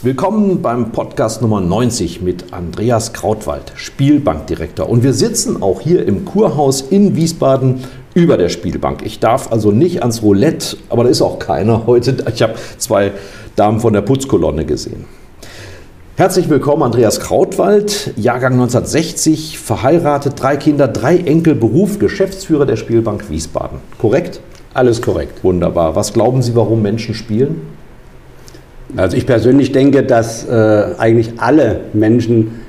Willkommen 0.00 0.62
beim 0.62 0.92
Podcast 0.92 1.42
Nummer 1.42 1.60
90 1.60 2.22
mit 2.22 2.52
Andreas 2.52 3.12
Krautwald, 3.12 3.72
Spielbankdirektor. 3.74 4.88
Und 4.88 5.02
wir 5.02 5.12
sitzen 5.12 5.60
auch 5.60 5.80
hier 5.80 6.06
im 6.06 6.24
Kurhaus 6.24 6.82
in 6.82 7.16
Wiesbaden 7.16 7.80
über 8.14 8.36
der 8.36 8.48
Spielbank. 8.48 9.02
Ich 9.04 9.18
darf 9.18 9.50
also 9.50 9.72
nicht 9.72 10.02
ans 10.02 10.22
Roulette, 10.22 10.76
aber 10.88 11.02
da 11.02 11.10
ist 11.10 11.20
auch 11.20 11.40
keiner 11.40 11.88
heute. 11.88 12.16
Ich 12.32 12.40
habe 12.42 12.54
zwei 12.76 13.10
Damen 13.56 13.80
von 13.80 13.92
der 13.92 14.02
Putzkolonne 14.02 14.64
gesehen. 14.64 15.04
Herzlich 16.14 16.48
willkommen, 16.48 16.84
Andreas 16.84 17.18
Krautwald, 17.18 18.12
Jahrgang 18.16 18.52
1960, 18.52 19.58
verheiratet, 19.58 20.34
drei 20.36 20.56
Kinder, 20.56 20.86
drei 20.86 21.16
Enkel, 21.16 21.56
Beruf, 21.56 21.98
Geschäftsführer 21.98 22.66
der 22.66 22.76
Spielbank 22.76 23.30
Wiesbaden. 23.30 23.80
Korrekt? 23.98 24.38
Alles 24.74 25.02
korrekt. 25.02 25.42
Wunderbar. 25.42 25.96
Was 25.96 26.12
glauben 26.12 26.40
Sie, 26.40 26.54
warum 26.54 26.82
Menschen 26.82 27.16
spielen? 27.16 27.77
Also 28.96 29.16
ich 29.16 29.26
persönlich 29.26 29.72
denke, 29.72 30.02
dass 30.02 30.48
äh, 30.48 30.86
eigentlich 30.98 31.32
alle 31.38 31.80
Menschen 31.92 32.62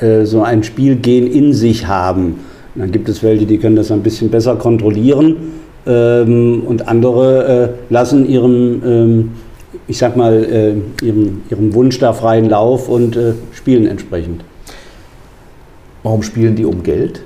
äh, 0.00 0.24
so 0.24 0.42
ein 0.42 0.62
Spielgehen 0.62 1.26
in 1.26 1.52
sich 1.52 1.86
haben. 1.86 2.40
Und 2.74 2.80
dann 2.80 2.92
gibt 2.92 3.08
es 3.08 3.22
welche, 3.22 3.46
die 3.46 3.58
können 3.58 3.76
das 3.76 3.90
ein 3.90 4.02
bisschen 4.02 4.30
besser 4.30 4.56
kontrollieren 4.56 5.36
ähm, 5.86 6.62
und 6.66 6.88
andere 6.88 7.78
äh, 7.88 7.92
lassen 7.92 8.28
ihrem, 8.28 8.82
ähm, 8.84 9.30
ich 9.86 9.96
sag 9.98 10.16
mal, 10.16 10.44
äh, 10.44 11.04
ihrem, 11.04 11.42
ihrem 11.50 11.74
Wunsch 11.74 11.98
da 11.98 12.12
freien 12.12 12.50
Lauf 12.50 12.88
und 12.88 13.16
äh, 13.16 13.32
spielen 13.52 13.86
entsprechend. 13.86 14.44
Warum 16.02 16.22
spielen 16.22 16.56
die 16.56 16.66
um 16.66 16.82
Geld? 16.82 17.22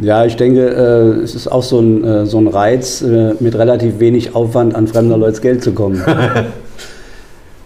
Ja, 0.00 0.24
ich 0.24 0.34
denke, 0.34 0.70
äh, 0.70 1.22
es 1.22 1.36
ist 1.36 1.46
auch 1.46 1.62
so 1.62 1.78
ein, 1.78 2.26
so 2.26 2.38
ein 2.38 2.48
Reiz, 2.48 3.04
mit 3.38 3.54
relativ 3.54 4.00
wenig 4.00 4.34
Aufwand 4.34 4.74
an 4.74 4.88
fremder 4.88 5.16
Leute 5.16 5.40
Geld 5.40 5.62
zu 5.62 5.70
kommen. 5.70 6.02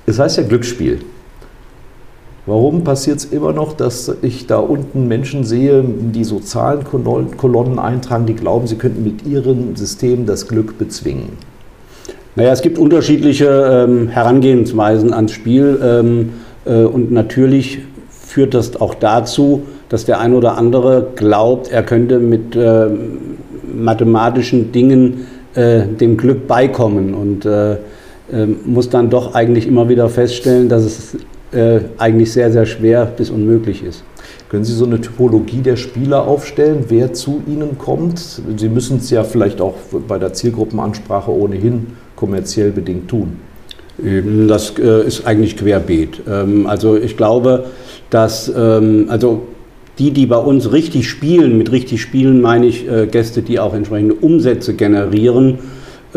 es 0.09 0.19
heißt 0.19 0.39
ja 0.39 0.43
Glücksspiel. 0.43 1.01
Warum 2.47 2.83
passiert 2.83 3.19
es 3.19 3.27
immer 3.27 3.53
noch, 3.53 3.75
dass 3.75 4.11
ich 4.23 4.47
da 4.47 4.57
unten 4.57 5.07
Menschen 5.07 5.45
sehe, 5.45 5.85
die 5.85 6.25
so 6.25 6.41
Zahlenkolonnen 6.41 7.79
eintragen, 7.79 8.25
die 8.25 8.35
glauben, 8.35 8.67
sie 8.67 8.77
könnten 8.77 9.05
mit 9.05 9.27
ihrem 9.27 9.77
System 9.77 10.25
das 10.25 10.49
Glück 10.49 10.79
bezwingen? 10.79 11.29
Naja, 12.37 12.53
es 12.53 12.63
gibt 12.63 12.79
unterschiedliche 12.79 13.87
ähm, 13.87 14.09
Herangehensweisen 14.09 15.13
ans 15.13 15.33
Spiel 15.33 15.79
ähm, 15.83 16.31
äh, 16.65 16.85
und 16.85 17.13
natürlich 17.13 17.81
führt 18.09 18.55
das 18.55 18.81
auch 18.81 18.95
dazu, 18.95 19.63
dass 19.91 20.07
der 20.07 20.21
ein 20.21 20.33
oder 20.33 20.57
andere 20.57 21.09
glaubt, 21.17 21.71
er 21.71 21.83
könnte 21.83 22.19
mit 22.19 22.57
äh, 22.57 22.87
mathematischen 23.75 24.73
Dingen 24.73 25.27
äh, 25.55 25.83
dem 25.83 26.17
Glück 26.17 26.47
beikommen 26.47 27.13
und 27.13 27.45
äh, 27.45 27.77
muss 28.65 28.91
dann 28.91 29.09
doch 29.09 29.35
eigentlich 29.35 29.67
immer 29.67 29.89
wieder 29.89 30.09
feststellen, 30.09 30.69
dass 30.69 30.85
es 30.85 31.17
äh, 31.53 31.81
eigentlich 31.97 32.33
sehr, 32.33 32.53
sehr 32.53 32.67
schwer 32.67 33.07
bis 33.07 33.31
unmöglich 33.31 33.83
ist. 33.83 34.05
Können 34.51 34.65
Sie 34.65 34.75
so 34.75 34.85
eine 34.85 35.01
Typologie 35.01 35.61
der 35.61 35.77
Spieler 35.77 36.27
aufstellen, 36.27 36.85
wer 36.89 37.13
zu 37.13 37.43
Ihnen 37.47 37.79
kommt? 37.79 38.19
Sie 38.57 38.69
müssen 38.69 38.99
es 38.99 39.11
ja 39.11 39.25
vielleicht 39.25 39.61
auch 39.61 39.75
bei 40.07 40.19
der 40.19 40.33
Zielgruppenansprache 40.33 41.31
ohnehin 41.31 41.89
kommerziell 42.17 42.71
bedingt 42.71 43.09
tun. 43.09 43.37
Das 44.47 44.75
äh, 44.79 45.07
ist 45.07 45.27
eigentlich 45.27 45.57
querbeet. 45.57 46.23
Ähm, 46.29 46.67
also 46.67 46.97
ich 46.97 47.17
glaube, 47.17 47.65
dass 48.11 48.53
ähm, 48.55 49.07
also 49.09 49.43
die, 49.99 50.13
die 50.13 50.27
bei 50.27 50.37
uns 50.37 50.71
richtig 50.73 51.09
spielen, 51.09 51.59
mit 51.59 51.73
richtig 51.73 52.01
spielen 52.01 52.41
meine 52.41 52.67
ich 52.67 52.89
äh, 52.89 53.07
Gäste, 53.07 53.43
die 53.43 53.59
auch 53.59 53.75
entsprechende 53.75 54.15
Umsätze 54.15 54.75
generieren, 54.75 55.59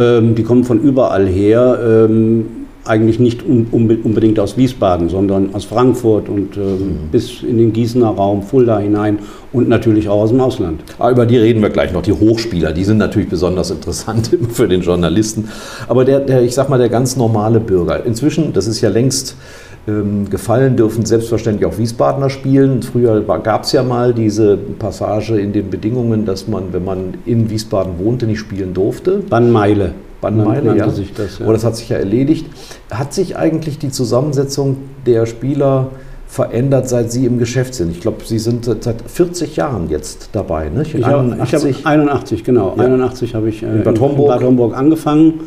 ähm, 0.01 0.35
die 0.35 0.44
kommen 0.44 0.63
von 0.63 0.81
überall 0.81 1.28
her. 1.28 2.07
Ähm, 2.09 2.45
eigentlich 2.84 3.19
nicht 3.19 3.45
un 3.45 3.67
unbedingt 3.72 4.39
aus 4.39 4.57
Wiesbaden, 4.57 5.09
sondern 5.09 5.53
aus 5.53 5.66
Frankfurt 5.66 6.29
und 6.29 6.57
äh, 6.57 6.59
mhm. 6.59 7.09
bis 7.12 7.44
in 7.44 7.57
den 7.57 7.73
Gießener 7.73 8.07
Raum, 8.07 8.41
Fulda 8.41 8.79
hinein 8.79 9.19
und 9.53 9.69
natürlich 9.69 10.09
auch 10.09 10.22
aus 10.22 10.29
dem 10.29 10.41
Ausland. 10.41 10.81
Aber 10.97 11.09
ah, 11.09 11.12
über 11.12 11.25
die 11.25 11.38
reden 11.38 11.62
wir 11.62 11.69
gleich 11.69 11.94
noch. 11.94 12.01
Die 12.01 12.13
Hochspieler, 12.13 12.72
die 12.72 12.84
sind 12.84 12.97
natürlich 12.97 13.29
besonders 13.29 13.69
interessant 13.69 14.35
für 14.51 14.67
den 14.67 14.81
Journalisten. 14.81 15.50
Aber 15.88 16.06
der, 16.06 16.22
der 16.22 16.41
ich 16.41 16.56
sag 16.56 16.69
mal, 16.69 16.79
der 16.79 16.89
ganz 16.89 17.16
normale 17.18 17.59
Bürger. 17.59 18.03
Inzwischen, 18.03 18.51
das 18.53 18.66
ist 18.66 18.81
ja 18.81 18.89
längst 18.89 19.35
ähm, 19.35 19.71
gefallen 19.86 20.75
dürfen 20.78 21.06
selbstverständlich 21.06 21.66
auch 21.66 21.78
Wiesbadener 21.78 22.30
spielen. 22.30 22.84
Früher 22.84 23.22
gab 23.22 23.64
es 23.64 23.72
ja 23.72 23.81
mal 23.81 24.14
diese 24.14 24.56
Passage 24.56 25.40
in 25.40 25.53
den 25.53 25.72
Bedingungen, 25.72 26.25
dass 26.25 26.47
man, 26.47 26.72
wenn 26.72 26.86
man 26.86 27.16
in 27.25 27.50
Wiesbaden 27.50 27.94
wohnte, 27.97 28.28
nicht 28.28 28.40
spielen 28.40 28.75
durfte. 28.75 29.24
Bannmeile. 29.28 29.94
Bannmeile, 30.22 30.78
ja. 30.78 30.90
Sich 30.90 31.14
das, 31.14 31.40
ja. 31.40 31.46
Aber 31.46 31.53
das 31.53 31.66
hat 31.66 31.78
sich 31.78 31.90
ja 31.90 31.97
erledigt. 31.97 32.46
Hat 32.92 33.12
sich 33.12 33.36
eigentlich 33.36 33.80
die 33.80 33.90
Zusammensetzung 33.90 34.78
der 35.08 35.25
Spieler 35.25 35.90
verändert, 36.28 36.88
seit 36.88 37.12
Sie 37.12 37.25
im 37.25 37.40
Geschäft 37.40 37.74
sind? 37.74 37.90
Ich 37.92 38.02
glaube, 38.02 38.18
Sie 38.24 38.38
sind 38.38 38.66
seit 38.66 39.02
40 39.02 39.56
Jahren 39.56 39.90
jetzt 39.90 40.30
dabei. 40.34 40.69
Ne? 40.69 40.84
Ich, 40.84 41.03
habe 41.03 41.36
81, 41.84 42.44
genau. 42.44 42.75
Ja. 42.78 42.84
81 42.84 43.34
habe 43.34 43.50
ich 43.50 43.63
äh, 43.63 43.66
in 43.66 43.84
Bad 43.84 44.00
Homburg. 44.00 44.28
in 44.28 44.38
Bad 44.38 44.44
Homburg 44.44 44.78
angefangen 44.78 45.40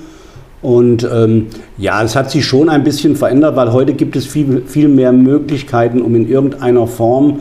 und 0.64 1.06
ähm, 1.12 1.48
ja, 1.76 2.02
es 2.02 2.16
hat 2.16 2.30
sich 2.30 2.46
schon 2.46 2.70
ein 2.70 2.84
bisschen 2.84 3.16
verändert, 3.16 3.54
weil 3.54 3.70
heute 3.70 3.92
gibt 3.92 4.16
es 4.16 4.24
viel, 4.24 4.62
viel 4.64 4.88
mehr 4.88 5.12
Möglichkeiten, 5.12 6.00
um 6.00 6.14
in 6.14 6.26
irgendeiner 6.26 6.86
Form 6.86 7.40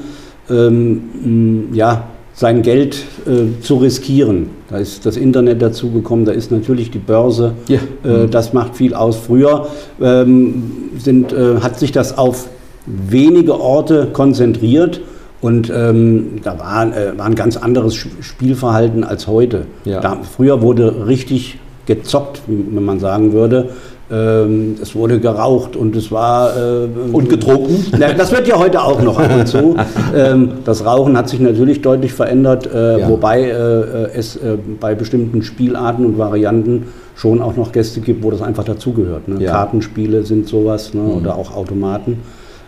ähm, 0.50 1.70
ja, 1.72 2.04
sein 2.34 2.64
Geld 2.64 3.06
äh, 3.26 3.62
zu 3.62 3.78
riskieren. 3.78 4.48
Da 4.70 4.78
ist 4.78 5.06
das 5.06 5.16
Internet 5.16 5.62
dazugekommen, 5.62 6.26
da 6.26 6.34
ist 6.34 6.52
natürlich 6.52 6.92
die 6.92 7.00
Börse, 7.00 7.54
ja. 7.70 7.80
äh, 8.04 8.28
das 8.28 8.52
macht 8.52 8.76
viel 8.76 8.94
aus. 8.94 9.16
Früher 9.16 9.68
ähm, 10.02 10.90
sind, 10.98 11.32
äh, 11.32 11.62
hat 11.62 11.80
sich 11.80 11.94
das 11.94 12.18
auf 12.18 12.50
wenige 12.86 13.58
Orte 13.58 14.10
konzentriert. 14.12 15.00
Und 15.40 15.72
ähm, 15.74 16.42
da 16.44 16.60
war, 16.60 16.88
äh, 16.88 17.18
war 17.18 17.26
ein 17.26 17.36
ganz 17.36 17.56
anderes 17.56 17.96
Spielverhalten 17.96 19.06
als 19.06 19.28
heute. 19.28 19.66
Ja. 19.86 20.02
Da, 20.02 20.20
früher 20.24 20.62
wurde 20.62 21.08
richtig 21.08 21.58
gezockt, 21.86 22.42
wenn 22.48 22.84
man 22.84 23.00
sagen 23.00 23.34
würde. 23.34 23.70
Ähm, 24.12 24.76
es 24.82 24.96
wurde 24.96 25.20
geraucht 25.20 25.76
und 25.76 25.96
es 25.96 26.12
war. 26.12 26.56
Äh, 26.56 26.88
und 27.12 27.30
getrunken? 27.30 27.86
Na, 27.98 28.14
das 28.14 28.32
wird 28.32 28.48
ja 28.48 28.60
heute 28.60 28.82
auch 28.82 29.02
noch 29.02 29.18
ab 29.18 29.32
und 29.34 29.48
zu. 29.48 29.76
Ähm, 30.16 30.50
das 30.66 30.86
Rauchen 30.86 31.18
hat 31.18 31.30
sich 31.30 31.40
natürlich 31.40 31.82
deutlich 31.82 32.14
verändert, 32.14 32.70
äh, 32.72 33.00
ja. 33.00 33.10
wobei 33.10 33.44
äh, 33.44 34.10
es 34.14 34.36
äh, 34.36 34.58
bei 34.80 34.94
bestimmten 34.94 35.42
Spielarten 35.42 36.06
und 36.06 36.18
Varianten 36.18 36.88
schon 37.16 37.42
auch 37.42 37.56
noch 37.56 37.72
Gäste 37.72 38.02
gibt, 38.02 38.24
wo 38.24 38.30
das 38.30 38.42
einfach 38.42 38.64
dazugehört. 38.64 39.28
Ne? 39.28 39.42
Ja. 39.42 39.52
Kartenspiele 39.52 40.24
sind 40.24 40.48
sowas 40.48 40.94
ne? 40.94 41.02
mhm. 41.02 41.18
oder 41.18 41.36
auch 41.36 41.56
Automaten. 41.56 42.20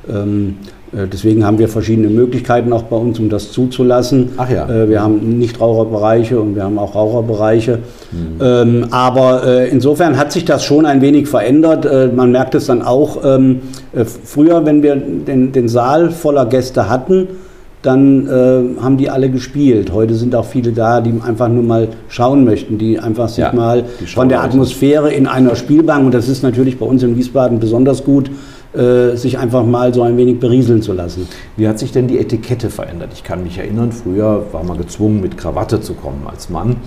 Ähm, 0.09 0.57
äh, 0.84 0.84
deswegen 1.11 1.45
haben 1.45 1.59
wir 1.59 1.67
verschiedene 1.67 2.09
Möglichkeiten 2.09 2.71
auch 2.73 2.83
bei 2.83 2.95
uns, 2.95 3.19
um 3.19 3.29
das 3.29 3.51
zuzulassen. 3.51 4.29
Ach 4.37 4.49
ja. 4.49 4.69
Äh, 4.69 4.89
wir 4.89 5.01
haben 5.01 5.37
Nichtraucherbereiche 5.37 6.39
und 6.39 6.55
wir 6.55 6.63
haben 6.63 6.77
auch 6.79 6.95
Raucherbereiche. 6.95 7.79
Mhm. 8.11 8.41
Ähm, 8.41 8.87
aber 8.91 9.45
äh, 9.45 9.69
insofern 9.69 10.17
hat 10.17 10.31
sich 10.31 10.45
das 10.45 10.63
schon 10.63 10.85
ein 10.85 11.01
wenig 11.01 11.27
verändert. 11.27 11.87
Man 12.15 12.31
merkt 12.31 12.55
es 12.55 12.67
dann 12.67 12.81
auch 12.81 13.23
ähm, 13.23 13.61
früher, 14.23 14.65
wenn 14.65 14.81
wir 14.83 14.95
den, 14.95 15.51
den 15.51 15.67
Saal 15.67 16.11
voller 16.11 16.45
Gäste 16.45 16.89
hatten, 16.89 17.27
dann 17.85 18.27
äh, 18.27 18.81
haben 18.81 18.97
die 18.97 19.09
alle 19.09 19.29
gespielt. 19.29 19.91
Heute 19.93 20.15
sind 20.15 20.35
auch 20.35 20.45
viele 20.45 20.71
da, 20.71 21.01
die 21.01 21.13
einfach 21.25 21.47
nur 21.47 21.63
mal 21.63 21.89
schauen 22.07 22.43
möchten, 22.43 22.77
die 22.77 22.99
einfach 22.99 23.29
sich 23.29 23.39
ja, 23.39 23.53
mal 23.53 23.83
von 24.13 24.27
der 24.29 24.43
Atmosphäre 24.43 25.13
in 25.13 25.27
einer 25.27 25.55
Spielbank, 25.55 26.05
und 26.05 26.13
das 26.13 26.27
ist 26.27 26.41
natürlich 26.41 26.79
bei 26.79 26.85
uns 26.85 27.03
in 27.03 27.15
Wiesbaden 27.15 27.59
besonders 27.59 28.03
gut, 28.03 28.31
äh, 28.75 29.15
sich 29.15 29.37
einfach 29.37 29.65
mal 29.65 29.93
so 29.93 30.03
ein 30.03 30.17
wenig 30.17 30.39
berieseln 30.39 30.81
zu 30.81 30.93
lassen. 30.93 31.27
Wie 31.57 31.67
hat 31.67 31.79
sich 31.79 31.91
denn 31.91 32.07
die 32.07 32.19
Etikette 32.19 32.69
verändert? 32.69 33.11
Ich 33.13 33.23
kann 33.23 33.43
mich 33.43 33.57
erinnern, 33.57 33.91
früher 33.91 34.45
war 34.51 34.63
man 34.63 34.77
gezwungen, 34.77 35.21
mit 35.21 35.37
Krawatte 35.37 35.81
zu 35.81 35.93
kommen 35.93 36.27
als 36.27 36.49
Mann. 36.49 36.77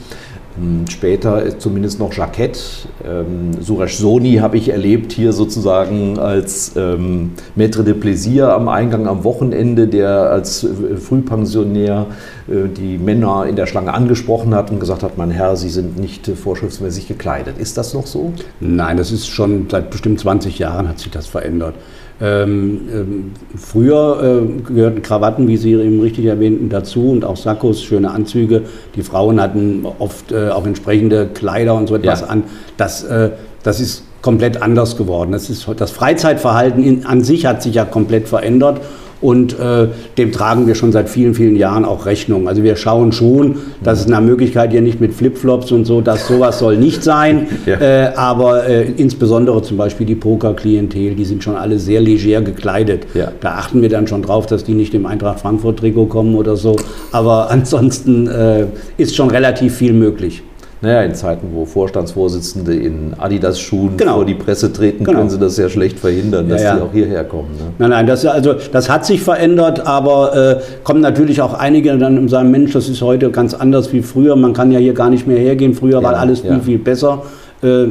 Hm, 0.58 0.86
Später 0.88 1.58
zumindest 1.58 2.00
noch 2.00 2.12
Jaquette. 2.12 2.58
Ähm, 3.04 3.52
Suresh 3.60 3.96
Soni 3.96 4.36
habe 4.36 4.56
ich 4.56 4.70
erlebt 4.70 5.12
hier 5.12 5.32
sozusagen 5.32 6.18
als 6.18 6.72
ähm, 6.76 7.32
Maître 7.56 7.82
de 7.82 7.94
Plaisir 7.94 8.52
am 8.52 8.68
Eingang 8.68 9.06
am 9.06 9.24
Wochenende, 9.24 9.86
der 9.86 10.30
als 10.30 10.64
äh, 10.64 10.96
Frühpensionär 10.96 12.06
äh, 12.48 12.68
die 12.68 12.98
Männer 12.98 13.46
in 13.46 13.56
der 13.56 13.66
Schlange 13.66 13.94
angesprochen 13.94 14.54
hat 14.54 14.70
und 14.70 14.80
gesagt 14.80 15.02
hat, 15.02 15.16
mein 15.16 15.30
Herr, 15.30 15.56
Sie 15.56 15.70
sind 15.70 15.98
nicht 15.98 16.26
äh, 16.28 16.34
vorschriftsmäßig 16.34 17.06
gekleidet. 17.06 17.58
Ist 17.58 17.78
das 17.78 17.94
noch 17.94 18.06
so? 18.06 18.32
Nein, 18.60 18.96
das 18.96 19.12
ist 19.12 19.28
schon 19.28 19.68
seit 19.70 19.90
bestimmt 19.90 20.20
20 20.20 20.58
Jahren 20.58 20.88
hat 20.88 20.98
sich 20.98 21.10
das 21.10 21.26
verändert. 21.26 21.74
Ähm, 22.20 22.80
ähm, 22.92 23.32
früher 23.56 24.42
äh, 24.42 24.62
gehörten 24.72 25.02
Krawatten, 25.02 25.46
wie 25.46 25.56
Sie 25.56 25.72
eben 25.72 26.00
richtig 26.00 26.24
erwähnten, 26.24 26.68
dazu 26.68 27.10
und 27.10 27.24
auch 27.24 27.36
Sakkos, 27.36 27.82
schöne 27.82 28.10
Anzüge. 28.10 28.62
Die 28.96 29.02
Frauen 29.02 29.40
hatten 29.40 29.86
oft 30.00 30.32
äh, 30.32 30.48
auch 30.48 30.66
entsprechende 30.66 31.28
Kleider 31.28 31.74
und 31.74 31.86
so 31.86 31.94
etwas 31.94 32.22
Ja. 32.22 32.26
an. 32.26 32.42
Das, 32.76 33.04
äh, 33.04 33.30
das 33.62 33.78
ist 33.78 34.02
komplett 34.20 34.60
anders 34.60 34.96
geworden. 34.96 35.30
Das, 35.30 35.48
ist, 35.48 35.68
das 35.76 35.92
Freizeitverhalten 35.92 36.82
in, 36.82 37.06
an 37.06 37.22
sich 37.22 37.46
hat 37.46 37.62
sich 37.62 37.74
ja 37.74 37.84
komplett 37.84 38.28
verändert. 38.28 38.80
Und 39.20 39.58
äh, 39.58 39.88
dem 40.16 40.32
tragen 40.32 40.66
wir 40.66 40.74
schon 40.74 40.92
seit 40.92 41.08
vielen, 41.08 41.34
vielen 41.34 41.56
Jahren 41.56 41.84
auch 41.84 42.06
Rechnung. 42.06 42.48
Also 42.48 42.62
wir 42.62 42.76
schauen 42.76 43.12
schon, 43.12 43.56
dass 43.82 44.00
es 44.00 44.06
eine 44.06 44.24
Möglichkeit 44.24 44.70
hier 44.70 44.80
nicht 44.80 45.00
mit 45.00 45.12
Flipflops 45.12 45.72
und 45.72 45.84
so, 45.84 46.00
dass 46.00 46.28
sowas 46.28 46.58
soll 46.58 46.76
nicht 46.76 47.02
sein. 47.02 47.46
Ja. 47.66 47.80
Äh, 47.80 48.14
aber 48.14 48.66
äh, 48.66 48.90
insbesondere 48.96 49.60
zum 49.62 49.76
Beispiel 49.76 50.06
die 50.06 50.14
Poker-Klientel, 50.14 51.14
die 51.14 51.24
sind 51.24 51.42
schon 51.44 51.54
alle 51.54 51.78
sehr 51.78 52.00
leger 52.00 52.40
gekleidet. 52.40 53.06
Ja. 53.12 53.32
Da 53.40 53.56
achten 53.56 53.82
wir 53.82 53.90
dann 53.90 54.06
schon 54.06 54.22
drauf, 54.22 54.46
dass 54.46 54.64
die 54.64 54.72
nicht 54.72 54.94
im 54.94 55.04
Eintracht 55.04 55.40
Frankfurt-Trikot 55.40 56.06
kommen 56.06 56.34
oder 56.34 56.56
so. 56.56 56.76
Aber 57.12 57.50
ansonsten 57.50 58.26
äh, 58.26 58.66
ist 58.96 59.16
schon 59.16 59.30
relativ 59.30 59.74
viel 59.74 59.92
möglich. 59.92 60.42
Naja, 60.80 61.02
in 61.02 61.14
Zeiten, 61.14 61.48
wo 61.54 61.64
Vorstandsvorsitzende 61.64 62.74
in 62.74 63.14
Adidas-Schuhen 63.18 63.96
Genau. 63.96 64.14
vor 64.16 64.24
die 64.24 64.34
Presse 64.34 64.72
treten, 64.72 65.04
Genau. 65.04 65.18
können 65.18 65.30
sie 65.30 65.38
das 65.38 65.56
ja 65.56 65.68
schlecht 65.68 65.98
verhindern, 65.98 66.48
dass 66.48 66.62
Ja, 66.62 66.68
ja. 66.68 66.76
die 66.76 66.82
auch 66.82 66.92
hierher 66.92 67.24
kommen. 67.24 67.48
Ne? 67.58 67.72
Nein, 67.78 67.90
nein, 67.90 68.06
das, 68.06 68.24
also, 68.24 68.54
das 68.72 68.88
hat 68.88 69.04
sich 69.04 69.20
verändert, 69.20 69.84
aber 69.86 70.36
äh, 70.36 70.56
kommen 70.84 71.00
natürlich 71.00 71.42
auch 71.42 71.54
einige 71.54 71.98
dann 71.98 72.16
und 72.16 72.28
sagen, 72.28 72.50
Mensch, 72.52 72.72
das 72.72 72.88
ist 72.88 73.02
heute 73.02 73.30
ganz 73.30 73.54
anders 73.54 73.92
wie 73.92 74.02
früher. 74.02 74.36
Man 74.36 74.52
kann 74.52 74.70
ja 74.70 74.78
hier 74.78 74.94
gar 74.94 75.10
nicht 75.10 75.26
mehr 75.26 75.38
hergehen. 75.38 75.74
Früher 75.74 76.02
war 76.02 76.12
Ja, 76.12 76.18
alles 76.18 76.40
viel, 76.40 76.60
viel 76.60 76.78
besser. 76.78 77.22
Äh, 77.60 77.86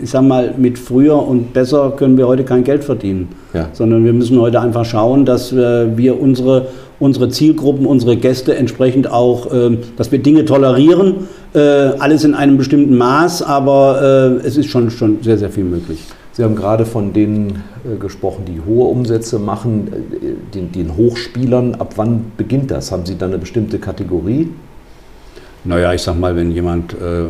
ich 0.00 0.10
sag 0.10 0.22
mal, 0.22 0.54
mit 0.56 0.78
früher 0.78 1.16
und 1.26 1.52
besser 1.52 1.92
können 1.96 2.16
wir 2.16 2.28
heute 2.28 2.44
kein 2.44 2.62
Geld 2.62 2.84
verdienen. 2.84 3.28
Sondern 3.72 4.04
wir 4.04 4.12
müssen 4.12 4.40
heute 4.40 4.60
einfach 4.60 4.84
schauen, 4.84 5.24
dass 5.24 5.52
äh, 5.52 5.96
wir 5.96 6.20
unsere, 6.22 6.68
unsere 7.00 7.28
Zielgruppen, 7.28 7.86
unsere 7.86 8.16
Gäste 8.16 8.54
entsprechend 8.54 9.10
auch, 9.10 9.52
äh, 9.52 9.76
dass 9.96 10.12
wir 10.12 10.20
Dinge 10.20 10.44
tolerieren. 10.44 11.26
Äh, 11.52 11.58
alles 11.98 12.22
in 12.24 12.34
einem 12.34 12.58
bestimmten 12.58 12.96
Maß, 12.96 13.42
aber 13.42 14.38
äh, 14.42 14.46
es 14.46 14.56
ist 14.56 14.66
schon, 14.66 14.90
schon 14.90 15.18
sehr, 15.22 15.36
sehr 15.36 15.50
viel 15.50 15.64
möglich. 15.64 16.04
Sie 16.32 16.44
haben 16.44 16.54
gerade 16.54 16.86
von 16.86 17.12
denen 17.12 17.64
äh, 17.84 17.96
gesprochen, 17.98 18.44
die 18.46 18.60
hohe 18.64 18.86
Umsätze 18.88 19.38
machen, 19.40 19.88
äh, 20.22 20.54
den, 20.54 20.70
den 20.70 20.96
Hochspielern. 20.96 21.74
Ab 21.74 21.94
wann 21.96 22.32
beginnt 22.36 22.70
das? 22.70 22.92
Haben 22.92 23.04
Sie 23.04 23.18
da 23.18 23.26
eine 23.26 23.38
bestimmte 23.38 23.78
Kategorie? 23.80 24.48
Naja, 25.64 25.92
ich 25.92 26.02
sag 26.02 26.18
mal, 26.18 26.36
wenn 26.36 26.52
jemand 26.52 26.94
äh, 26.94 27.22
äh, 27.24 27.28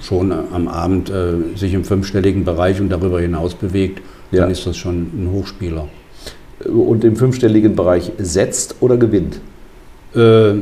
schon 0.00 0.32
am 0.32 0.68
Abend 0.68 1.10
äh, 1.10 1.56
sich 1.56 1.74
im 1.74 1.84
fünfstelligen 1.84 2.44
Bereich 2.44 2.80
und 2.80 2.88
darüber 2.88 3.20
hinaus 3.20 3.54
bewegt, 3.54 4.00
Ja. 4.30 4.42
dann 4.42 4.50
ist 4.50 4.66
das 4.66 4.76
schon 4.76 4.94
ein 5.12 5.30
Hochspieler. 5.32 5.88
Und 6.64 7.04
im 7.04 7.16
fünfstelligen 7.16 7.76
Bereich 7.76 8.12
setzt 8.18 8.76
oder 8.80 8.96
gewinnt? 8.96 9.40
Äh, 10.14 10.54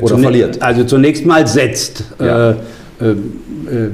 Oder 0.00 0.14
zunä- 0.16 0.22
verliert. 0.22 0.62
Also 0.62 0.84
zunächst 0.84 1.26
mal 1.26 1.46
setzt. 1.46 2.04
Ja. 2.18 2.50
Äh, 2.50 2.54
äh, 3.00 3.10
äh, 3.10 3.16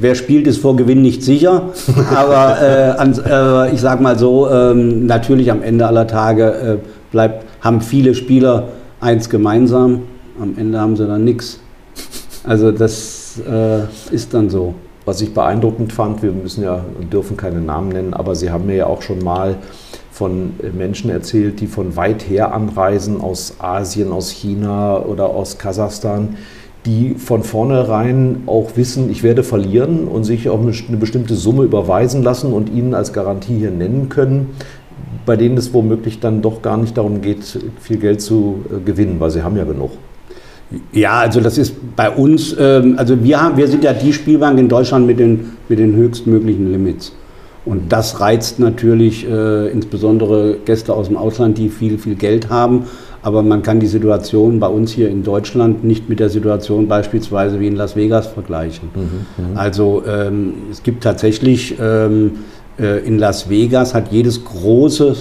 wer 0.01 0.15
spielt, 0.15 0.47
ist 0.47 0.59
vor 0.59 0.77
Gewinn 0.77 1.03
nicht 1.03 1.23
sicher. 1.23 1.71
Aber 2.15 2.61
äh, 2.61 2.99
ans, 2.99 3.19
äh, 3.19 3.73
ich 3.75 3.81
sag 3.81 4.01
mal 4.01 4.19
so, 4.19 4.49
ähm, 4.51 5.07
natürlich 5.07 5.51
am 5.51 5.63
Ende 5.63 5.87
aller 5.87 6.07
Tage 6.07 6.45
äh, 6.45 6.77
bleibt, 7.11 7.45
haben 7.61 7.81
viele 7.81 8.15
Spieler 8.15 8.69
eins 9.01 9.29
gemeinsam. 9.31 10.03
Am 10.41 10.55
Ende 10.57 10.81
haben 10.81 10.97
sie 10.97 11.07
dann 11.07 11.25
nichts. 11.25 11.61
Also 12.45 12.73
das 12.73 13.41
äh, 13.51 14.15
ist 14.15 14.33
dann 14.35 14.51
so. 14.51 14.75
Was 15.07 15.21
ich 15.23 15.33
beeindruckend 15.33 15.93
fand, 15.93 16.23
wir 16.23 16.31
müssen 16.33 16.63
ja 16.63 16.85
dürfen 17.13 17.37
keine 17.37 17.61
Namen 17.61 17.89
nennen, 17.89 18.15
aber 18.15 18.35
Sie 18.35 18.51
haben 18.51 18.67
mir 18.67 18.77
ja 18.77 18.87
auch 18.87 19.03
schon 19.03 19.19
mal 19.25 19.57
von 20.21 20.53
äh, 20.63 20.69
Menschen 20.69 21.09
erzählt, 21.09 21.61
die 21.61 21.67
von 21.67 21.97
weit 21.97 22.29
her 22.29 22.53
anreisen, 22.53 23.23
aus 23.23 23.55
Asien, 23.59 24.13
aus 24.13 24.29
China 24.29 24.99
oder 24.99 25.31
aus 25.31 25.57
Kasachstan, 25.57 26.37
die 26.85 27.15
von 27.15 27.43
vornherein 27.43 28.43
auch 28.45 28.77
wissen, 28.77 29.11
ich 29.11 29.23
werde 29.23 29.43
verlieren 29.43 30.07
und 30.07 30.25
sich 30.25 30.51
auch 30.51 30.61
eine 30.61 30.97
bestimmte 30.99 31.37
Summe 31.37 31.65
überweisen 31.65 32.23
lassen 32.23 32.53
und 32.53 32.69
Ihnen 32.69 32.93
als 32.93 33.15
Garantie 33.15 33.57
hier 33.57 33.71
nennen 33.71 34.11
können, 34.11 34.49
bei 35.25 35.37
denen 35.37 35.57
es 35.57 35.73
womöglich 35.73 36.21
dann 36.21 36.43
doch 36.43 36.61
gar 36.61 36.77
nicht 36.77 36.99
darum 36.99 37.23
geht, 37.23 37.59
viel 37.81 37.97
Geld 37.97 38.21
zu 38.21 38.67
äh, 38.69 38.85
gewinnen, 38.85 39.17
weil 39.21 39.31
sie 39.31 39.43
haben 39.43 39.57
ja 39.57 39.65
genug. 39.65 39.93
Ja, 40.93 41.21
also 41.21 41.41
das 41.41 41.57
ist 41.57 41.75
bei 41.97 42.11
uns, 42.11 42.55
ähm, 42.59 42.97
also 42.99 43.25
wir, 43.25 43.41
haben, 43.41 43.57
wir 43.57 43.69
sind 43.69 43.85
ja 43.85 43.95
die 43.95 44.13
Spielbank 44.13 44.59
in 44.59 44.69
Deutschland 44.69 45.07
mit 45.07 45.19
den, 45.19 45.53
mit 45.71 45.79
den 45.79 45.97
höchstmöglichen 45.97 46.71
Limits. 46.71 47.15
Und 47.65 47.93
das 47.93 48.21
reizt 48.21 48.59
natürlich 48.59 49.29
äh, 49.29 49.69
insbesondere 49.69 50.57
Gäste 50.65 50.95
aus 50.95 51.09
dem 51.09 51.17
Ausland, 51.17 51.59
die 51.59 51.69
viel, 51.69 51.99
viel 51.99 52.15
Geld 52.15 52.49
haben. 52.49 52.85
Aber 53.23 53.43
man 53.43 53.63
kann 53.63 53.81
die 53.81 53.87
Situation 53.87 54.61
bei 54.61 54.67
uns 54.67 54.93
hier 54.93 55.11
in 55.11 55.23
Deutschland 55.23 55.85
nicht 55.85 56.09
mit 56.09 56.21
der 56.21 56.31
Situation 56.31 56.89
beispielsweise 56.89 57.61
wie 57.61 57.67
in 57.67 57.77
Las 57.77 57.97
Vegas 57.97 58.29
vergleichen. 58.29 58.89
Also 59.55 60.03
ähm, 60.09 60.55
es 60.71 60.83
gibt 60.83 61.05
tatsächlich 61.05 61.77
ähm, 61.79 62.33
äh, 62.79 63.07
in 63.07 63.19
Las 63.19 63.51
Vegas 63.51 63.95
hat 63.95 64.11
jedes 64.11 64.43
große, 64.45 65.15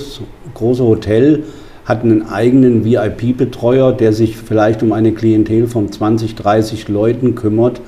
große 0.53 0.83
Hotel 0.83 1.43
hat 1.83 2.03
einen 2.03 2.29
eigenen 2.29 2.85
VIP-Betreuer, 2.85 3.91
der 3.91 4.13
sich 4.13 4.37
vielleicht 4.37 4.83
um 4.83 4.93
eine 4.93 5.11
Klientel 5.11 5.67
von 5.67 5.91
20, 5.91 6.35
30 6.35 6.87
Leuten 6.87 7.35
kümmert. 7.35 7.81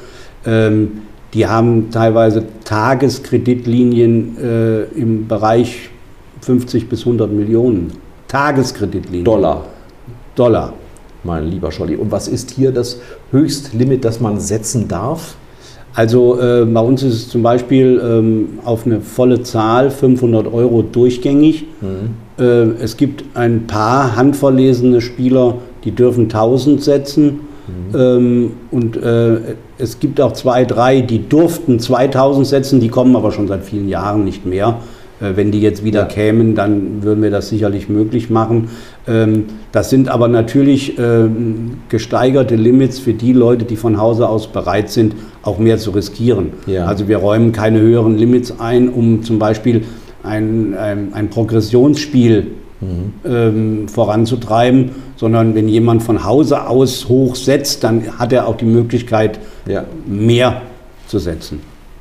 Ähm, 0.45 1.03
die 1.33 1.47
haben 1.47 1.91
teilweise 1.91 2.43
Tageskreditlinien 2.65 4.37
äh, 4.37 4.83
im 4.99 5.27
Bereich 5.27 5.89
50 6.41 6.89
bis 6.89 7.01
100 7.01 7.31
Millionen. 7.31 7.91
Tageskreditlinien. 8.27 9.25
Dollar, 9.25 9.65
Dollar. 10.35 10.73
mein 11.23 11.47
lieber 11.47 11.71
Scholli. 11.71 11.95
Und 11.95 12.11
was 12.11 12.27
ist 12.27 12.51
hier 12.51 12.71
das 12.71 12.99
Höchstlimit, 13.31 14.03
das 14.03 14.19
man 14.19 14.39
setzen 14.39 14.87
darf? 14.87 15.35
Also 15.93 16.39
äh, 16.39 16.65
bei 16.65 16.79
uns 16.79 17.03
ist 17.03 17.13
es 17.13 17.29
zum 17.29 17.43
Beispiel 17.43 18.01
ähm, 18.03 18.59
auf 18.63 18.85
eine 18.85 19.01
volle 19.01 19.43
Zahl 19.43 19.91
500 19.91 20.51
Euro 20.51 20.81
durchgängig. 20.81 21.65
Äh, 22.39 22.43
es 22.43 22.95
gibt 22.95 23.25
ein 23.33 23.67
paar 23.67 24.15
handverlesene 24.15 25.01
Spieler, 25.01 25.55
die 25.83 25.91
dürfen 25.91 26.23
1000 26.23 26.81
setzen. 26.81 27.39
Ähm, 27.93 28.51
und 28.71 28.97
äh, 28.97 29.37
es 29.77 29.99
gibt 29.99 30.19
auch 30.19 30.33
zwei, 30.33 30.65
drei, 30.65 31.01
die 31.01 31.27
durften 31.27 31.79
2000 31.79 32.47
setzen, 32.47 32.79
die 32.79 32.89
kommen 32.89 33.15
aber 33.15 33.31
schon 33.31 33.47
seit 33.47 33.63
vielen 33.63 33.87
Jahren 33.87 34.23
nicht 34.23 34.45
mehr. 34.45 34.79
Äh, 35.21 35.35
wenn 35.35 35.51
die 35.51 35.61
jetzt 35.61 35.83
wieder 35.83 36.01
Ja. 36.01 36.05
kämen, 36.05 36.55
dann 36.55 37.03
würden 37.03 37.21
wir 37.23 37.29
das 37.29 37.49
sicherlich 37.49 37.87
möglich 37.89 38.29
machen. 38.29 38.69
Ähm, 39.07 39.45
das 39.71 39.89
sind 39.89 40.09
aber 40.09 40.27
natürlich 40.27 40.97
ähm, 40.97 41.77
gesteigerte 41.89 42.55
Limits 42.55 42.99
für 42.99 43.13
die 43.13 43.33
Leute, 43.33 43.65
die 43.65 43.75
von 43.75 43.99
Hause 43.99 44.27
aus 44.27 44.47
bereit 44.47 44.89
sind, 44.89 45.15
auch 45.43 45.59
mehr 45.59 45.77
zu 45.77 45.91
riskieren. 45.91 46.53
Ja. 46.65 46.85
Also 46.85 47.07
wir 47.07 47.17
räumen 47.17 47.51
keine 47.51 47.79
höheren 47.79 48.17
Limits 48.17 48.59
ein, 48.59 48.89
um 48.89 49.23
zum 49.23 49.39
Beispiel 49.39 49.83
ein, 50.23 50.75
ein, 50.75 51.13
ein 51.13 51.29
Progressionsspiel 51.29 52.47
ähm, 53.25 53.87
voranzutreiben, 53.87 54.91
sondern 55.15 55.55
wenn 55.55 55.67
jemand 55.67 56.03
von 56.03 56.23
Hause 56.23 56.67
aus 56.67 57.07
hoch 57.07 57.35
setzt, 57.35 57.83
dann 57.83 58.17
hat 58.19 58.33
er 58.33 58.47
auch 58.47 58.55
die 58.57 58.65
Möglichkeit, 58.65 59.39
Ja. 59.67 59.83
mehr 60.07 60.61
zu 61.07 61.19
setzen. 61.19 61.59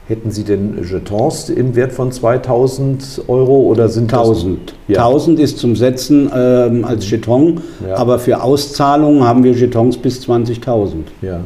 Hätten 0.08 0.30
Sie 0.32 0.42
denn 0.42 0.78
Jetons 0.90 1.50
im 1.50 1.76
Wert 1.76 1.92
von 1.92 2.10
2000 2.10 3.22
Euro 3.28 3.60
oder 3.60 3.88
sind 3.88 4.10
das- 4.12 4.18
1000. 4.26 4.74
Ja. 4.88 5.06
1000 5.06 5.38
ist 5.38 5.58
zum 5.58 5.76
Setzen 5.76 6.28
ähm, 6.34 6.84
als 6.84 7.08
Jeton, 7.08 7.60
Ja. 7.86 7.96
aber 7.96 8.18
für 8.18 8.42
Auszahlungen 8.42 9.22
haben 9.22 9.44
wir 9.44 9.52
Jetons 9.52 9.96
bis 9.98 10.20
20.000. 10.22 11.04
Ja. 11.22 11.40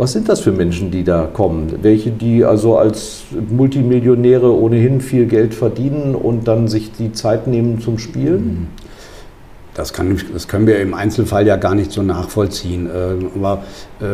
Was 0.00 0.12
sind 0.12 0.30
das 0.30 0.40
für 0.40 0.52
Menschen, 0.52 0.90
die 0.90 1.04
da 1.04 1.28
kommen? 1.30 1.74
Welche, 1.82 2.10
die 2.10 2.42
also 2.42 2.78
als 2.78 3.24
Multimillionäre 3.50 4.50
ohnehin 4.50 5.02
viel 5.02 5.26
Geld 5.26 5.52
verdienen 5.52 6.14
und 6.14 6.48
dann 6.48 6.68
sich 6.68 6.90
die 6.92 7.12
Zeit 7.12 7.46
nehmen 7.46 7.82
zum 7.82 7.98
Spielen? 7.98 8.68
Das, 9.74 9.92
kann, 9.92 10.18
das 10.32 10.48
können 10.48 10.66
wir 10.66 10.80
im 10.80 10.94
Einzelfall 10.94 11.46
ja 11.46 11.56
gar 11.56 11.74
nicht 11.74 11.92
so 11.92 12.02
nachvollziehen. 12.02 12.86
Äh, 12.86 13.26
Aber 13.36 13.62
äh, 14.00 14.04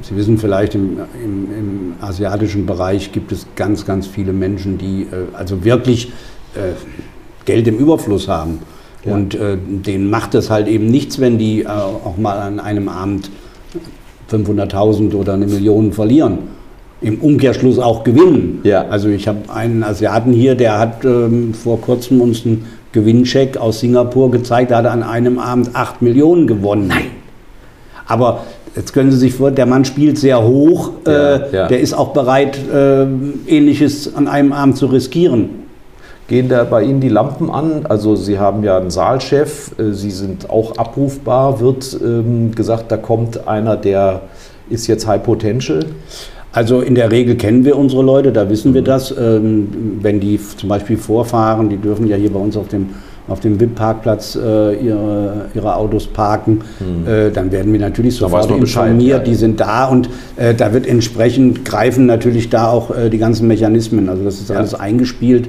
Sie 0.00 0.16
wissen 0.16 0.38
vielleicht, 0.38 0.74
im, 0.74 1.00
im, 1.22 1.48
im 1.54 1.94
asiatischen 2.00 2.64
Bereich 2.64 3.12
gibt 3.12 3.30
es 3.30 3.46
ganz, 3.56 3.84
ganz 3.84 4.06
viele 4.06 4.32
Menschen, 4.32 4.78
die 4.78 5.02
äh, 5.02 5.26
also 5.34 5.64
wirklich 5.64 6.12
Geld 7.44 7.68
im 7.68 7.76
Überfluss 7.76 8.26
haben. 8.26 8.60
Ja. 9.04 9.12
Und 9.12 9.36
denen 9.38 10.08
macht 10.08 10.34
es 10.34 10.48
halt 10.48 10.68
eben 10.68 10.86
nichts, 10.86 11.20
wenn 11.20 11.36
die 11.36 11.68
auch 11.68 12.16
mal 12.16 12.38
an 12.38 12.58
einem 12.58 12.88
Abend 12.88 13.30
500.000 14.30 15.14
oder 15.14 15.34
eine 15.34 15.46
Million 15.46 15.92
verlieren. 15.92 16.38
Im 17.00 17.18
Umkehrschluss 17.20 17.78
auch 17.78 18.04
gewinnen. 18.04 18.60
Ja. 18.64 18.86
Also 18.88 19.08
ich 19.08 19.28
habe 19.28 19.38
einen 19.54 19.84
Asiaten 19.84 20.32
hier, 20.32 20.54
der 20.54 20.78
hat 20.78 21.04
ähm, 21.04 21.52
vor 21.54 21.80
kurzem 21.80 22.20
uns 22.20 22.46
einen 22.46 22.66
Gewinncheck 22.92 23.58
aus 23.58 23.80
Singapur 23.80 24.30
gezeigt, 24.30 24.70
da 24.70 24.78
hat 24.78 24.86
er 24.86 24.92
an 24.92 25.02
einem 25.02 25.38
Abend 25.38 25.70
8 25.74 26.00
Millionen 26.00 26.46
gewonnen. 26.46 26.88
Nein. 26.88 27.08
Aber 28.06 28.44
jetzt 28.74 28.94
können 28.94 29.10
Sie 29.10 29.18
sich 29.18 29.34
vor, 29.34 29.50
der 29.50 29.66
Mann 29.66 29.84
spielt 29.84 30.16
sehr 30.18 30.42
hoch, 30.42 30.92
Ja, 31.06 31.34
äh, 31.36 31.54
ja. 31.54 31.68
der 31.68 31.80
ist 31.80 31.92
auch 31.92 32.14
bereit, 32.14 32.58
äh, 32.72 33.02
Ähnliches 33.46 34.14
an 34.14 34.26
einem 34.28 34.52
Abend 34.52 34.78
zu 34.78 34.86
riskieren. 34.86 35.65
Gehen 36.28 36.48
da 36.48 36.64
bei 36.64 36.82
Ihnen 36.82 37.00
die 37.00 37.08
Lampen 37.08 37.50
an? 37.50 37.86
Also 37.88 38.16
Sie 38.16 38.38
haben 38.38 38.64
ja 38.64 38.76
einen 38.78 38.90
Saalchef, 38.90 39.78
äh, 39.78 39.92
Sie 39.92 40.10
sind 40.10 40.50
auch 40.50 40.76
abrufbar. 40.76 41.60
Wird 41.60 41.98
ähm, 42.02 42.52
gesagt, 42.52 42.90
da 42.90 42.96
kommt 42.96 43.46
einer, 43.46 43.76
der 43.76 44.22
ist 44.68 44.88
jetzt 44.88 45.06
High 45.06 45.22
Potential? 45.22 45.84
Also 46.50 46.80
in 46.80 46.94
der 46.94 47.12
Regel 47.12 47.36
kennen 47.36 47.64
wir 47.64 47.76
unsere 47.76 48.02
Leute, 48.02 48.32
da 48.32 48.48
wissen 48.50 48.74
wir 48.74 48.82
das. 48.82 49.14
Ähm, 49.16 49.98
wenn 50.00 50.18
die 50.18 50.40
zum 50.56 50.68
Beispiel 50.68 50.96
vorfahren, 50.96 51.68
die 51.68 51.76
dürfen 51.76 52.08
ja 52.08 52.16
hier 52.16 52.32
bei 52.32 52.40
uns 52.40 52.56
auf 52.56 52.68
dem, 52.68 52.88
auf 53.28 53.38
dem 53.40 53.60
VIP-Parkplatz 53.60 54.34
äh, 54.36 54.74
ihre, 54.84 55.44
ihre 55.54 55.76
Autos 55.76 56.06
parken, 56.06 56.62
äh, 57.06 57.30
dann 57.30 57.52
werden 57.52 57.72
wir 57.72 57.78
natürlich 57.78 58.16
sofort 58.16 58.50
informiert, 58.50 59.18
ja, 59.18 59.18
die 59.18 59.32
ja. 59.32 59.36
sind 59.36 59.60
da 59.60 59.84
und 59.86 60.08
äh, 60.36 60.54
da 60.54 60.72
wird 60.72 60.86
entsprechend 60.88 61.64
greifen 61.64 62.06
natürlich 62.06 62.48
da 62.50 62.68
auch 62.70 62.90
äh, 62.90 63.10
die 63.10 63.18
ganzen 63.18 63.46
Mechanismen. 63.46 64.08
Also 64.08 64.24
das 64.24 64.40
ist 64.40 64.48
Ja. 64.50 64.56
alles 64.56 64.74
eingespielt. 64.74 65.48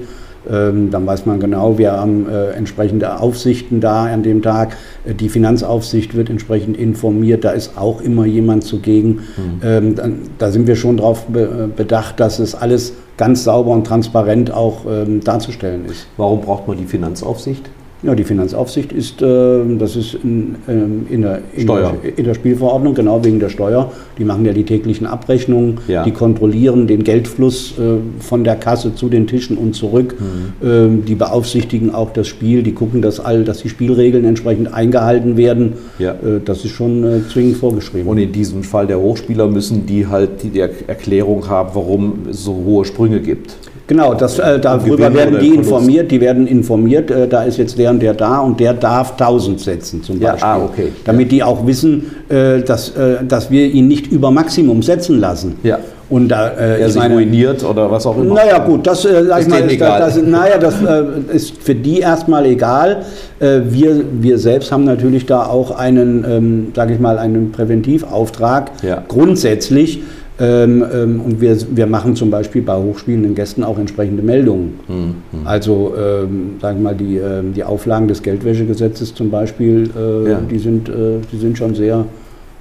Ähm, 0.49 0.91
dann 0.91 1.05
weiß 1.05 1.25
man 1.25 1.39
genau, 1.39 1.77
wir 1.77 1.91
haben 1.91 2.27
äh, 2.29 2.51
entsprechende 2.51 3.19
Aufsichten 3.19 3.81
da 3.81 4.05
an 4.05 4.23
dem 4.23 4.41
Tag. 4.41 4.77
Äh, 5.05 5.13
die 5.13 5.29
Finanzaufsicht 5.29 6.15
wird 6.15 6.29
entsprechend 6.29 6.77
informiert. 6.77 7.43
Da 7.43 7.51
ist 7.51 7.77
auch 7.77 8.01
immer 8.01 8.25
jemand 8.25 8.63
zugegen. 8.63 9.21
Mhm. 9.37 9.61
Ähm, 9.63 9.95
da 10.37 10.51
sind 10.51 10.67
wir 10.67 10.75
schon 10.75 10.97
darauf 10.97 11.25
äh, 11.33 11.67
bedacht, 11.75 12.19
dass 12.19 12.39
es 12.39 12.55
alles 12.55 12.93
ganz 13.17 13.43
sauber 13.43 13.71
und 13.71 13.85
transparent 13.85 14.51
auch 14.51 14.85
ähm, 14.89 15.21
darzustellen 15.21 15.85
ist. 15.85 16.07
Warum 16.17 16.41
braucht 16.41 16.67
man 16.67 16.77
die 16.77 16.85
Finanzaufsicht? 16.85 17.69
Ja, 18.03 18.13
die 18.13 18.23
Finanzaufsicht 18.23 18.91
ist, 18.91 19.23
äh, 19.23 19.59
das 19.79 19.95
ist 19.95 20.13
in, 20.23 20.55
ähm, 20.69 21.07
in, 21.09 21.23
der, 21.23 21.39
in, 21.55 21.63
Steuer. 21.63 21.95
in 22.15 22.25
der 22.25 22.35
Spielverordnung, 22.35 22.93
genau 22.93 23.25
wegen 23.25 23.39
der 23.39 23.49
Steuer. 23.49 23.91
Die 24.19 24.23
machen 24.23 24.45
ja 24.45 24.53
die 24.53 24.65
täglichen 24.65 25.07
Abrechnungen, 25.07 25.79
Ja. 25.87 26.03
die 26.03 26.11
kontrollieren 26.11 26.85
den 26.85 27.03
Geldfluss 27.03 27.73
äh, 27.79 27.97
von 28.23 28.43
der 28.43 28.55
Kasse 28.55 28.93
zu 28.93 29.09
den 29.09 29.25
Tischen 29.25 29.57
und 29.57 29.73
zurück. 29.73 30.15
Mhm. 30.19 30.67
Ähm, 30.67 31.05
die 31.05 31.15
beaufsichtigen 31.15 31.91
auch 31.93 32.11
das 32.13 32.27
Spiel, 32.27 32.61
die 32.61 32.73
gucken, 32.73 33.01
dass, 33.01 33.19
all, 33.19 33.43
dass 33.43 33.63
die 33.63 33.69
Spielregeln 33.69 34.25
entsprechend 34.25 34.71
eingehalten 34.71 35.35
werden. 35.35 35.73
Ja. 35.97 36.11
Äh, 36.11 36.39
das 36.45 36.65
ist 36.65 36.71
schon 36.71 37.03
äh, 37.03 37.27
zwingend 37.33 37.57
vorgeschrieben. 37.57 38.07
Und 38.07 38.19
in 38.19 38.31
diesem 38.31 38.61
Fall 38.63 38.85
der 38.85 38.99
Hochspieler 38.99 39.47
müssen 39.47 39.87
die 39.87 40.05
halt 40.05 40.43
die, 40.43 40.49
die 40.49 40.59
Erklärung 40.59 41.49
haben, 41.49 41.71
warum 41.73 42.13
es 42.29 42.43
so 42.43 42.53
hohe 42.63 42.85
Sprünge 42.85 43.21
gibt. 43.21 43.55
Genau, 43.87 44.13
das, 44.13 44.37
äh, 44.37 44.59
darüber 44.59 45.13
werden 45.13 45.39
die 45.39 45.55
informiert, 45.55 46.11
die 46.11 46.19
werden 46.19 46.45
informiert, 46.45 47.09
äh, 47.09 47.25
da 47.27 47.43
ist 47.43 47.57
jetzt 47.57 47.77
der 47.79 47.89
und 47.91 48.01
der 48.01 48.13
da 48.13 48.39
und 48.39 48.59
der 48.59 48.73
darf 48.73 49.13
1000 49.15 49.59
setzen 49.61 50.03
zum 50.03 50.19
Ja, 50.19 50.31
Beispiel. 50.31 50.49
ah, 50.49 50.57
okay. 50.63 50.91
Damit 51.05 51.31
die 51.31 51.41
auch 51.41 51.65
wissen, 51.65 52.11
äh, 52.27 52.59
dass, 52.61 52.89
äh, 52.89 53.23
dass 53.25 53.49
wir 53.49 53.65
ihn 53.65 53.87
nicht 53.87 54.07
über 54.11 54.29
Maximum 54.29 54.81
setzen 54.83 55.19
lassen. 55.21 55.55
Ja. 55.63 55.79
Und 56.09 56.29
da, 56.29 56.49
äh, 56.49 56.79
Er 56.79 56.87
ich 56.87 56.93
sich 56.93 57.01
meine, 57.01 57.15
ruiniert 57.15 57.63
oder 57.65 57.89
was 57.91 58.05
auch 58.05 58.17
immer. 58.17 58.33
naja 58.35 58.59
gut, 58.59 58.85
das, 58.87 59.03
äh, 59.05 59.09
Ist 59.23 59.39
ich 59.41 59.47
mal, 59.47 59.69
egal. 59.69 59.99
das, 59.99 60.21
naja, 60.21 60.57
das 60.57 60.75
äh, 60.81 61.35
ist 61.35 61.57
für 61.61 61.75
die 61.75 61.99
erstmal 61.99 62.45
egal. 62.45 63.03
Äh, 63.39 63.59
wir, 63.69 64.01
wir 64.21 64.37
selbst 64.37 64.71
haben 64.71 64.85
natürlich 64.85 65.25
da 65.25 65.45
auch 65.45 65.71
einen, 65.77 66.25
ähm, 66.29 66.67
sage 66.75 66.93
ich 66.93 66.99
mal, 66.99 67.17
einen 67.19 67.51
Präventivauftrag 67.51 68.71
Ja. 68.83 69.03
grundsätzlich. 69.07 70.01
Ähm, 70.39 70.85
ähm, 70.93 71.21
und 71.21 71.41
wir, 71.41 71.57
wir 71.75 71.87
machen 71.87 72.15
zum 72.15 72.29
Beispiel 72.29 72.61
bei 72.61 72.75
hochspielenden 72.77 73.33
Gästen 73.33 73.63
auch 73.63 73.79
entsprechende 73.79 74.21
Meldungen. 74.21 74.79
Hm, 74.85 75.15
Also, 75.45 75.93
ähm, 75.97 76.57
sagen 76.61 76.77
wir 76.79 76.83
mal, 76.83 76.95
die, 76.95 77.17
ähm, 77.17 77.53
die 77.53 77.63
Auflagen 77.63 78.07
des 78.07 78.21
Geldwäschegesetzes 78.21 79.15
zum 79.15 79.31
Beispiel, 79.31 79.89
äh, 79.97 80.29
Ja. 80.31 80.39
die, 80.41 80.59
sind, 80.59 80.89
äh, 80.89 81.19
die 81.31 81.37
sind 81.37 81.57
schon 81.57 81.73
sehr. 81.73 82.05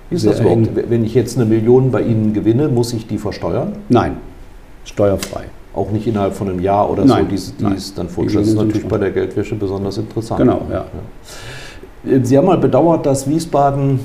Wie 0.08 0.14
ist 0.16 0.22
sehr 0.22 0.30
das 0.32 0.40
überhaupt? 0.40 0.68
eng. 0.68 0.84
Wenn 0.88 1.04
ich 1.04 1.14
jetzt 1.14 1.36
eine 1.36 1.44
Million 1.44 1.90
bei 1.90 2.00
Ihnen 2.00 2.32
gewinne, 2.32 2.68
muss 2.68 2.94
ich 2.94 3.06
die 3.06 3.18
versteuern? 3.18 3.72
Nein, 3.90 4.12
steuerfrei. 4.84 5.42
Auch 5.74 5.90
nicht 5.90 6.06
innerhalb 6.06 6.32
von 6.32 6.48
einem 6.48 6.60
Jahr 6.60 6.90
oder 6.90 7.04
Nein, 7.04 7.24
so, 7.36 7.52
die, 7.68 7.74
ist- 7.74 7.98
dann 7.98 8.08
futsch. 8.08 8.34
Das 8.34 8.46
ist 8.46 8.54
natürlich 8.56 8.86
bei 8.86 8.96
der 8.96 9.10
Geldwäsche 9.10 9.54
besonders 9.54 9.98
interessant. 9.98 10.40
Genau, 10.40 10.62
ja. 10.72 10.86
Äh, 12.10 12.20
Sie 12.24 12.38
haben 12.38 12.46
mal 12.46 12.56
bedauert, 12.56 13.04
dass 13.04 13.28
Wiesbaden 13.28 13.98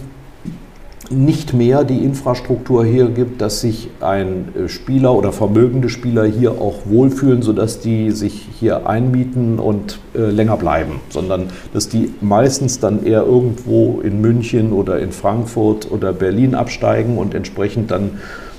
nicht 1.11 1.53
mehr 1.53 1.83
die 1.83 2.03
Infrastruktur 2.03 2.85
hier 2.85 3.09
gibt, 3.09 3.41
dass 3.41 3.61
sich 3.61 3.89
ein 3.99 4.49
äh, 4.55 4.69
Spieler 4.69 5.13
oder 5.13 5.31
vermögende 5.31 5.89
Spieler 5.89 6.25
hier 6.25 6.51
auch 6.51 6.79
wohlfühlen, 6.85 7.41
sodass 7.41 7.79
die 7.79 8.11
sich 8.11 8.47
hier 8.59 8.87
einmieten 8.87 9.59
und 9.59 9.99
äh, 10.13 10.29
länger 10.29 10.57
bleiben, 10.57 11.01
sondern 11.09 11.47
dass 11.73 11.89
die 11.89 12.13
meistens 12.21 12.79
dann 12.79 13.05
eher 13.05 13.23
irgendwo 13.23 14.01
in 14.01 14.21
München 14.21 14.73
oder 14.73 14.99
in 14.99 15.11
Frankfurt 15.11 15.91
oder 15.91 16.13
Berlin 16.13 16.55
absteigen 16.55 17.17
und 17.17 17.33
entsprechend 17.33 17.91
dann 17.91 18.11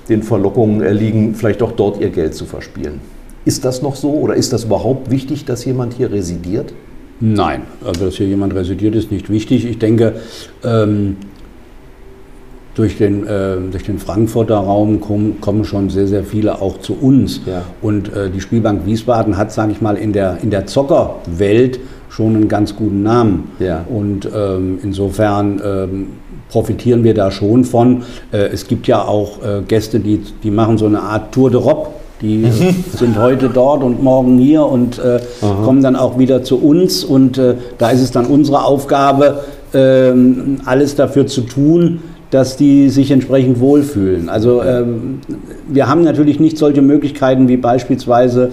den 0.09 0.23
Verlockungen 0.23 0.83
erliegen, 0.83 1.35
vielleicht 1.35 1.63
auch 1.63 1.73
dort 1.73 2.01
ihr 2.01 2.11
Geld 2.11 2.35
zu 2.35 2.45
verspielen. 2.45 3.01
Ist 3.45 3.65
das 3.65 3.83
noch 3.83 3.97
so 3.97 4.13
oder 4.13 4.35
ist 4.35 4.53
das 4.53 4.65
überhaupt 4.65 5.11
wichtig, 5.11 5.45
dass 5.45 5.65
jemand 5.65 5.95
hier 5.95 6.13
residiert? 6.13 6.73
Nein, 7.21 7.63
also 7.85 8.07
dass 8.07 8.17
hier 8.17 8.27
jemand 8.27 8.55
residiert, 8.55 8.95
ist 8.97 9.13
nicht 9.13 9.31
wichtig. 9.31 9.65
Ich 9.65 9.79
denke, 9.79 10.15
ähm, 10.65 11.17
durch, 12.75 12.97
den, 12.97 13.27
äh, 13.27 13.57
durch 13.71 13.85
den 13.85 13.99
Frankfurter 13.99 14.57
Raum 14.57 15.01
kommen, 15.01 15.41
kommen 15.41 15.65
schon 15.65 15.91
sehr, 15.91 16.07
sehr 16.07 16.25
viele 16.25 16.61
auch 16.63 16.81
zu 16.81 16.95
uns. 16.95 17.43
Ja. 17.47 17.63
Und 17.83 18.15
äh, 18.15 18.31
die 18.31 18.41
Spielbank 18.41 18.87
Wiesbaden 18.87 19.37
hat, 19.37 19.53
sage 19.53 19.73
ich 19.73 19.81
mal, 19.81 19.97
in 19.97 20.13
der, 20.13 20.39
in 20.43 20.51
der 20.51 20.67
Zockerwelt 20.67 21.81
schon 22.09 22.37
einen 22.37 22.49
ganz 22.49 22.77
guten 22.77 23.03
Namen. 23.03 23.51
Ja. 23.59 23.85
Und 23.89 24.29
ähm, 24.35 24.79
insofern 24.83 25.61
ähm, 25.65 26.07
profitieren 26.51 27.05
wir 27.05 27.15
da 27.15 27.31
schon 27.31 27.65
von. 27.65 28.03
Äh, 28.33 28.49
es 28.53 28.67
gibt 28.67 28.87
ja 28.87 29.03
auch 29.03 29.43
äh, 29.43 29.63
Gäste, 29.67 30.01
die, 30.01 30.23
die 30.43 30.51
machen 30.51 30.79
so 30.79 30.87
eine 30.87 31.01
Art 31.01 31.33
Tour 31.33 31.51
de 31.51 31.61
Rob. 31.61 31.95
Die 32.23 32.47
sind 32.97 33.19
heute 33.19 33.49
dort 33.49 33.83
und 33.83 34.03
morgen 34.03 34.39
hier 34.39 34.65
und 34.65 34.99
äh, 34.99 35.21
kommen 35.41 35.83
dann 35.83 35.97
auch 35.97 36.19
wieder 36.19 36.43
zu 36.43 36.57
uns. 36.57 37.05
Und 37.05 37.37
äh, 37.37 37.57
da 37.79 37.91
ist 37.91 38.01
es 38.01 38.13
dann 38.13 38.27
unsere 38.27 38.65
Aufgabe, 38.65 39.41
ähm, 39.75 40.59
alles 40.65 40.95
dafür 40.95 41.27
zu 41.27 41.43
tun, 41.43 42.01
dass 42.33 42.57
die 42.57 42.89
sich 42.89 43.11
entsprechend 43.11 43.61
wohlfühlen. 43.61 44.31
Also 44.31 44.63
ähm, 44.63 45.21
wir 45.73 45.89
haben 45.89 46.03
natürlich 46.05 46.39
nicht 46.41 46.59
solche 46.59 46.83
Möglichkeiten 46.83 47.49
wie 47.49 47.57
beispielsweise 47.57 48.51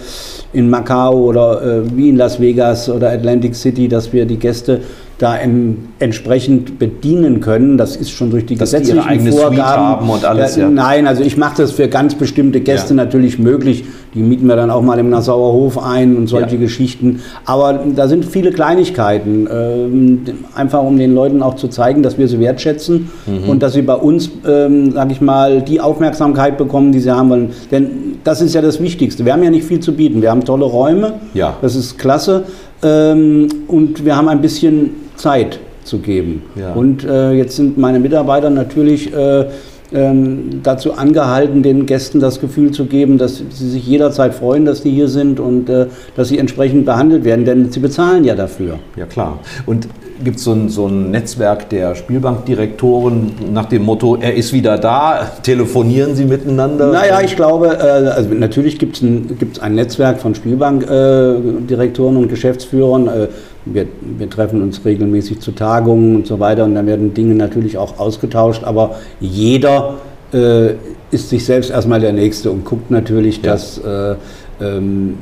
in 0.54 0.70
Macau 0.70 1.16
oder 1.18 1.62
äh, 1.62 1.82
wie 1.96 2.10
in 2.10 2.18
Las 2.18 2.40
Vegas 2.40 2.90
oder 2.90 3.12
Atlantic 3.12 3.56
City, 3.56 3.88
dass 3.88 4.14
wir 4.14 4.26
die 4.26 4.38
Gäste 4.38 4.82
da 5.20 5.38
em, 5.38 5.76
entsprechend 6.00 6.80
bedienen 6.80 7.42
können. 7.42 7.78
Das 7.78 7.98
ist 7.98 8.10
schon 8.10 8.32
durch 8.32 8.46
die 8.46 8.56
Dass 8.56 8.70
die 8.72 8.78
gesetzlichen 8.78 9.06
eigene 9.06 9.32
Suite 9.34 9.44
Vorgaben. 9.48 9.82
haben 9.84 10.10
und 10.10 10.24
alles, 10.24 10.56
ja. 10.56 10.70
Nein, 10.70 11.08
also 11.08 11.24
ich 11.24 11.36
mache 11.36 11.58
das 11.62 11.72
für 11.74 11.90
ganz 11.90 12.16
bestimmte 12.16 12.62
Gäste 12.62 12.94
Ja. 12.94 13.04
natürlich 13.04 13.38
möglich. 13.38 13.84
Die 14.16 14.22
mieten 14.22 14.48
wir 14.48 14.56
dann 14.56 14.72
auch 14.72 14.82
mal 14.82 14.98
im 14.98 15.10
Nassauer 15.10 15.52
Hof 15.52 15.78
ein 15.84 16.16
und 16.16 16.28
solche 16.28 16.56
Ja. 16.56 16.62
Geschichten. 16.62 17.20
Aber 17.46 17.82
da 17.96 18.08
sind 18.08 18.24
viele 18.26 18.52
Kleinigkeiten, 18.52 19.46
ähm, 19.54 20.22
einfach 20.56 20.82
um 20.84 20.98
den 20.98 21.14
Leuten 21.14 21.44
auch 21.44 21.56
zu 21.58 21.68
zeigen, 21.68 22.02
dass 22.02 22.18
wir 22.18 22.30
sie 22.30 22.40
wertschätzen 22.40 23.10
Mhm. 23.28 23.50
und 23.50 23.62
dass 23.62 23.74
sie 23.74 23.82
bei 23.82 23.96
uns, 23.96 24.32
ähm, 24.48 24.94
sage 24.94 25.12
ich 25.12 25.20
mal, 25.20 25.62
die 25.62 25.82
Aufmerksamkeit 25.82 26.58
bekommen, 26.58 26.94
die 26.94 27.02
sie 27.02 27.09
haben 27.16 27.30
wollen. 27.30 27.50
Denn 27.72 27.90
das 28.24 28.42
ist 28.42 28.54
ja 28.56 28.62
das 28.62 28.82
Wichtigste. 28.82 29.26
Wir 29.26 29.34
haben 29.34 29.44
ja 29.44 29.50
nicht 29.50 29.66
viel 29.66 29.80
zu 29.80 29.94
bieten. 29.94 30.22
Wir 30.22 30.32
haben 30.32 30.44
tolle 30.46 30.66
Räume, 30.66 31.14
Ja. 31.34 31.56
das 31.62 31.76
ist 31.76 31.98
klasse. 31.98 32.44
Ähm, 32.84 33.48
und 33.68 34.06
wir 34.06 34.16
haben 34.16 34.28
ein 34.30 34.42
bisschen 34.42 34.92
Zeit 35.16 35.60
zu 35.84 36.00
geben. 36.00 36.44
Ja. 36.56 36.74
Und 36.74 37.04
äh, 37.04 37.32
jetzt 37.32 37.56
sind 37.56 37.78
meine 37.78 38.00
Mitarbeiter 38.00 38.50
natürlich 38.50 39.14
äh, 39.14 39.46
ähm, 39.92 40.62
dazu 40.64 40.94
angehalten, 40.94 41.64
den 41.64 41.86
Gästen 41.88 42.20
das 42.20 42.40
Gefühl 42.40 42.72
zu 42.72 42.86
geben, 42.86 43.18
dass 43.18 43.42
sie 43.50 43.70
sich 43.70 43.88
jederzeit 43.88 44.34
freuen, 44.36 44.66
dass 44.66 44.84
die 44.84 44.92
hier 44.92 45.08
sind 45.08 45.40
und 45.40 45.68
äh, 45.70 45.88
dass 46.16 46.28
sie 46.30 46.38
entsprechend 46.38 46.86
behandelt 46.86 47.24
werden, 47.24 47.44
denn 47.44 47.72
sie 47.72 47.80
bezahlen 47.80 48.24
ja 48.24 48.36
dafür. 48.36 48.78
Ja 48.96 49.06
klar. 49.06 49.40
Und 49.66 49.88
gibt 50.24 50.38
es 50.38 50.44
so 50.44 50.54
ein, 50.54 50.70
so 50.70 50.88
ein 50.88 51.12
Netzwerk 51.12 51.70
der 51.70 51.96
Spielbankdirektoren 51.96 53.32
nach 53.54 53.66
dem 53.66 53.84
Motto, 53.84 54.16
er 54.16 54.34
ist 54.36 54.54
wieder 54.54 54.78
da, 54.78 55.32
telefonieren 55.44 56.16
sie 56.16 56.26
miteinander? 56.26 56.92
Naja, 56.92 57.22
ich 57.22 57.36
glaube, 57.36 57.78
äh, 57.80 58.08
also 58.10 58.30
natürlich 58.34 58.80
gibt 58.80 58.98
es 58.98 59.02
ein, 59.02 59.38
gibt's 59.40 59.60
ein 59.60 59.76
Netzwerk 59.76 60.20
von 60.20 60.36
Spielbankdirektoren 60.36 62.18
und 62.18 62.28
Geschäftsführern. 62.30 63.08
Äh, 63.08 63.28
wir, 63.66 63.86
wir 64.02 64.30
treffen 64.30 64.62
uns 64.62 64.84
regelmäßig 64.86 65.42
zu 65.42 65.52
Tagungen 65.52 66.16
und 66.16 66.28
so 66.28 66.40
weiter 66.40 66.64
und 66.66 66.76
da 66.76 66.86
werden 66.86 67.14
Dinge 67.14 67.36
natürlich 67.36 67.78
auch 67.78 68.00
ausgetauscht, 68.00 68.64
aber 68.64 68.96
jeder 69.20 69.96
äh, 70.34 70.72
ist 71.12 71.30
sich 71.30 71.46
selbst 71.46 71.72
erstmal 71.72 72.00
der 72.00 72.14
Nächste 72.14 72.52
und 72.52 72.66
guckt 72.66 72.92
natürlich, 72.92 73.38
Ja. 73.44 73.52
dass 73.52 73.78
äh, 73.80 74.16
ähm, 74.62 75.18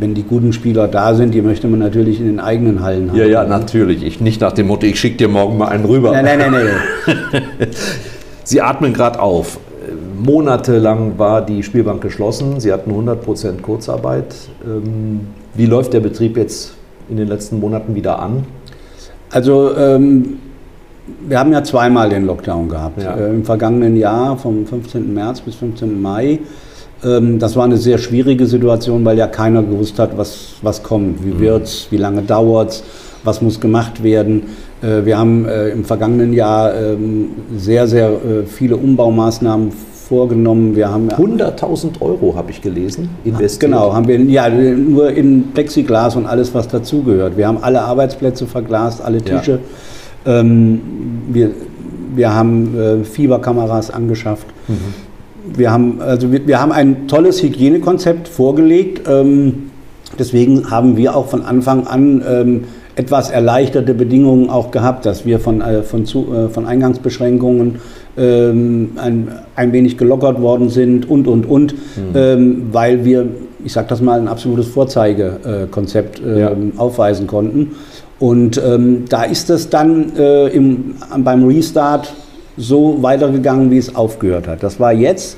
wenn 0.00 0.14
die 0.14 0.22
guten 0.22 0.52
Spieler 0.52 0.88
da 0.88 1.14
sind, 1.14 1.34
die 1.34 1.42
möchte 1.42 1.68
man 1.68 1.78
natürlich 1.78 2.20
in 2.20 2.26
den 2.26 2.40
eigenen 2.40 2.82
Hallen 2.82 3.10
haben. 3.10 3.18
Ja, 3.18 3.26
ja, 3.26 3.44
natürlich. 3.44 4.02
Ich, 4.02 4.20
nicht 4.20 4.40
nach 4.40 4.52
dem 4.52 4.66
Motto, 4.66 4.86
ich 4.86 4.98
schicke 4.98 5.16
dir 5.16 5.28
morgen 5.28 5.58
mal 5.58 5.68
einen 5.68 5.84
rüber. 5.84 6.12
Nein, 6.12 6.24
nein, 6.24 6.38
nein, 6.38 6.52
nein. 6.52 7.42
Sie 8.44 8.60
atmen 8.60 8.92
gerade 8.92 9.20
auf. 9.20 9.58
Monatelang 10.18 11.18
war 11.18 11.44
die 11.44 11.62
Spielbank 11.62 12.00
geschlossen. 12.00 12.60
Sie 12.60 12.72
hatten 12.72 12.92
100% 12.92 13.60
Kurzarbeit. 13.60 14.34
Ähm, 14.64 15.20
wie 15.54 15.66
läuft 15.66 15.92
der 15.92 16.00
Betrieb 16.00 16.36
jetzt 16.36 16.74
in 17.08 17.16
den 17.16 17.28
letzten 17.28 17.60
Monaten 17.60 17.94
wieder 17.94 18.18
an? 18.20 18.44
Also 19.30 19.74
ähm, 19.76 20.38
wir 21.26 21.38
haben 21.38 21.52
ja 21.52 21.64
zweimal 21.64 22.08
den 22.08 22.26
Lockdown 22.26 22.68
gehabt. 22.68 23.02
Ja. 23.02 23.16
Äh, 23.16 23.30
Im 23.30 23.44
vergangenen 23.44 23.96
Jahr 23.96 24.36
vom 24.36 24.66
15. 24.66 25.12
März 25.12 25.40
bis 25.40 25.56
15. 25.56 26.00
Mai. 26.00 26.38
Ähm, 27.04 27.38
das 27.38 27.56
war 27.56 27.64
eine 27.64 27.76
sehr 27.76 27.98
schwierige 27.98 28.46
Situation, 28.46 29.04
weil 29.04 29.18
ja 29.18 29.26
keiner 29.26 29.62
gewusst 29.62 29.98
hat, 29.98 30.16
was, 30.16 30.54
was 30.62 30.82
kommt, 30.82 31.24
wie 31.24 31.30
mhm. 31.30 31.40
wird 31.40 31.64
es, 31.64 31.88
wie 31.90 31.96
lange 31.96 32.22
dauert 32.22 32.70
es, 32.70 32.84
was 33.24 33.42
muss 33.42 33.60
gemacht 33.60 34.02
werden. 34.02 34.44
Äh, 34.82 35.04
wir 35.04 35.18
haben 35.18 35.46
äh, 35.46 35.68
im 35.68 35.84
vergangenen 35.84 36.32
Jahr 36.32 36.74
ähm, 36.74 37.30
sehr, 37.56 37.86
sehr 37.86 38.08
äh, 38.08 38.46
viele 38.46 38.76
Umbaumaßnahmen 38.76 39.72
vorgenommen. 40.08 40.76
Wir 40.76 40.90
haben 40.90 41.08
100.000 41.08 42.00
Euro 42.00 42.34
habe 42.36 42.50
ich 42.50 42.60
gelesen 42.60 43.08
investiert. 43.24 43.72
Genau, 43.72 43.94
haben 43.94 44.06
wir 44.06 44.20
ja 44.20 44.48
nur 44.50 45.10
in 45.10 45.52
Plexiglas 45.54 46.16
und 46.16 46.26
alles, 46.26 46.52
was 46.54 46.68
dazugehört. 46.68 47.36
Wir 47.36 47.46
haben 47.46 47.58
alle 47.62 47.80
Arbeitsplätze 47.80 48.46
verglast, 48.46 49.00
alle 49.02 49.22
Tische. 49.22 49.60
Ja. 50.26 50.40
Ähm, 50.40 50.80
wir, 51.28 51.50
wir 52.14 52.34
haben 52.34 53.04
Fieberkameras 53.04 53.90
angeschafft. 53.90 54.46
Mhm. 54.68 55.11
Wir 55.44 55.70
haben 55.70 56.00
also 56.00 56.30
wir, 56.30 56.46
wir, 56.46 56.60
haben 56.60 56.72
ein 56.72 57.08
tolles 57.08 57.42
Hygienekonzept 57.42 58.28
vorgelegt. 58.28 59.08
Ähm, 59.08 59.70
deswegen 60.18 60.70
haben 60.70 60.96
wir 60.96 61.16
auch 61.16 61.26
von 61.26 61.42
Anfang 61.42 61.86
an 61.86 62.22
ähm, 62.26 62.64
etwas 62.94 63.30
erleichterte 63.30 63.94
Bedingungen 63.94 64.50
auch 64.50 64.70
gehabt, 64.70 65.06
dass 65.06 65.24
wir 65.24 65.40
von, 65.40 65.60
äh, 65.60 65.82
von, 65.82 66.04
zu, 66.04 66.32
äh, 66.32 66.48
von 66.48 66.66
Eingangsbeschränkungen 66.66 67.76
ähm, 68.16 68.92
ein, 68.96 69.28
ein 69.56 69.72
wenig 69.72 69.96
gelockert 69.96 70.40
worden 70.40 70.68
sind 70.68 71.08
und, 71.08 71.26
und, 71.26 71.46
und, 71.46 71.72
mhm. 71.74 72.14
ähm, 72.14 72.62
weil 72.72 73.04
wir, 73.04 73.26
ich 73.64 73.72
sage 73.72 73.88
das 73.88 74.02
mal, 74.02 74.20
ein 74.20 74.28
absolutes 74.28 74.66
Vorzeigekonzept 74.68 76.20
äh, 76.22 76.40
ja. 76.40 76.52
aufweisen 76.76 77.26
konnten. 77.26 77.72
Und 78.18 78.60
ähm, 78.64 79.06
da 79.08 79.24
ist 79.24 79.50
es 79.50 79.70
dann 79.70 80.14
äh, 80.16 80.48
im, 80.48 80.94
beim 81.18 81.44
Restart 81.44 82.12
so 82.56 83.02
weitergegangen, 83.02 83.70
wie 83.70 83.78
es 83.78 83.94
aufgehört 83.94 84.48
hat. 84.48 84.62
Das 84.62 84.78
war 84.78 84.92
jetzt 84.92 85.36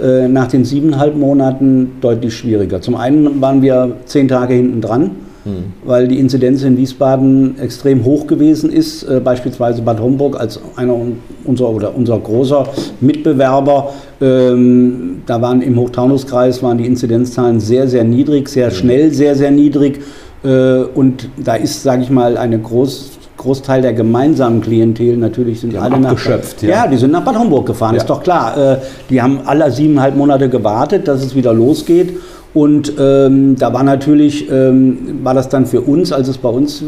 äh, 0.00 0.28
nach 0.28 0.48
den 0.48 0.64
siebeneinhalb 0.64 1.16
Monaten 1.16 1.92
deutlich 2.00 2.36
schwieriger. 2.36 2.80
Zum 2.80 2.94
einen 2.96 3.40
waren 3.40 3.62
wir 3.62 3.96
zehn 4.06 4.28
Tage 4.28 4.54
hinten 4.54 4.80
dran 4.80 5.12
mhm. 5.44 5.72
weil 5.84 6.08
die 6.08 6.18
Inzidenz 6.18 6.62
in 6.62 6.76
Wiesbaden 6.76 7.58
extrem 7.58 8.04
hoch 8.04 8.26
gewesen 8.26 8.70
ist. 8.70 9.02
Äh, 9.02 9.20
beispielsweise 9.20 9.82
Bad 9.82 10.00
Homburg 10.00 10.38
als 10.38 10.60
einer 10.76 10.96
unserer 11.44 11.70
oder 11.70 11.94
unser 11.94 12.18
großer 12.18 12.66
Mitbewerber. 13.00 13.92
Ähm, 14.20 15.22
da 15.26 15.40
waren 15.40 15.62
im 15.62 15.78
Hochtaunuskreis 15.78 16.62
waren 16.62 16.78
die 16.78 16.86
Inzidenzzahlen 16.86 17.60
sehr, 17.60 17.88
sehr 17.88 18.04
niedrig, 18.04 18.48
sehr 18.48 18.68
mhm. 18.68 18.74
schnell, 18.74 19.12
sehr, 19.12 19.34
sehr 19.34 19.50
niedrig. 19.50 20.00
Äh, 20.44 20.82
und 20.94 21.28
da 21.36 21.54
ist, 21.54 21.82
sage 21.82 22.02
ich 22.02 22.10
mal, 22.10 22.36
eine 22.36 22.58
groß, 22.58 23.12
Großteil 23.40 23.80
der 23.80 23.94
gemeinsamen 23.94 24.60
Klientel 24.60 25.16
natürlich 25.16 25.60
sind 25.60 25.72
die 25.72 25.78
alle 25.78 25.98
nach 25.98 26.16
ja. 26.26 26.68
ja. 26.68 26.86
die 26.86 26.98
sind 26.98 27.10
nach 27.10 27.24
Bad 27.24 27.38
Homburg 27.38 27.64
gefahren, 27.66 27.94
ja. 27.94 28.02
ist 28.02 28.10
doch 28.10 28.22
klar. 28.22 28.56
Äh, 28.56 28.76
die 29.08 29.22
haben 29.22 29.40
alle 29.46 29.70
siebeneinhalb 29.70 30.14
Monate 30.14 30.50
gewartet, 30.50 31.08
dass 31.08 31.24
es 31.24 31.34
wieder 31.34 31.54
losgeht. 31.54 32.18
Und 32.52 32.92
ähm, 32.98 33.56
da 33.56 33.72
war 33.72 33.82
natürlich, 33.82 34.50
ähm, 34.50 35.20
war 35.22 35.32
das 35.32 35.48
dann 35.48 35.64
für 35.64 35.80
uns, 35.80 36.12
als 36.12 36.28
es 36.28 36.36
bei 36.36 36.50
uns 36.50 36.82
äh, 36.82 36.86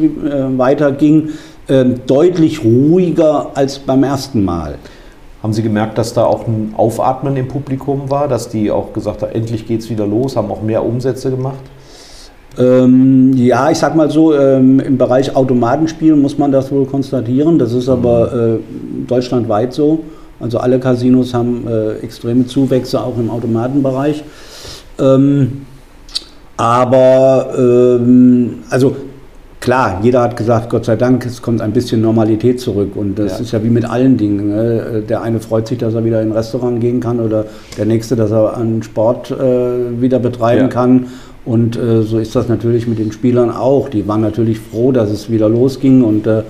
weiterging, 0.58 1.30
äh, 1.68 1.84
deutlich 2.06 2.62
ruhiger 2.62 3.52
als 3.54 3.78
beim 3.78 4.04
ersten 4.04 4.44
Mal. 4.44 4.74
Haben 5.42 5.54
Sie 5.54 5.62
gemerkt, 5.62 5.96
dass 5.96 6.12
da 6.12 6.24
auch 6.24 6.46
ein 6.46 6.74
Aufatmen 6.76 7.34
im 7.36 7.48
Publikum 7.48 8.10
war, 8.10 8.28
dass 8.28 8.50
die 8.50 8.70
auch 8.70 8.92
gesagt 8.92 9.22
haben, 9.22 9.32
endlich 9.32 9.66
geht 9.66 9.80
es 9.80 9.88
wieder 9.88 10.06
los, 10.06 10.36
haben 10.36 10.50
auch 10.50 10.62
mehr 10.62 10.84
Umsätze 10.84 11.30
gemacht? 11.30 11.62
Ähm, 12.58 13.32
ja, 13.34 13.70
ich 13.70 13.78
sag 13.78 13.96
mal 13.96 14.10
so, 14.10 14.34
ähm, 14.34 14.78
im 14.80 14.98
Bereich 14.98 15.34
Automatenspiel 15.34 16.16
muss 16.16 16.36
man 16.38 16.52
das 16.52 16.70
wohl 16.70 16.86
konstatieren. 16.86 17.58
Das 17.58 17.72
ist 17.72 17.88
aber 17.88 18.32
äh, 18.32 18.58
deutschlandweit 19.06 19.72
so. 19.72 20.00
Also 20.38 20.58
alle 20.58 20.78
Casinos 20.78 21.34
haben 21.34 21.66
äh, 21.68 21.94
extreme 22.02 22.46
Zuwächse 22.46 23.00
auch 23.00 23.16
im 23.16 23.30
Automatenbereich. 23.30 24.24
Ähm, 24.98 25.62
aber 26.56 27.54
ähm, 27.56 28.58
also 28.68 28.96
klar, 29.60 30.00
jeder 30.02 30.20
hat 30.20 30.36
gesagt, 30.36 30.68
Gott 30.68 30.84
sei 30.84 30.96
Dank, 30.96 31.24
es 31.24 31.40
kommt 31.40 31.62
ein 31.62 31.72
bisschen 31.72 32.02
Normalität 32.02 32.60
zurück. 32.60 32.96
Und 32.96 33.18
das 33.18 33.38
ja. 33.38 33.38
ist 33.38 33.52
ja 33.52 33.64
wie 33.64 33.70
mit 33.70 33.88
allen 33.88 34.18
Dingen. 34.18 34.48
Ne? 34.48 35.02
Der 35.08 35.22
eine 35.22 35.40
freut 35.40 35.68
sich, 35.68 35.78
dass 35.78 35.94
er 35.94 36.04
wieder 36.04 36.20
in 36.20 36.28
ein 36.28 36.32
Restaurant 36.32 36.80
gehen 36.80 37.00
kann 37.00 37.20
oder 37.20 37.46
der 37.78 37.86
nächste, 37.86 38.16
dass 38.16 38.30
er 38.30 38.56
einen 38.56 38.82
Sport 38.82 39.30
äh, 39.30 40.00
wieder 40.00 40.18
betreiben 40.18 40.62
ja. 40.62 40.68
kann. 40.68 41.06
Und 41.44 41.76
äh, 41.76 42.02
so 42.02 42.18
ist 42.18 42.36
das 42.36 42.48
natürlich 42.48 42.86
mit 42.86 42.98
den 42.98 43.12
Spielern 43.12 43.50
auch. 43.50 43.88
Die 43.88 44.06
waren 44.06 44.20
natürlich 44.20 44.60
froh, 44.60 44.92
dass 44.92 45.10
es 45.10 45.30
wieder 45.30 45.48
losging. 45.48 46.02
Und, 46.02 46.26
äh, 46.26 46.42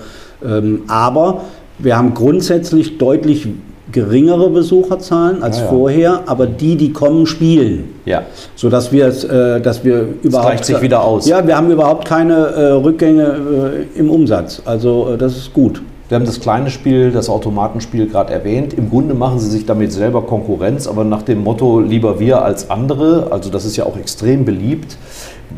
ähm, 0.44 0.82
aber 0.88 1.42
wir 1.78 1.96
haben 1.96 2.14
grundsätzlich 2.14 2.98
deutlich 2.98 3.48
geringere 3.90 4.48
Besucherzahlen 4.50 5.42
als 5.42 5.58
ja, 5.58 5.64
ja. 5.64 5.70
vorher, 5.70 6.20
aber 6.26 6.46
die, 6.46 6.76
die 6.76 6.92
kommen, 6.92 7.26
spielen. 7.26 7.90
Ja. 8.04 8.22
Sodass 8.54 8.92
wir, 8.92 9.06
äh, 9.06 9.60
dass 9.60 9.84
wir 9.84 10.08
überhaupt. 10.22 10.24
Das 10.24 10.42
gleicht 10.42 10.64
sich 10.64 10.80
wieder 10.80 11.02
aus. 11.02 11.28
Ja, 11.28 11.46
wir 11.46 11.56
haben 11.56 11.70
überhaupt 11.70 12.06
keine 12.06 12.34
äh, 12.34 12.70
Rückgänge 12.72 13.86
äh, 13.94 13.98
im 13.98 14.10
Umsatz. 14.10 14.62
Also 14.64 15.10
äh, 15.12 15.18
das 15.18 15.36
ist 15.36 15.52
gut. 15.52 15.82
Wir 16.12 16.16
haben 16.16 16.26
das 16.26 16.40
kleine 16.40 16.68
Spiel, 16.68 17.10
das 17.10 17.30
Automatenspiel 17.30 18.06
gerade 18.06 18.34
erwähnt. 18.34 18.74
Im 18.74 18.90
Grunde 18.90 19.14
machen 19.14 19.38
Sie 19.38 19.48
sich 19.48 19.64
damit 19.64 19.92
selber 19.92 20.20
Konkurrenz, 20.20 20.86
aber 20.86 21.04
nach 21.04 21.22
dem 21.22 21.42
Motto 21.42 21.80
lieber 21.80 22.20
wir 22.20 22.44
als 22.44 22.68
andere. 22.68 23.28
Also 23.30 23.48
das 23.48 23.64
ist 23.64 23.78
ja 23.78 23.86
auch 23.86 23.96
extrem 23.96 24.44
beliebt. 24.44 24.98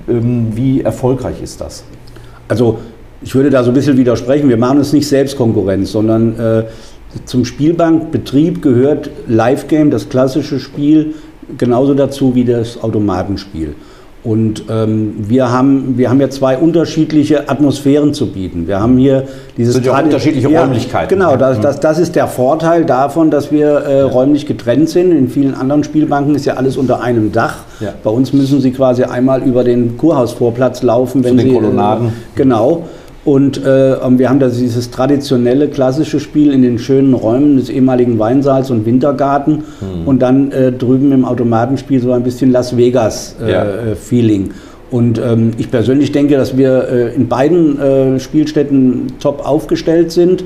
Ähm, 0.09 0.53
wie 0.55 0.83
erfolgreich 0.83 1.43
ist 1.43 1.61
das? 1.61 1.83
Also 2.47 2.79
ich 3.21 3.35
würde 3.35 3.51
da 3.51 3.64
so 3.64 3.73
ein 3.73 3.75
bisschen 3.75 3.97
widersprechen. 3.97 4.49
Wir 4.49 4.57
machen 4.57 4.79
uns 4.79 4.93
nicht 4.93 5.09
selbst 5.09 5.37
Konkurrenz, 5.37 5.90
sondern 5.90 6.38
äh, 6.38 6.64
zum 7.25 7.45
Spielbankbetrieb 7.45 8.62
gehört 8.62 9.11
Live 9.27 9.67
Game, 9.67 9.90
das 9.90 10.09
klassische 10.09 10.61
Spiel, 10.61 11.17
genauso 11.59 11.95
dazu 11.95 12.37
wie 12.37 12.45
das 12.45 12.81
Automatenspiel. 12.81 13.75
Und 14.25 14.65
ähm, 14.71 15.17
wir, 15.29 15.51
haben, 15.51 15.99
wir 15.99 16.09
haben 16.09 16.19
ja 16.19 16.31
zwei 16.31 16.57
unterschiedliche 16.57 17.51
Atmosphären 17.51 18.15
zu 18.15 18.33
bieten. 18.33 18.67
Wir 18.67 18.81
haben 18.81 18.97
hier 18.97 19.25
dieses. 19.59 19.75
Sind 19.75 19.85
ja 19.85 20.01
unterschiedliche 20.01 20.49
ja, 20.49 20.63
Räumlichkeiten. 20.63 21.11
Genau, 21.11 21.37
das, 21.37 21.61
das, 21.61 21.79
das 21.79 21.99
ist 21.99 22.17
der 22.17 22.27
Vorteil 22.27 22.87
davon, 22.87 23.31
dass 23.31 23.53
wir 23.53 23.67
äh, 23.67 24.01
räumlich 24.01 24.47
getrennt 24.47 24.89
sind. 24.89 25.13
In 25.13 25.29
vielen 25.29 25.55
anderen 25.55 25.85
Spielbanken 25.85 26.35
ist 26.35 26.47
ja 26.47 26.55
alles 26.55 26.79
unter 26.79 27.03
einem 27.03 27.33
Dach. 27.33 27.65
Ja. 27.81 27.93
Bei 28.03 28.09
uns 28.09 28.33
müssen 28.33 28.63
Sie 28.63 28.71
quasi 28.71 29.05
einmal 29.05 29.43
über 29.43 29.63
den 29.63 29.99
Kurhausvorplatz 29.99 30.83
laufen, 30.83 31.23
wenn 31.23 31.33
Zu 31.33 31.45
den 31.45 31.49
Sie. 31.51 31.55
Kolonnaden. 31.55 32.09
Äh, 32.09 32.11
genau. 32.35 32.85
Und 33.25 33.65
äh, 33.65 33.97
wir 34.19 34.29
haben 34.29 34.39
da 34.39 34.49
dieses 34.49 34.91
traditionelle 34.91 35.69
klassische 35.69 36.21
Spiel 36.21 36.53
in 36.53 36.61
den 36.61 36.79
schönen 36.79 37.15
Räumen 37.15 37.57
des 37.57 37.71
ehemaligen 37.71 38.19
Weinsaals 38.19 38.71
und 38.71 38.85
Wintergarten 38.85 39.65
mhm. 39.81 40.07
und 40.07 40.21
dann 40.21 40.53
äh, 40.53 40.73
drüben 40.73 41.11
im 41.11 41.25
Automatenspiel 41.25 42.01
so 42.01 42.13
ein 42.13 42.23
bisschen 42.23 42.53
Las 42.53 42.77
Vegas-Feeling. 42.77 44.43
Äh, 44.43 44.49
ja. 44.49 44.55
Und 44.91 45.19
ähm, 45.19 45.53
ich 45.57 45.71
persönlich 45.71 46.13
denke, 46.13 46.37
dass 46.37 46.57
wir 46.57 46.89
äh, 46.89 47.15
in 47.15 47.27
beiden 47.27 47.81
äh, 47.81 48.21
Spielstätten 48.21 49.15
top 49.21 49.45
aufgestellt 49.45 50.13
sind. 50.13 50.45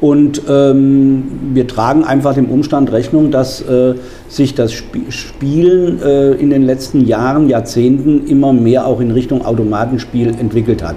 Und 0.00 0.40
ähm, 0.48 1.24
wir 1.52 1.66
tragen 1.66 2.04
einfach 2.04 2.32
dem 2.32 2.46
Umstand 2.46 2.90
Rechnung, 2.90 3.30
dass 3.30 3.60
äh, 3.60 3.94
sich 4.28 4.54
das 4.54 4.72
Sp 4.72 5.10
Spielen 5.10 6.00
äh, 6.02 6.30
in 6.32 6.48
den 6.48 6.62
letzten 6.62 7.04
Jahren, 7.06 7.50
Jahrzehnten 7.50 8.26
immer 8.26 8.54
mehr 8.54 8.86
auch 8.86 9.00
in 9.00 9.10
Richtung 9.10 9.44
Automatenspiel 9.44 10.28
entwickelt 10.28 10.82
hat. 10.82 10.96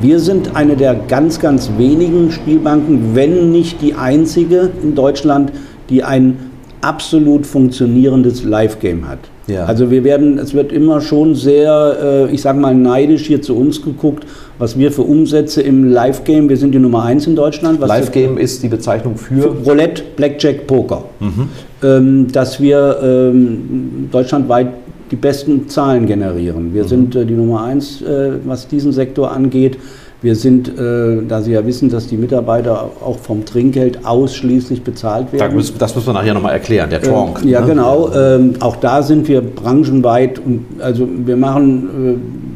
Wir 0.00 0.20
sind 0.20 0.54
eine 0.54 0.76
der 0.76 0.94
ganz, 0.94 1.40
ganz 1.40 1.70
wenigen 1.76 2.30
Spielbanken, 2.30 3.14
wenn 3.14 3.50
nicht 3.50 3.82
die 3.82 3.94
einzige 3.94 4.70
in 4.82 4.94
Deutschland, 4.94 5.52
die 5.90 6.04
ein 6.04 6.36
absolut 6.80 7.46
funktionierendes 7.46 8.44
Live-Game 8.44 9.08
hat. 9.08 9.18
Ja. 9.48 9.64
Also 9.64 9.90
wir 9.90 10.04
werden, 10.04 10.38
es 10.38 10.52
wird 10.54 10.72
immer 10.72 11.00
schon 11.00 11.34
sehr, 11.34 12.28
äh, 12.28 12.32
ich 12.32 12.42
sage 12.42 12.60
mal, 12.60 12.74
neidisch 12.74 13.26
hier 13.26 13.40
zu 13.40 13.56
uns 13.56 13.82
geguckt, 13.82 14.24
was 14.58 14.78
wir 14.78 14.92
für 14.92 15.02
Umsätze 15.02 15.62
im 15.62 15.90
Live-Game, 15.90 16.48
wir 16.48 16.56
sind 16.56 16.72
die 16.72 16.78
Nummer 16.78 17.04
eins 17.04 17.26
in 17.26 17.34
Deutschland. 17.34 17.80
Live-Game 17.80 18.36
ist 18.36 18.62
die 18.62 18.68
Bezeichnung 18.68 19.16
für? 19.16 19.40
für 19.40 19.48
Roulette, 19.48 20.02
Blackjack, 20.16 20.66
Poker. 20.66 21.04
Mhm. 21.20 21.48
Ähm, 21.82 22.26
dass 22.32 22.60
wir 22.60 22.98
ähm, 23.02 24.08
deutschlandweit 24.12 24.68
die 25.10 25.16
besten 25.16 25.68
Zahlen 25.68 26.06
generieren. 26.06 26.74
Wir 26.74 26.84
mhm. 26.84 26.88
sind 26.88 27.16
äh, 27.16 27.24
die 27.24 27.34
Nummer 27.34 27.64
eins, 27.64 28.02
äh, 28.02 28.32
was 28.44 28.68
diesen 28.68 28.92
Sektor 28.92 29.30
angeht. 29.30 29.78
Wir 30.20 30.34
sind, 30.34 30.68
äh, 30.68 31.22
da 31.28 31.42
Sie 31.42 31.52
ja 31.52 31.64
wissen, 31.64 31.90
dass 31.90 32.08
die 32.08 32.16
Mitarbeiter 32.16 32.90
auch 33.04 33.18
vom 33.18 33.44
Trinkgeld 33.44 34.04
ausschließlich 34.04 34.82
bezahlt 34.82 35.32
werden. 35.32 35.56
Das 35.78 35.94
müssen 35.94 36.08
wir 36.08 36.12
nachher 36.12 36.34
nochmal 36.34 36.54
erklären, 36.54 36.90
der 36.90 37.00
Tronk. 37.00 37.44
Äh, 37.44 37.50
ja, 37.50 37.60
ne? 37.60 37.68
genau. 37.68 38.10
Ähm, 38.12 38.54
auch 38.58 38.76
da 38.76 39.02
sind 39.02 39.28
wir 39.28 39.40
branchenweit 39.42 40.40
und 40.40 40.66
also 40.80 41.08
wir 41.24 41.36
machen 41.36 41.88
äh, 42.04 42.47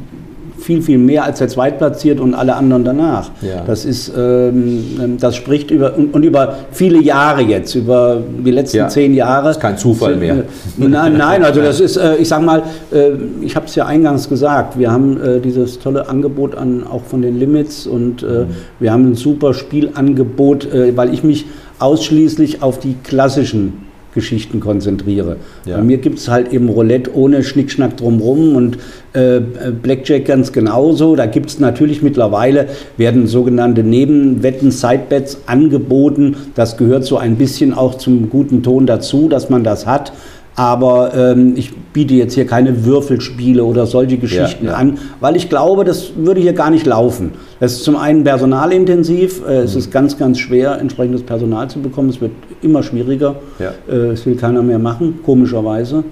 viel, 0.62 0.80
viel 0.82 0.98
mehr 0.98 1.24
als 1.24 1.38
der 1.38 1.48
Zweitplatziert 1.48 2.20
und 2.20 2.34
alle 2.34 2.54
anderen 2.56 2.84
danach. 2.84 3.30
Ja. 3.42 3.62
Das 3.66 3.84
ist, 3.84 4.12
ähm, 4.16 5.16
das 5.20 5.36
spricht 5.36 5.70
über, 5.70 5.96
und, 5.96 6.14
und 6.14 6.22
über 6.22 6.56
viele 6.70 7.00
Jahre 7.02 7.42
jetzt, 7.42 7.74
über 7.74 8.22
die 8.44 8.50
letzten 8.50 8.76
Ja. 8.78 8.88
zehn 8.88 9.14
Jahre. 9.14 9.50
ist 9.50 9.60
kein 9.60 9.76
Zufall 9.76 10.16
mehr. 10.16 10.36
Äh, 10.36 10.42
Nein, 10.76 11.14
nein, 11.18 11.44
also 11.44 11.60
das 11.60 11.80
ist, 11.80 11.96
äh, 11.96 12.16
ich 12.16 12.28
sag 12.28 12.42
mal, 12.42 12.62
äh, 12.92 13.10
ich 13.40 13.54
habe 13.56 13.66
es 13.66 13.74
ja 13.74 13.86
eingangs 13.86 14.28
gesagt, 14.28 14.78
wir 14.78 14.90
haben 14.90 15.20
äh, 15.20 15.40
dieses 15.40 15.78
tolle 15.78 16.08
Angebot 16.08 16.54
an, 16.54 16.84
auch 16.86 17.02
von 17.02 17.22
den 17.22 17.38
Limits 17.38 17.86
und 17.86 18.22
äh, 18.22 18.44
wir 18.80 18.92
haben 18.92 19.10
ein 19.10 19.14
super 19.14 19.54
Spielangebot, 19.54 20.72
äh, 20.72 20.96
weil 20.96 21.12
ich 21.12 21.22
mich 21.24 21.46
ausschließlich 21.78 22.62
auf 22.62 22.78
die 22.78 22.94
klassischen 23.02 23.91
Geschichten 24.14 24.60
konzentriere. 24.60 25.36
Ja. 25.64 25.76
Bei 25.76 25.82
mir 25.82 25.98
gibt 25.98 26.18
es 26.18 26.28
halt 26.28 26.52
eben 26.52 26.68
Roulette 26.68 27.14
ohne 27.14 27.42
Schnickschnack 27.42 27.96
drumrum 27.96 28.56
und 28.56 28.78
äh, 29.12 29.40
Blackjack 29.40 30.26
ganz 30.26 30.52
genauso. 30.52 31.16
Da 31.16 31.26
gibt 31.26 31.50
es 31.50 31.58
natürlich 31.58 32.02
mittlerweile, 32.02 32.68
werden 32.96 33.26
sogenannte 33.26 33.82
Nebenwetten, 33.82 34.70
Sidebets 34.70 35.38
angeboten. 35.46 36.36
Das 36.54 36.76
gehört 36.76 37.04
so 37.04 37.16
ein 37.16 37.36
bisschen 37.36 37.74
auch 37.74 37.96
zum 37.96 38.30
guten 38.30 38.62
Ton 38.62 38.86
dazu, 38.86 39.28
dass 39.28 39.50
man 39.50 39.64
das 39.64 39.86
hat. 39.86 40.12
Aber 40.54 41.14
ähm, 41.14 41.54
ich 41.56 41.74
biete 41.94 42.14
jetzt 42.14 42.34
hier 42.34 42.46
keine 42.46 42.84
Würfelspiele 42.84 43.64
oder 43.64 43.86
solche 43.86 44.18
Geschichten 44.18 44.66
ja. 44.66 44.74
an, 44.74 44.98
weil 45.20 45.34
ich 45.34 45.48
glaube, 45.48 45.84
das 45.84 46.12
würde 46.16 46.42
hier 46.42 46.52
gar 46.52 46.70
nicht 46.70 46.84
laufen. 46.84 47.32
Es 47.58 47.72
ist 47.72 47.84
zum 47.84 47.96
einen 47.96 48.22
personalintensiv, 48.22 49.42
äh, 49.46 49.60
es 49.60 49.74
ist 49.74 49.90
ganz, 49.90 50.18
ganz 50.18 50.38
schwer, 50.38 50.78
entsprechendes 50.78 51.22
Personal 51.22 51.70
zu 51.70 51.80
bekommen. 51.80 52.10
Es 52.10 52.20
wird 52.20 52.32
immer 52.62 52.82
schwieriger. 52.82 53.36
Ja. 53.58 53.72
Äh, 53.90 54.12
es 54.12 54.26
will 54.26 54.36
keiner 54.36 54.62
mehr 54.62 54.78
machen, 54.78 55.20
komischerweise. 55.24 56.04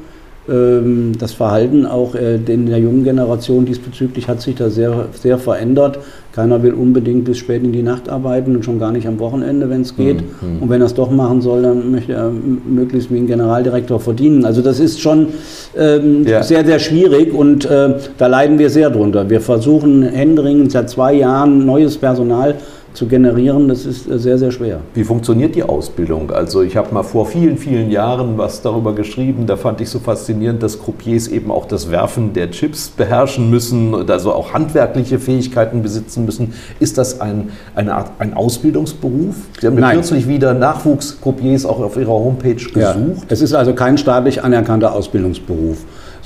Ähm, 0.48 1.12
das 1.18 1.32
Verhalten 1.32 1.86
auch 1.86 2.14
äh, 2.14 2.36
in 2.36 2.66
der 2.66 2.78
jungen 2.78 3.04
Generation 3.04 3.66
diesbezüglich 3.66 4.26
hat 4.26 4.40
sich 4.40 4.54
da 4.56 4.70
sehr, 4.70 5.06
sehr 5.20 5.38
verändert. 5.38 5.98
Keiner 6.32 6.62
will 6.62 6.72
unbedingt 6.72 7.24
bis 7.24 7.38
spät 7.38 7.62
in 7.62 7.72
die 7.72 7.82
Nacht 7.82 8.08
arbeiten 8.08 8.56
und 8.56 8.64
schon 8.64 8.78
gar 8.78 8.90
nicht 8.90 9.06
am 9.06 9.18
Wochenende, 9.18 9.68
wenn 9.68 9.82
es 9.82 9.96
geht. 9.96 10.22
Mhm. 10.22 10.62
Und 10.62 10.70
wenn 10.70 10.80
er 10.80 10.86
es 10.86 10.94
doch 10.94 11.10
machen 11.10 11.42
soll, 11.42 11.62
dann 11.62 11.90
möchte 11.90 12.12
er 12.14 12.30
möglichst 12.30 13.12
wie 13.12 13.18
ein 13.18 13.26
Generaldirektor 13.26 14.00
verdienen. 14.00 14.44
Also 14.44 14.62
das 14.62 14.80
ist 14.80 15.00
schon 15.00 15.28
ähm, 15.76 16.24
Ja. 16.26 16.42
sehr, 16.42 16.64
sehr 16.64 16.78
schwierig 16.78 17.34
und 17.34 17.66
äh, 17.66 17.94
da 18.16 18.26
leiden 18.26 18.58
wir 18.58 18.70
sehr 18.70 18.90
drunter. 18.90 19.28
Wir 19.28 19.40
versuchen 19.40 20.02
händeringend 20.02 20.72
seit 20.72 20.88
zwei 20.88 21.14
Jahren 21.14 21.66
neues 21.66 21.98
Personal 21.98 22.54
zu 22.94 23.06
generieren. 23.06 23.68
Das 23.68 23.86
ist 23.86 24.08
äh, 24.10 24.18
sehr, 24.18 24.38
sehr 24.38 24.50
schwer. 24.50 24.80
Wie 24.94 25.04
funktioniert 25.04 25.54
die 25.54 25.62
Ausbildung? 25.62 26.30
Also 26.30 26.62
ich 26.62 26.76
habe 26.76 26.92
mal 26.92 27.02
vor 27.02 27.26
vielen, 27.26 27.56
vielen 27.56 27.90
Jahren 27.90 28.36
was 28.38 28.62
darüber 28.62 28.94
geschrieben. 28.94 29.46
Da 29.46 29.56
fand 29.56 29.80
ich 29.80 29.88
so 29.88 29.98
faszinierend, 29.98 30.62
dass 30.62 30.80
Croupiers 30.80 31.28
eben 31.28 31.50
auch 31.50 31.66
das 31.66 31.90
Werfen 31.90 32.32
der 32.32 32.50
Chips 32.50 32.88
beherrschen 32.88 33.50
müssen, 33.50 34.10
also 34.10 34.32
auch 34.32 34.52
handwerkliche 34.52 35.18
Fähigkeiten 35.18 35.82
besitzen 35.82 36.24
müssen. 36.24 36.54
Ist 36.80 36.98
das 36.98 37.20
ein, 37.20 37.50
eine 37.74 37.94
Art 37.94 38.10
ein 38.18 38.34
Ausbildungsberuf? 38.34 39.36
Sie 39.60 39.66
haben 39.66 39.74
ja 39.74 39.80
Nein. 39.80 39.94
kürzlich 39.96 40.26
wieder 40.28 40.54
Nachwuchs-Croupiers 40.54 41.64
auch 41.66 41.80
auf 41.80 41.96
Ihrer 41.96 42.10
Homepage 42.12 42.56
Ja, 42.74 42.92
gesucht. 42.92 43.26
es 43.28 43.40
ist 43.40 43.54
also 43.54 43.72
kein 43.74 43.98
staatlich 43.98 44.42
anerkannter 44.42 44.92
Ausbildungsberuf, 44.92 45.78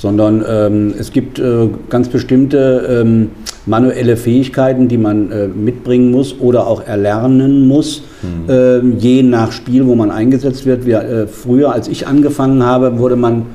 sondern 0.05 0.45
ähm, 0.47 0.95
es 0.99 1.13
gibt 1.13 1.39
äh, 1.39 1.67
ganz 1.89 2.11
bestimmte 2.11 3.01
ähm, 3.01 3.31
manuelle 3.65 4.19
Fähigkeiten, 4.19 4.87
die 4.87 4.99
man 4.99 5.33
äh, 5.33 5.49
mitbringen 5.49 6.11
muss 6.11 6.39
oder 6.39 6.67
auch 6.67 6.87
erlernen 6.87 7.67
muss, 7.67 8.03
ähm, 8.47 8.99
je 8.99 9.23
nach 9.23 9.51
Spiel, 9.51 9.87
wo 9.87 9.95
man 9.95 10.11
eingesetzt 10.11 10.67
wird. 10.67 10.85
Wir, 10.85 11.01
äh, 11.01 11.27
früher, 11.27 11.73
als 11.73 11.89
ich 11.89 12.07
angefangen 12.07 12.63
habe, 12.63 12.99
wurde 12.99 13.17
man 13.17 13.47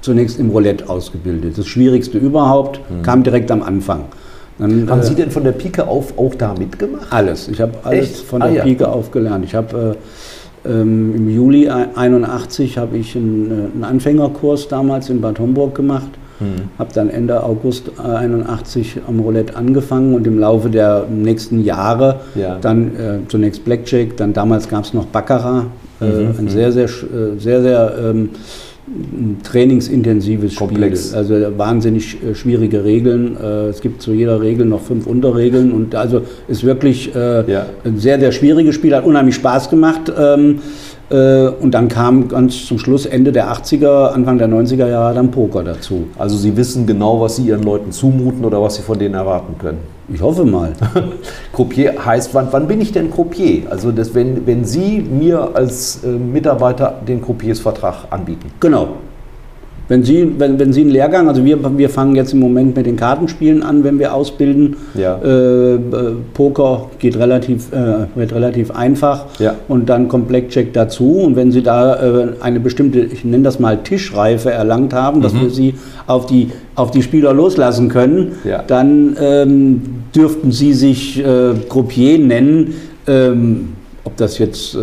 zunächst 0.00 0.38
im 0.38 0.50
Roulette 0.50 0.88
ausgebildet. 0.88 1.58
Das 1.58 1.66
Schwierigste 1.66 2.16
überhaupt 2.18 2.78
kam 3.02 3.24
direkt 3.24 3.50
am 3.50 3.64
Anfang. 3.64 4.02
Dann, 4.60 4.88
Haben 4.88 5.00
äh, 5.00 5.04
Sie 5.04 5.16
denn 5.16 5.32
von 5.32 5.42
der 5.42 5.50
Pike 5.52 5.88
auf 5.88 6.16
auch 6.16 6.36
da 6.36 6.54
mitgemacht? 6.56 7.08
alles. 7.10 7.48
Ich 7.48 7.60
habe 7.60 7.72
alles 7.82 8.10
Echt? 8.10 8.16
von 8.20 8.40
Ah, 8.40 8.46
der 8.46 8.54
ja. 8.58 8.62
Pike 8.62 8.88
auf 8.88 9.10
gelernt. 9.10 9.44
Ich 9.44 9.56
habe 9.56 9.96
äh, 9.96 10.37
ähm, 10.68 11.14
im 11.16 11.30
Juli 11.30 11.68
81 11.68 12.78
habe 12.78 12.96
ich 12.96 13.16
einen, 13.16 13.50
äh, 13.50 13.74
einen 13.74 13.84
Anfängerkurs 13.84 14.68
damals 14.68 15.10
in 15.10 15.20
Bad 15.20 15.38
Homburg 15.38 15.74
gemacht. 15.74 16.10
Hm. 16.38 16.46
Habe 16.78 16.90
dann 16.94 17.10
Ende 17.10 17.42
August 17.42 17.90
äh, 17.98 18.02
81 18.08 19.00
am 19.08 19.18
Roulette 19.20 19.56
angefangen 19.56 20.14
und 20.14 20.26
im 20.26 20.38
Laufe 20.38 20.70
der 20.70 21.04
nächsten 21.10 21.64
Jahre 21.64 22.20
Ja. 22.36 22.58
dann 22.60 22.88
äh, 22.94 23.18
zunächst 23.28 23.64
Blackjack, 23.64 24.16
dann 24.16 24.32
damals 24.32 24.68
gab 24.68 24.84
es 24.84 24.94
noch 24.94 25.06
Baccarat, 25.06 25.64
äh, 26.00 26.04
Mhm, 26.04 26.34
ein 26.38 26.48
sehr, 26.48 26.70
sehr, 26.70 26.84
äh, 26.84 27.38
sehr, 27.38 27.60
sehr 27.62 27.92
ähm, 28.10 28.30
ein 28.98 29.38
trainingsintensives 29.44 30.56
Komplex. 30.56 31.08
Spiel. 31.08 31.18
Also 31.18 31.58
wahnsinnig 31.58 32.18
äh, 32.22 32.34
schwierige 32.34 32.84
Regeln. 32.84 33.36
Äh, 33.36 33.68
es 33.68 33.80
gibt 33.80 34.02
zu 34.02 34.12
jeder 34.12 34.40
Regel 34.40 34.66
noch 34.66 34.82
fünf 34.82 35.06
Unterregeln 35.06 35.72
und 35.72 35.94
also 35.94 36.22
ist 36.48 36.64
wirklich 36.64 37.14
äh, 37.14 37.50
Ja. 37.50 37.66
ein 37.84 37.98
sehr, 37.98 38.18
sehr 38.18 38.32
schwieriges 38.32 38.74
Spiel, 38.74 38.94
hat 38.94 39.04
unheimlich 39.04 39.36
Spaß 39.36 39.70
gemacht. 39.70 40.12
Ähm, 40.18 40.56
äh, 40.56 40.60
und 41.10 41.70
dann 41.70 41.88
kam 41.88 42.28
ganz 42.28 42.66
zum 42.66 42.78
Schluss 42.78 43.06
Ende 43.06 43.32
der 43.32 43.50
80er, 43.50 44.08
Anfang 44.08 44.36
der 44.36 44.48
90er 44.48 44.88
Jahre 44.88 45.14
dann 45.14 45.30
Poker 45.30 45.64
dazu. 45.64 46.08
Also 46.18 46.36
Sie 46.36 46.56
wissen 46.56 46.86
genau, 46.86 47.20
was 47.20 47.36
Sie 47.36 47.46
Ihren 47.46 47.62
Leuten 47.62 47.92
zumuten 47.92 48.44
oder 48.44 48.62
was 48.62 48.74
Sie 48.76 48.82
von 48.82 48.98
denen 48.98 49.14
erwarten 49.14 49.56
können. 49.58 49.78
Ich 50.12 50.22
hoffe 50.22 50.44
mal. 50.44 50.72
Croupier 51.52 52.04
heißt, 52.04 52.34
wann, 52.34 52.48
wann 52.50 52.66
bin 52.66 52.80
ich 52.80 52.92
denn 52.92 53.10
Croupier? 53.10 53.70
Also 53.70 53.92
das, 53.92 54.14
wenn, 54.14 54.46
wenn 54.46 54.64
Sie 54.64 55.00
mir 55.00 55.50
als 55.54 56.02
äh, 56.04 56.08
Mitarbeiter 56.08 56.94
den 57.06 57.22
Croupiersvertrag 57.22 58.06
anbieten. 58.10 58.50
Genau. 58.60 58.88
Wenn 59.88 60.02
Sie, 60.04 60.28
wenn, 60.38 60.58
wenn 60.58 60.72
Sie 60.74 60.82
einen 60.82 60.90
Lehrgang, 60.90 61.28
also 61.28 61.44
wir, 61.44 61.58
wir 61.78 61.88
fangen 61.88 62.14
jetzt 62.14 62.34
im 62.34 62.40
Moment 62.40 62.76
mit 62.76 62.84
den 62.84 62.96
Kartenspielen 62.96 63.62
an, 63.62 63.84
wenn 63.84 63.98
wir 63.98 64.12
ausbilden. 64.12 64.76
Ja. 64.94 65.16
Äh, 65.24 65.74
äh, 65.76 65.78
Poker 66.34 66.90
geht 66.98 67.16
relativ, 67.18 67.72
äh, 67.72 68.06
wird 68.14 68.34
relativ 68.34 68.70
einfach 68.70 69.24
Ja. 69.38 69.54
und 69.66 69.88
dann 69.88 70.08
kommt 70.08 70.28
Blackjack 70.28 70.74
dazu. 70.74 71.20
Und 71.20 71.36
wenn 71.36 71.52
Sie 71.52 71.62
da 71.62 71.94
äh, 71.94 72.26
eine 72.40 72.60
bestimmte, 72.60 73.00
ich 73.00 73.24
nenne 73.24 73.44
das 73.44 73.58
mal 73.58 73.78
Tischreife 73.78 74.50
erlangt 74.50 74.92
haben, 74.92 75.22
dass 75.22 75.34
wir 75.34 75.48
Sie 75.48 75.74
auf 76.06 76.26
die, 76.26 76.50
auf 76.74 76.90
die 76.90 77.02
Spieler 77.02 77.32
loslassen 77.32 77.88
können, 77.88 78.32
Ja. 78.44 78.62
dann 78.66 79.16
ähm, 79.20 79.82
dürften 80.14 80.52
Sie 80.52 80.74
sich 80.74 81.18
äh, 81.24 81.54
Croupier 81.68 82.18
nennen. 82.18 82.74
Ähm, 83.06 83.68
ob 84.08 84.16
das 84.16 84.38
jetzt 84.38 84.74
äh, 84.74 84.78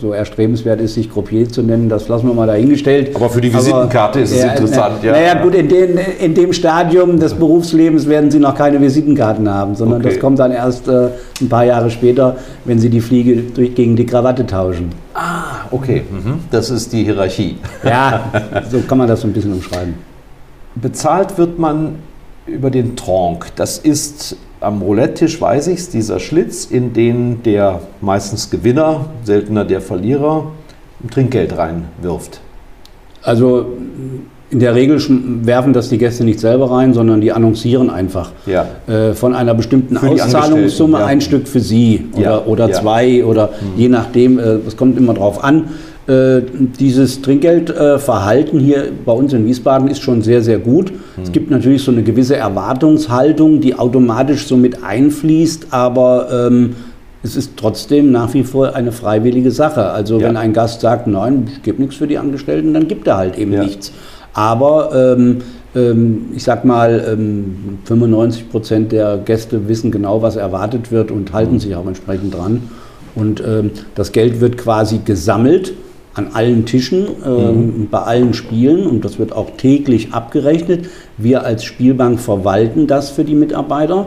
so 0.00 0.12
erstrebenswert 0.12 0.80
ist, 0.80 0.94
sich 0.94 1.08
Croupier 1.08 1.48
zu 1.48 1.62
nennen, 1.62 1.88
das 1.88 2.08
lassen 2.08 2.26
wir 2.26 2.34
mal 2.34 2.48
dahingestellt. 2.48 3.14
Aber 3.14 3.30
für 3.30 3.40
die 3.40 3.54
Visitenkarte 3.54 4.18
ist 4.18 4.32
es 4.32 4.42
interessant, 4.42 4.96
ja. 5.04 5.12
Naja, 5.12 5.34
gut, 5.40 5.54
in, 5.54 5.68
den, 5.68 5.96
in 6.18 6.34
dem 6.34 6.52
Stadium 6.52 7.20
des 7.20 7.34
Berufslebens 7.34 8.08
werden 8.08 8.32
Sie 8.32 8.40
noch 8.40 8.56
keine 8.56 8.80
Visitenkarten 8.80 9.48
haben, 9.48 9.76
sondern 9.76 10.00
Okay. 10.00 10.10
das 10.10 10.18
kommt 10.18 10.40
dann 10.40 10.50
erst 10.50 10.88
äh, 10.88 11.10
ein 11.40 11.48
paar 11.48 11.64
Jahre 11.64 11.88
später, 11.88 12.36
wenn 12.64 12.80
Sie 12.80 12.90
die 12.90 13.00
Fliege 13.00 13.42
durch, 13.54 13.76
gegen 13.76 13.94
die 13.94 14.06
Krawatte 14.06 14.44
tauschen. 14.44 14.90
Ah, 15.14 15.66
okay. 15.70 16.02
Mhm. 16.10 16.40
Das 16.50 16.68
ist 16.70 16.92
die 16.92 17.04
Hierarchie. 17.04 17.56
Ja, 17.84 18.32
so 18.70 18.80
kann 18.80 18.98
man 18.98 19.06
das 19.06 19.20
so 19.20 19.28
ein 19.28 19.32
bisschen 19.32 19.52
umschreiben. 19.52 19.94
Bezahlt 20.74 21.38
wird 21.38 21.60
man 21.60 22.00
über 22.46 22.70
den 22.70 22.96
Tronc. 22.96 23.46
Das 23.56 23.78
ist 23.78 24.36
am 24.60 24.82
Roulette-Tisch, 24.82 25.40
weiß 25.40 25.68
ich 25.68 25.78
es, 25.78 25.90
dieser 25.90 26.20
Schlitz, 26.20 26.64
in 26.64 26.92
den 26.92 27.42
der 27.42 27.80
meistens 28.00 28.50
Gewinner, 28.50 29.06
seltener 29.24 29.64
der 29.64 29.80
Verlierer, 29.80 30.52
Trinkgeld 31.10 31.56
reinwirft. 31.56 32.40
Also 33.22 33.66
in 34.50 34.60
der 34.60 34.74
Regel 34.74 35.00
werfen 35.44 35.72
das 35.72 35.88
die 35.88 35.98
Gäste 35.98 36.24
nicht 36.24 36.38
selber 36.38 36.70
rein, 36.70 36.94
sondern 36.94 37.20
die 37.20 37.32
annoncieren 37.32 37.90
einfach 37.90 38.32
Ja. 38.46 38.66
äh, 38.86 39.12
von 39.14 39.34
einer 39.34 39.54
bestimmten 39.54 39.96
Für 39.96 40.10
Auszahlungssumme 40.10 40.98
ja. 40.98 41.06
ein 41.06 41.20
Stück 41.20 41.48
für 41.48 41.60
sie 41.60 42.06
oder, 42.12 42.22
Ja, 42.22 42.44
oder 42.44 42.72
zwei 42.72 43.24
oder 43.24 43.50
je 43.76 43.88
nachdem, 43.88 44.38
äh, 44.38 44.42
es 44.66 44.76
kommt 44.76 44.96
immer 44.96 45.14
drauf 45.14 45.42
an. 45.42 45.70
Äh, 46.06 46.42
dieses 46.78 47.22
Trinkgeldverhalten 47.22 48.60
hier 48.60 48.88
bei 49.06 49.12
uns 49.12 49.32
in 49.32 49.46
Wiesbaden 49.46 49.88
ist 49.88 50.02
schon 50.02 50.20
sehr, 50.20 50.42
sehr 50.42 50.58
gut. 50.58 50.92
Es 51.22 51.32
gibt 51.32 51.50
natürlich 51.50 51.82
so 51.82 51.92
eine 51.92 52.02
gewisse 52.02 52.36
Erwartungshaltung, 52.36 53.60
die 53.60 53.74
automatisch 53.74 54.46
so 54.46 54.56
mit 54.56 54.82
einfließt, 54.84 55.68
aber 55.70 56.48
ähm, 56.50 56.76
es 57.22 57.36
ist 57.36 57.52
trotzdem 57.56 58.12
nach 58.12 58.34
wie 58.34 58.44
vor 58.44 58.74
eine 58.74 58.92
freiwillige 58.92 59.50
Sache. 59.50 59.90
Also 59.92 60.18
Ja. 60.20 60.28
wenn 60.28 60.36
ein 60.36 60.52
Gast 60.52 60.82
sagt, 60.82 61.06
nein, 61.06 61.48
ich 61.50 61.62
gebe 61.62 61.80
nichts 61.80 61.96
für 61.96 62.06
die 62.06 62.18
Angestellten, 62.18 62.74
dann 62.74 62.86
gibt 62.86 63.06
er 63.06 63.16
halt 63.16 63.38
eben 63.38 63.54
Ja. 63.54 63.62
nichts. 63.62 63.90
Aber 64.34 64.90
ähm, 65.16 65.38
ähm, 65.74 66.26
ich 66.34 66.42
sag 66.44 66.66
mal, 66.66 67.02
ähm, 67.12 67.78
95 67.84 68.50
Prozent 68.50 68.92
der 68.92 69.18
Gäste 69.24 69.68
wissen 69.68 69.90
genau, 69.90 70.20
was 70.20 70.36
erwartet 70.36 70.92
wird 70.92 71.10
und 71.10 71.32
halten 71.32 71.58
sich 71.60 71.74
auch 71.76 71.86
entsprechend 71.86 72.34
dran. 72.34 72.60
Und 73.14 73.42
ähm, 73.46 73.70
das 73.94 74.12
Geld 74.12 74.40
wird 74.42 74.58
quasi 74.58 75.00
gesammelt 75.04 75.72
an 76.14 76.28
allen 76.32 76.64
Tischen, 76.64 77.06
ähm, 77.26 77.88
bei 77.90 77.98
allen 78.00 78.34
Spielen 78.34 78.86
und 78.86 79.04
das 79.04 79.18
wird 79.18 79.32
auch 79.32 79.50
täglich 79.56 80.12
abgerechnet. 80.12 80.86
Wir 81.18 81.44
als 81.44 81.64
Spielbank 81.64 82.20
verwalten 82.20 82.86
das 82.86 83.10
für 83.10 83.24
die 83.24 83.34
Mitarbeiter. 83.34 84.06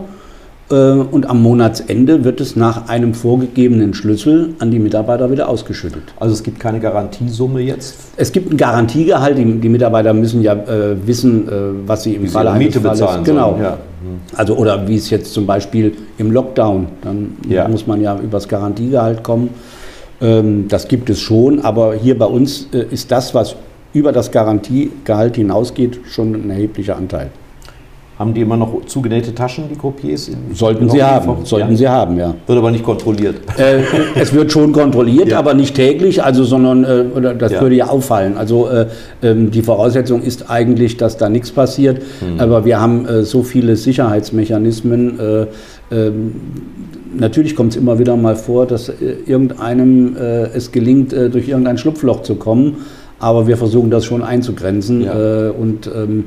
Äh, 0.69 0.73
und 0.75 1.29
am 1.29 1.41
Monatsende 1.41 2.23
wird 2.25 2.41
es 2.41 2.55
nach 2.57 2.89
einem 2.89 3.13
vorgegebenen 3.13 3.93
Schlüssel 3.93 4.53
an 4.59 4.69
die 4.71 4.79
Mitarbeiter 4.79 5.31
wieder 5.31 5.47
ausgeschüttet. 5.47 6.03
Also 6.19 6.33
es 6.33 6.43
gibt 6.43 6.59
keine 6.59 6.79
Garantiesumme 6.79 7.61
jetzt? 7.61 7.95
Es 8.17 8.31
gibt 8.31 8.51
ein 8.51 8.57
Garantiegehalt. 8.57 9.37
Die, 9.37 9.45
die 9.45 9.69
Mitarbeiter 9.69 10.13
müssen 10.13 10.41
ja 10.41 10.53
äh, 10.53 10.95
wissen, 11.05 11.47
äh, 11.47 11.51
was 11.85 12.03
sie 12.03 12.15
im 12.15 12.23
Wie 12.23 12.27
Falle 12.27 12.51
sie 12.53 12.57
Miete 12.57 12.81
Falles, 12.81 12.99
bezahlen 12.99 13.23
Genau. 13.23 13.49
sollen, 13.51 13.61
ja. 13.63 13.77
Also 14.35 14.55
oder 14.55 14.87
wie 14.87 14.95
es 14.95 15.09
jetzt 15.09 15.33
zum 15.33 15.45
Beispiel 15.45 15.93
im 16.17 16.31
Lockdown, 16.31 16.87
dann 17.01 17.37
Ja. 17.49 17.67
muss 17.67 17.87
man 17.87 18.01
ja 18.01 18.17
übers 18.19 18.47
Garantiegehalt 18.47 19.23
kommen. 19.23 19.49
Ähm, 20.21 20.65
das 20.67 20.87
gibt 20.87 21.09
es 21.09 21.19
schon, 21.19 21.59
aber 21.61 21.93
hier 21.95 22.17
bei 22.17 22.25
uns 22.25 22.67
äh, 22.73 22.85
ist 22.91 23.11
das, 23.11 23.33
was 23.35 23.55
über 23.93 24.11
das 24.11 24.31
Garantiegehalt 24.31 25.35
hinausgeht, 25.35 25.99
schon 26.09 26.33
ein 26.33 26.49
erheblicher 26.49 26.95
Anteil. 26.97 27.29
Haben 28.19 28.33
die 28.33 28.41
immer 28.41 28.57
noch 28.57 28.83
zugenähte 28.87 29.33
Taschen, 29.35 29.65
die 29.71 29.75
Croupiers? 29.75 30.27
in- 30.29 30.55
Sollten 30.55 30.89
sie 30.89 31.03
haben, 31.03 31.45
sollten 31.45 31.71
ja. 31.71 31.77
sie 31.77 31.87
haben, 31.87 32.17
ja. 32.17 32.33
Wird 32.47 32.57
aber 32.57 32.71
nicht 32.71 32.83
kontrolliert. 32.83 33.35
Äh, 33.59 33.81
es 34.15 34.33
wird 34.33 34.51
schon 34.51 34.71
kontrolliert, 34.71 35.27
Ja. 35.29 35.37
aber 35.37 35.53
nicht 35.53 35.75
täglich, 35.75 36.23
also 36.23 36.43
sondern 36.43 36.83
äh, 36.83 37.35
das 37.37 37.51
Ja. 37.51 37.61
würde 37.61 37.75
ja 37.75 37.87
auffallen. 37.89 38.35
Also 38.35 38.69
äh, 38.69 38.87
ähm, 39.21 39.51
die 39.51 39.61
Voraussetzung 39.61 40.23
ist 40.23 40.49
eigentlich, 40.49 40.97
dass 40.97 41.17
da 41.17 41.29
nichts 41.29 41.51
passiert. 41.51 42.01
Hm. 42.21 42.39
Aber 42.39 42.65
wir 42.65 42.81
haben 42.81 43.05
äh, 43.05 43.21
so 43.21 43.43
viele 43.43 43.75
Sicherheitsmechanismen. 43.75 45.19
Äh, 47.15 47.19
natürlich 47.19 47.55
kommt 47.55 47.71
es 47.71 47.77
immer 47.77 47.99
wieder 47.99 48.15
mal 48.15 48.35
vor, 48.35 48.65
dass 48.65 48.89
äh, 48.89 48.93
irgendeinem 49.25 50.15
äh, 50.15 50.43
es 50.55 50.71
gelingt, 50.71 51.13
äh, 51.13 51.29
durch 51.29 51.47
irgendein 51.47 51.77
Schlupfloch 51.77 52.21
zu 52.23 52.35
kommen. 52.35 52.77
Aber 53.19 53.47
wir 53.47 53.57
versuchen 53.57 53.89
das 53.89 54.05
schon 54.05 54.23
einzugrenzen. 54.23 55.01
Ja. 55.01 55.47
Äh, 55.47 55.49
und 55.49 55.89
ähm, 55.93 56.25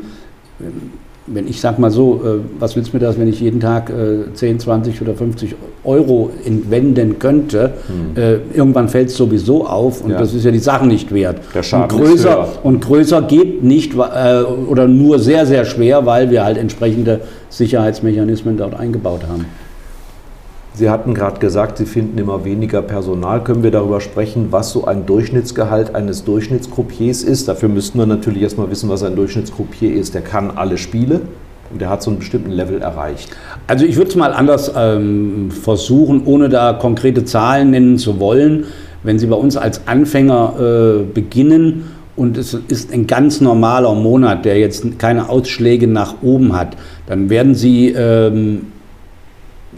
wenn 1.33 1.47
ich 1.47 1.61
sag 1.61 1.79
mal 1.79 1.90
so, 1.93 2.16
äh, 2.25 2.38
was 2.59 2.75
nützt 2.75 2.93
mir 2.93 2.99
das, 2.99 3.16
wenn 3.19 3.29
ich 3.29 3.40
jeden 3.40 3.61
Tag 3.61 3.90
äh, 3.90 4.33
10, 4.35 4.59
20 4.59 5.01
oder 5.01 5.14
50 5.14 5.55
Euro 5.85 6.31
entwenden 6.45 7.21
könnte? 7.21 7.71
Äh, 8.16 8.38
irgendwann 8.57 8.88
fällt 8.88 9.11
es 9.11 9.16
sowieso 9.16 9.64
auf 9.66 10.01
und 10.01 10.07
Hm. 10.09 10.12
Ja. 10.14 10.19
das 10.19 10.35
ist 10.35 10.45
ja 10.45 10.51
die 10.51 10.59
Sache 10.59 10.87
nicht 10.87 11.14
wert. 11.14 11.38
Der 11.55 11.62
Schaden 11.62 11.97
und, 11.97 12.05
ist 12.05 12.11
größer, 12.11 12.37
höher. 12.37 12.49
und 12.64 12.81
größer 12.85 13.23
geht 13.23 13.62
nicht 13.62 13.95
äh, 13.95 14.43
oder 14.43 14.88
nur 14.88 15.21
sehr, 15.21 15.47
sehr 15.47 15.64
schwer, 15.64 16.05
weil 16.05 16.31
wir 16.31 16.45
halt 16.45 16.59
entsprechende 16.59 17.21
Sicherheitsmechanismen 17.51 18.57
dort 18.57 18.75
eingebaut 18.75 19.21
haben. 19.29 19.45
Sie 20.72 20.88
hatten 20.88 21.14
gerade 21.14 21.40
gesagt, 21.40 21.78
Sie 21.78 21.85
finden 21.85 22.16
immer 22.18 22.44
weniger 22.44 22.80
Personal. 22.80 23.42
Können 23.42 23.62
wir 23.62 23.72
darüber 23.72 24.00
sprechen, 24.00 24.48
was 24.50 24.70
so 24.70 24.85
ein 24.85 25.04
Durchschnittsgehalt 25.04 25.94
eines 25.94 26.24
Durchschnittscroupiers 26.24 27.22
ist? 27.22 27.48
Dafür 27.48 27.68
müssten 27.68 27.98
wir 27.98 28.06
natürlich 28.06 28.42
erstmal 28.42 28.70
wissen, 28.70 28.88
was 28.88 29.02
ein 29.02 29.16
Durchschnittscroupier 29.16 29.92
ist. 29.92 30.14
Der 30.14 30.22
kann 30.22 30.52
alle 30.52 30.78
Spiele 30.78 31.22
und 31.72 31.80
der 31.80 31.90
hat 31.90 32.02
so 32.02 32.11
einen 32.11 32.20
bestimmten 32.20 32.50
Level 32.50 32.80
erreicht. 32.80 33.30
Also 33.66 33.85
ich 33.85 33.96
würde 33.96 34.11
es 34.11 34.16
mal 34.16 34.33
anders 34.33 34.72
ähm, 34.76 35.50
versuchen, 35.50 36.22
ohne 36.24 36.48
da 36.48 36.72
konkrete 36.72 37.24
Zahlen 37.24 37.70
nennen 37.70 37.98
zu 37.98 38.20
wollen. 38.20 38.64
Wenn 39.02 39.18
Sie 39.18 39.26
bei 39.26 39.37
uns 39.37 39.56
als 39.56 39.87
Anfänger 39.87 40.54
äh, 40.59 41.02
beginnen 41.02 41.90
und 42.16 42.37
es 42.37 42.54
ist 42.68 42.92
ein 42.92 43.06
ganz 43.06 43.40
normaler 43.40 43.94
Monat, 43.94 44.44
der 44.44 44.59
jetzt 44.59 44.98
keine 44.98 45.28
Ausschläge 45.28 45.87
nach 45.87 46.16
oben 46.22 46.56
hat, 46.56 46.76
dann 47.06 47.30
werden 47.30 47.54
Sie 47.54 47.88
ähm, 47.88 48.66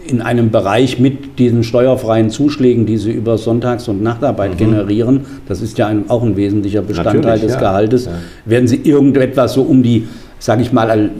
in 0.06 0.20
einem 0.20 0.50
Bereich 0.50 0.98
mit 0.98 1.38
diesen 1.38 1.62
steuerfreien 1.62 2.30
Zuschlägen, 2.30 2.86
die 2.86 2.96
Sie 2.96 3.12
über 3.12 3.38
Sonntags- 3.38 3.88
und 3.88 4.02
Nachtarbeit 4.02 4.58
generieren, 4.58 5.20
das 5.48 5.60
ist 5.62 5.78
ja 5.78 5.86
ein, 5.86 6.04
auch 6.08 6.22
ein 6.22 6.36
wesentlicher 6.36 6.82
Bestandteil 6.82 7.14
Mhm. 7.16 7.22
Natürlich, 7.26 7.42
des 7.42 7.54
ja. 7.54 7.60
Gehaltes, 7.60 8.04
Ja. 8.06 8.12
werden 8.44 8.66
Sie 8.68 8.76
irgendetwas 8.76 9.52
so 9.54 9.62
um 9.62 9.82
die, 9.82 10.06
sage 10.38 10.62
ich 10.62 10.72
mal, 10.72 11.10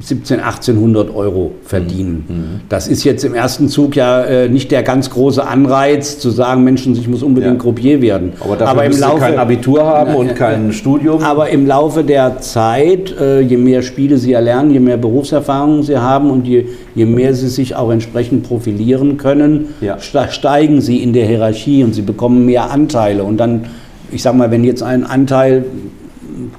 17, 0.00 0.40
1800 0.40 1.14
Euro 1.14 1.52
verdienen. 1.64 2.24
Mhm. 2.28 2.60
Das 2.68 2.86
ist 2.88 3.04
jetzt 3.04 3.24
im 3.24 3.34
ersten 3.34 3.68
Zug 3.68 3.96
ja 3.96 4.22
äh, 4.22 4.48
nicht 4.48 4.70
der 4.70 4.82
ganz 4.82 5.10
große 5.10 5.46
Anreiz, 5.46 6.18
zu 6.18 6.30
sagen, 6.30 6.62
Menschen, 6.64 6.94
ich 6.94 7.08
muss 7.08 7.22
unbedingt 7.22 7.62
Ja. 7.64 8.00
Werden. 8.00 8.32
Aber 8.40 8.56
dafür 8.56 8.88
müssen 8.88 9.02
Sie 9.02 9.18
kein 9.18 9.38
Abitur 9.38 9.84
haben 9.84 10.14
und 10.14 10.34
kein 10.36 10.72
Studium. 10.72 11.22
Aber 11.22 11.48
im 11.50 11.66
Laufe 11.66 12.04
der 12.04 12.38
Zeit, 12.40 13.14
äh, 13.20 13.40
je 13.40 13.56
mehr 13.56 13.82
Spiele 13.82 14.18
Sie 14.18 14.32
erlernen, 14.32 14.70
je 14.70 14.80
mehr 14.80 14.96
Berufserfahrung 14.96 15.82
Sie 15.82 15.96
haben 15.98 16.30
und 16.30 16.46
je, 16.46 16.66
je 16.94 17.04
mehr 17.06 17.34
Sie 17.34 17.48
sich 17.48 17.74
auch 17.74 17.90
entsprechend 17.90 18.44
profilieren 18.46 19.16
können, 19.16 19.74
Ja. 19.80 19.98
steigen 20.00 20.80
Sie 20.80 21.02
in 21.02 21.12
der 21.12 21.26
Hierarchie 21.26 21.82
und 21.84 21.94
Sie 21.94 22.02
bekommen 22.02 22.44
mehr 22.46 22.70
Anteile. 22.70 23.24
Und 23.24 23.38
dann, 23.38 23.66
ich 24.10 24.22
sag 24.22 24.34
mal, 24.34 24.50
wenn 24.50 24.64
jetzt 24.64 24.82
ein 24.82 25.04
Anteil, 25.04 25.64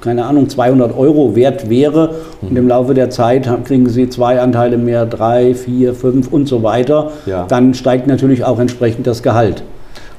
keine 0.01 0.25
Ahnung, 0.25 0.49
200 0.49 0.95
Euro 0.97 1.35
wert 1.35 1.69
wäre 1.69 2.15
und 2.41 2.57
im 2.57 2.67
Laufe 2.67 2.93
der 2.93 3.09
Zeit 3.09 3.49
kriegen 3.65 3.89
Sie 3.89 4.09
zwei 4.09 4.39
Anteile 4.39 4.77
mehr, 4.77 5.05
drei, 5.05 5.53
vier, 5.55 5.93
fünf 5.93 6.31
und 6.31 6.47
so 6.47 6.63
weiter, 6.63 7.11
Ja. 7.25 7.45
dann 7.47 7.73
steigt 7.73 8.07
natürlich 8.07 8.43
auch 8.45 8.59
entsprechend 8.59 9.05
das 9.07 9.21
Gehalt. 9.23 9.63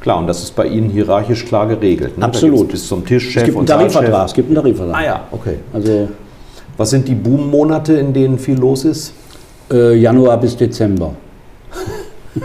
Klar, 0.01 0.19
und 0.19 0.27
das 0.27 0.43
ist 0.43 0.57
bei 0.57 0.67
Ihnen 0.67 0.89
hierarchisch 0.91 1.45
klar 1.45 1.67
geregelt. 1.69 2.17
Ne? 2.19 2.25
Absolut. 2.25 2.69
bis 2.71 2.89
zum 2.89 3.05
Tischchef 3.05 3.37
Es 3.43 3.45
gibt 3.45 3.59
einen 3.59 3.67
Tarifvertrag. 3.67 4.27
Es 4.27 4.35
gibt 4.35 4.49
einen 4.49 4.57
Tarifvertrag. 4.57 4.97
Ah 4.97 5.05
ja, 5.05 5.21
okay. 5.31 5.57
Also 5.73 6.09
Was 6.79 6.91
sind 6.91 7.07
die 7.07 7.15
Boom-Monate, 7.15 7.95
in 7.95 8.13
denen 8.13 8.39
viel 8.39 8.59
los 8.59 8.85
ist? 8.85 9.13
äh, 9.73 9.95
Januar 9.95 10.39
bis 10.41 10.57
Dezember. 10.57 11.13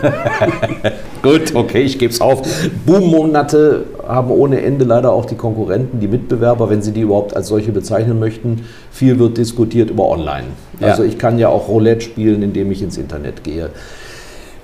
Gut, 1.26 1.54
okay, 1.54 1.82
ich 1.82 1.98
gebe 1.98 2.12
es 2.12 2.20
auf. 2.20 2.42
Boom-Monate 2.86 3.84
haben 4.06 4.30
ohne 4.30 4.62
Ende 4.62 4.84
leider 4.84 5.12
auch 5.12 5.24
die 5.24 5.34
Konkurrenten, 5.34 5.98
die 5.98 6.06
Mitbewerber, 6.06 6.70
wenn 6.70 6.82
sie 6.82 6.92
die 6.92 7.00
überhaupt 7.00 7.34
als 7.34 7.48
solche 7.48 7.72
bezeichnen 7.72 8.20
möchten. 8.20 8.64
Viel 8.92 9.18
wird 9.18 9.36
diskutiert 9.36 9.90
über 9.90 10.08
Online. 10.08 10.46
Ja. 10.78 10.88
Also 10.88 11.02
ich 11.02 11.18
kann 11.18 11.38
ja 11.40 11.48
auch 11.48 11.68
Roulette 11.68 12.02
spielen, 12.02 12.42
indem 12.42 12.70
ich 12.70 12.80
ins 12.80 12.96
Internet 12.96 13.42
gehe. 13.42 13.70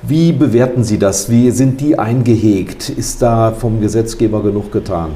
Wie 0.03 0.31
bewerten 0.31 0.85
Sie 0.85 0.99
das? 0.99 1.31
Wie 1.31 1.51
sind 1.51 1.81
die 1.81 1.99
eingehegt? 1.99 2.89
Ist 2.89 3.23
da 3.23 3.51
vom 3.51 3.81
Gesetzgeber 3.81 4.43
genug 4.43 4.71
getan? 4.71 5.11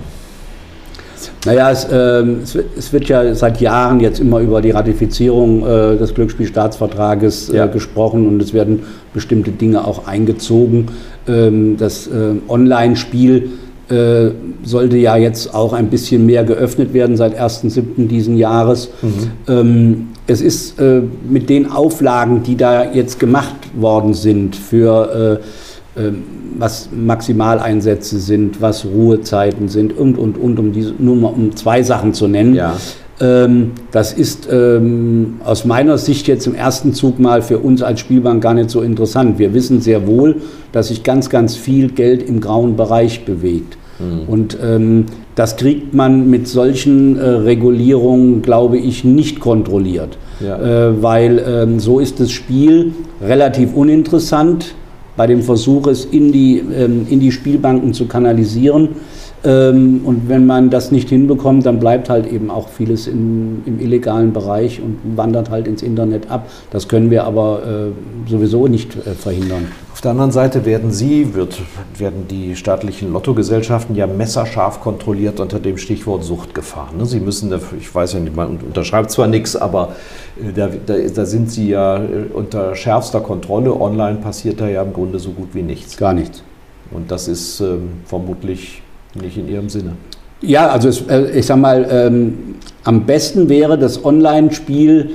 Naja, 1.45 1.71
es, 1.71 1.87
ähm, 1.91 2.41
es, 2.43 2.55
wird, 2.55 2.67
es 2.77 2.93
wird 2.93 3.05
ja 3.07 3.35
seit 3.35 3.61
Jahren 3.61 4.01
jetzt 4.01 4.21
immer 4.21 4.41
über 4.41 4.61
die 4.61 4.71
Ratifizierung 4.71 5.67
äh, 5.67 5.97
des 5.97 6.15
Glücksspielstaatsvertrages 6.15 7.51
äh, 7.51 7.57
Ja. 7.57 7.67
gesprochen 7.67 8.27
und 8.27 8.43
es 8.43 8.53
werden 8.53 8.83
bestimmte 9.15 9.51
Dinge 9.51 9.87
auch 9.87 10.07
eingezogen. 10.07 10.87
Ähm, 11.29 11.77
das 11.79 12.07
äh, 12.07 12.35
Online-Spiel 12.49 13.51
äh, 13.89 14.31
sollte 14.65 14.97
ja 14.97 15.17
jetzt 15.17 15.55
auch 15.55 15.73
ein 15.73 15.89
bisschen 15.91 16.27
mehr 16.27 16.43
geöffnet 16.45 16.93
werden 16.93 17.17
seit 17.17 17.41
1.7. 17.41 18.09
diesen 18.09 18.37
Jahres. 18.37 18.89
Ähm, 19.49 20.09
es 20.27 20.41
ist 20.41 20.81
äh, 20.81 21.03
mit 21.29 21.49
den 21.49 21.71
Auflagen, 21.71 22.43
die 22.43 22.57
da 22.57 22.93
jetzt 22.93 23.21
gemacht 23.21 23.55
worden 23.77 24.13
sind 24.13 24.57
für 24.57 25.41
äh, 25.41 25.47
was 26.59 26.89
Maximaleinsätze 26.93 28.19
sind, 28.19 28.61
was 28.61 28.85
Ruhezeiten 28.85 29.69
sind 29.69 29.97
und, 29.97 30.19
und, 30.19 30.39
und, 30.39 30.59
um 30.59 30.73
diese, 30.73 30.95
nur 30.99 31.17
mal 31.17 31.29
um 31.29 31.55
zwei 31.57 31.83
Sachen 31.83 32.15
zu 32.15 32.29
nennen. 32.29 32.55
Ja. 32.55 32.77
Ähm, 33.19 33.73
das 33.93 34.13
ist 34.13 34.49
ähm, 34.51 35.41
aus 35.45 35.65
meiner 35.65 35.97
Sicht 35.97 36.29
jetzt 36.29 36.47
im 36.47 36.55
ersten 36.55 36.93
Zug 36.93 37.19
mal 37.19 37.41
für 37.41 37.59
uns 37.59 37.83
als 37.83 38.01
Spielbank 38.01 38.43
gar 38.43 38.55
nicht 38.55 38.71
so 38.71 38.83
interessant. 38.83 39.39
Wir 39.39 39.55
wissen 39.55 39.81
sehr 39.81 40.07
wohl, 40.07 40.37
dass 40.73 40.89
sich 40.89 41.03
ganz, 41.03 41.31
ganz 41.31 41.57
viel 41.57 41.91
Geld 41.91 42.23
im 42.23 42.41
grauen 42.41 42.77
Bereich 42.77 43.25
bewegt. 43.25 43.79
Und 44.27 44.59
ähm, 44.63 45.07
das 45.37 45.57
kriegt 45.57 45.95
man 45.95 46.29
mit 46.29 46.49
solchen 46.49 47.19
äh, 47.19 47.27
Regulierungen, 47.27 48.43
glaube 48.43 48.77
ich, 48.77 49.05
nicht 49.05 49.41
kontrolliert. 49.41 50.19
Ja. 50.41 50.89
Äh, 50.89 51.03
weil 51.03 51.43
ähm, 51.47 51.81
so 51.81 51.99
ist 51.99 52.21
das 52.21 52.31
Spiel 52.31 52.93
relativ 53.23 53.75
uninteressant 53.75 54.75
bei 55.17 55.27
dem 55.27 55.43
Versuch, 55.43 55.87
es 55.87 56.05
in 56.05 56.33
die, 56.33 56.59
ähm, 56.59 57.07
in 57.09 57.21
die 57.21 57.33
Spielbanken 57.33 57.95
zu 57.95 58.07
kanalisieren. 58.07 58.91
Ähm, 59.45 60.01
und 60.05 60.29
wenn 60.29 60.47
man 60.47 60.71
das 60.71 60.91
nicht 60.91 61.09
hinbekommt, 61.09 61.67
dann 61.67 61.79
bleibt 61.79 62.09
halt 62.09 62.31
eben 62.31 62.51
auch 62.51 62.69
vieles 62.69 63.07
im, 63.07 63.63
im 63.65 63.81
illegalen 63.81 64.33
Bereich 64.33 64.81
und 64.81 64.99
wandert 65.17 65.51
halt 65.51 65.69
ins 65.69 65.83
Internet 65.83 66.31
ab. 66.31 66.49
Das 66.71 66.89
können 66.89 67.11
wir 67.11 67.25
aber 67.25 67.63
äh, 68.27 68.31
sowieso 68.31 68.67
nicht 68.67 68.97
äh, 68.97 69.13
verhindern. 69.13 69.67
Auf 69.97 70.03
der 70.03 70.11
anderen 70.11 70.31
Seite 70.31 70.67
werden 70.67 70.91
Sie, 70.91 71.33
wird, 71.33 71.59
werden 71.97 72.29
die 72.29 72.55
staatlichen 72.55 73.15
Lottogesellschaften 73.15 73.97
ja 73.97 74.07
messerscharf 74.07 74.83
kontrolliert 74.83 75.41
unter 75.41 75.59
dem 75.59 75.79
Stichwort 75.79 76.23
Suchtgefahr. 76.23 76.91
ne? 76.95 77.07
Sie 77.07 77.19
müssen, 77.19 77.51
ich 77.81 77.95
weiß 77.95 78.13
ja 78.13 78.21
nicht, 78.21 78.37
man 78.37 78.59
unterschreibt 78.59 79.11
zwar 79.11 79.27
nichts, 79.27 79.57
aber 79.57 79.95
äh, 80.39 80.53
da, 80.53 80.69
da, 80.85 80.99
da 80.99 81.25
sind 81.25 81.51
Sie 81.51 81.71
ja 81.71 81.97
äh, 81.97 82.27
unter 82.31 82.75
schärfster 82.75 83.21
Kontrolle. 83.21 83.73
Online 83.73 84.19
passiert 84.19 84.61
da 84.61 84.69
ja 84.69 84.83
im 84.83 84.93
Grunde 84.93 85.19
so 85.19 85.31
gut 85.31 85.55
wie 85.55 85.63
nichts. 85.63 85.97
Gar 85.97 86.13
nichts. 86.13 86.43
Und 86.91 87.11
das 87.11 87.27
ist 87.27 87.61
ähm, 87.61 87.89
vermutlich 88.05 88.83
nicht 89.15 89.39
in 89.39 89.49
Ihrem 89.49 89.71
Sinne. 89.71 89.93
Ja, 90.43 90.69
also 90.69 90.91
es, 90.91 91.07
äh, 91.09 91.39
ich 91.39 91.47
sag 91.47 91.57
mal, 91.57 91.87
ähm, 91.91 92.57
am 92.85 93.07
besten 93.07 93.49
wäre 93.49 93.79
das 93.79 94.05
Online-Spiel, 94.05 95.13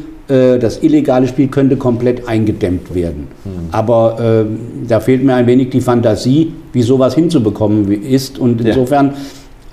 das 0.59 0.81
illegale 0.81 1.27
Spiel 1.27 1.47
könnte 1.47 1.75
komplett 1.75 2.27
eingedämmt 2.27 2.95
werden. 2.95 3.27
Aber 3.71 4.17
ähm, 4.21 4.59
da 4.87 4.99
fehlt 4.99 5.23
mir 5.23 5.35
ein 5.35 5.47
wenig 5.47 5.69
die 5.71 5.81
Fantasie, 5.81 6.53
wie 6.71 6.81
sowas 6.81 7.15
hinzubekommen 7.15 7.91
ist. 7.91 8.39
Und 8.39 8.61
insofern 8.61 9.13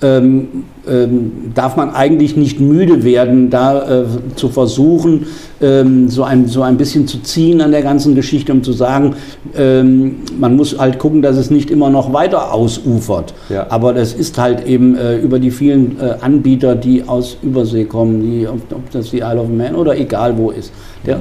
ähm, 0.01 0.63
ähm, 0.87 1.51
darf 1.53 1.75
man 1.75 1.91
eigentlich 1.91 2.37
nicht 2.37 2.59
müde 2.59 3.03
werden, 3.03 3.49
da 3.49 4.01
äh, 4.01 4.05
zu 4.35 4.49
versuchen, 4.49 5.27
ähm, 5.61 6.07
so, 6.07 6.23
ein, 6.23 6.47
so 6.47 6.61
ein 6.61 6.77
bisschen 6.77 7.07
zu 7.07 7.21
ziehen 7.21 7.61
an 7.61 7.71
der 7.71 7.81
ganzen 7.81 8.15
Geschichte, 8.15 8.51
um 8.51 8.63
zu 8.63 8.71
sagen, 8.71 9.15
ähm, 9.57 10.17
man 10.39 10.55
muss 10.55 10.77
halt 10.77 10.99
gucken, 10.99 11.21
dass 11.21 11.37
es 11.37 11.51
nicht 11.51 11.69
immer 11.69 11.89
noch 11.89 12.13
weiter 12.13 12.53
ausufert. 12.53 13.33
Ja. 13.49 13.67
Aber 13.69 13.93
das 13.93 14.13
ist 14.13 14.37
halt 14.37 14.65
eben 14.65 14.95
äh, 14.95 15.17
über 15.17 15.39
die 15.39 15.51
vielen 15.51 15.99
äh, 15.99 16.15
Anbieter, 16.21 16.75
die 16.75 17.03
aus 17.07 17.37
Übersee 17.41 17.85
kommen, 17.85 18.21
die, 18.21 18.47
ob, 18.47 18.59
ob 18.71 18.89
das 18.91 19.11
die 19.11 19.19
Isle 19.19 19.41
of 19.41 19.49
Man 19.49 19.75
oder 19.75 19.97
egal 19.97 20.37
wo 20.37 20.51
ist. 20.51 20.71
Der, 21.05 21.19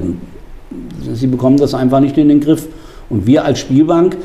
sie 1.15 1.27
bekommen 1.27 1.57
das 1.57 1.75
einfach 1.75 2.01
nicht 2.01 2.17
in 2.17 2.29
den 2.29 2.41
Griff. 2.41 2.69
Und 3.11 3.27
wir 3.27 3.45
als 3.45 3.59
Spielbank 3.59 4.17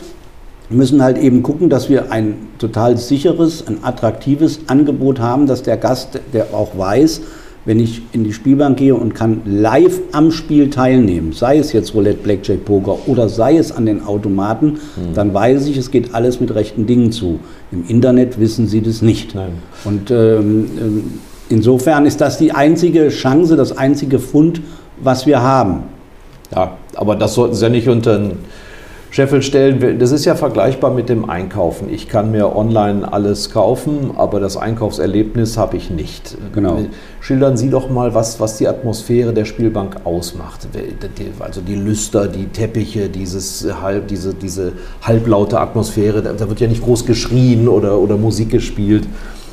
müssen 0.74 1.02
halt 1.04 1.18
eben 1.18 1.44
gucken, 1.44 1.70
dass 1.70 1.90
wir 1.90 2.12
ein 2.12 2.36
total 2.58 2.98
sicheres, 2.98 3.66
ein 3.68 3.84
attraktives 3.84 4.62
Angebot 4.68 5.20
haben, 5.20 5.48
dass 5.48 5.64
der 5.64 5.78
Gast, 5.78 6.20
der 6.34 6.54
auch 6.54 6.78
weiß, 6.78 7.22
wenn 7.66 7.80
ich 7.80 8.02
in 8.12 8.24
die 8.24 8.34
Spielbank 8.34 8.78
gehe 8.78 8.94
und 8.94 9.16
kann 9.16 9.42
live 9.46 10.02
am 10.12 10.32
Spiel 10.32 10.70
teilnehmen, 10.70 11.32
sei 11.32 11.58
es 11.58 11.72
jetzt 11.72 11.94
Roulette, 11.94 12.22
Blackjack, 12.22 12.66
Poker 12.66 12.98
oder 13.08 13.30
sei 13.30 13.58
es 13.58 13.72
an 13.72 13.86
den 13.86 14.04
Automaten, 14.04 14.74
mhm. 14.96 15.14
dann 15.16 15.34
weiß 15.34 15.68
ich, 15.68 15.78
es 15.78 15.90
geht 15.90 16.14
alles 16.14 16.42
mit 16.42 16.54
rechten 16.54 16.86
Dingen 16.88 17.12
zu. 17.12 17.40
Im 17.72 17.86
Internet 17.88 18.40
wissen 18.40 18.68
Sie 18.68 18.82
das 18.82 19.02
nicht. 19.02 19.34
Nein. 19.36 19.54
Und 19.86 20.12
ähm, 20.12 20.70
ähm 20.80 21.04
insofern 21.50 22.06
ist 22.06 22.20
das 22.20 22.38
die 22.38 22.52
einzige 22.52 23.10
Chance, 23.10 23.56
das 23.56 23.78
einzige 23.78 24.20
Fund, 24.20 24.62
was 25.02 25.26
wir 25.26 25.42
haben. 25.42 25.84
Ja, 26.54 26.78
aber 26.96 27.16
das 27.16 27.34
sollten 27.34 27.56
Sie 27.56 27.64
ja 27.64 27.70
nicht 27.70 27.88
unter 27.88 28.18
den 28.18 28.32
Scheffel 29.14 29.44
stellen. 29.44 30.00
Das 30.00 30.12
ist 30.12 30.26
ja 30.26 30.34
vergleichbar 30.34 30.92
mit 30.92 31.08
dem 31.08 31.30
Einkaufen. 31.30 31.88
Ich 31.94 32.10
kann 32.10 32.32
mir 32.32 32.56
online 32.56 33.14
alles 33.14 33.52
kaufen, 33.52 34.10
aber 34.18 34.40
das 34.40 34.58
Einkaufserlebnis 34.58 35.56
habe 35.56 35.78
ich 35.78 35.92
nicht. 35.92 36.36
Genau. 36.52 36.80
Schildern 37.22 37.56
Sie 37.56 37.70
doch 37.70 37.92
mal, 37.92 38.16
was, 38.16 38.40
was 38.40 38.58
die 38.58 38.68
Atmosphäre 38.68 39.32
der 39.32 39.46
Spielbank 39.46 39.98
ausmacht. 40.04 40.68
Also 41.38 41.62
die 41.62 41.76
Lüster, 41.76 42.28
die 42.28 42.46
Teppiche, 42.46 43.08
dieses 43.08 43.68
halb, 43.84 44.08
diese, 44.08 44.34
diese 44.34 44.72
halblaute 45.04 45.60
Atmosphäre. 45.60 46.24
Da 46.24 46.50
wird 46.50 46.60
ja 46.60 46.68
nicht 46.68 46.84
groß 46.84 47.06
geschrien 47.06 47.68
oder, 47.68 48.00
oder 48.00 48.18
Musik 48.18 48.50
gespielt. 48.50 49.04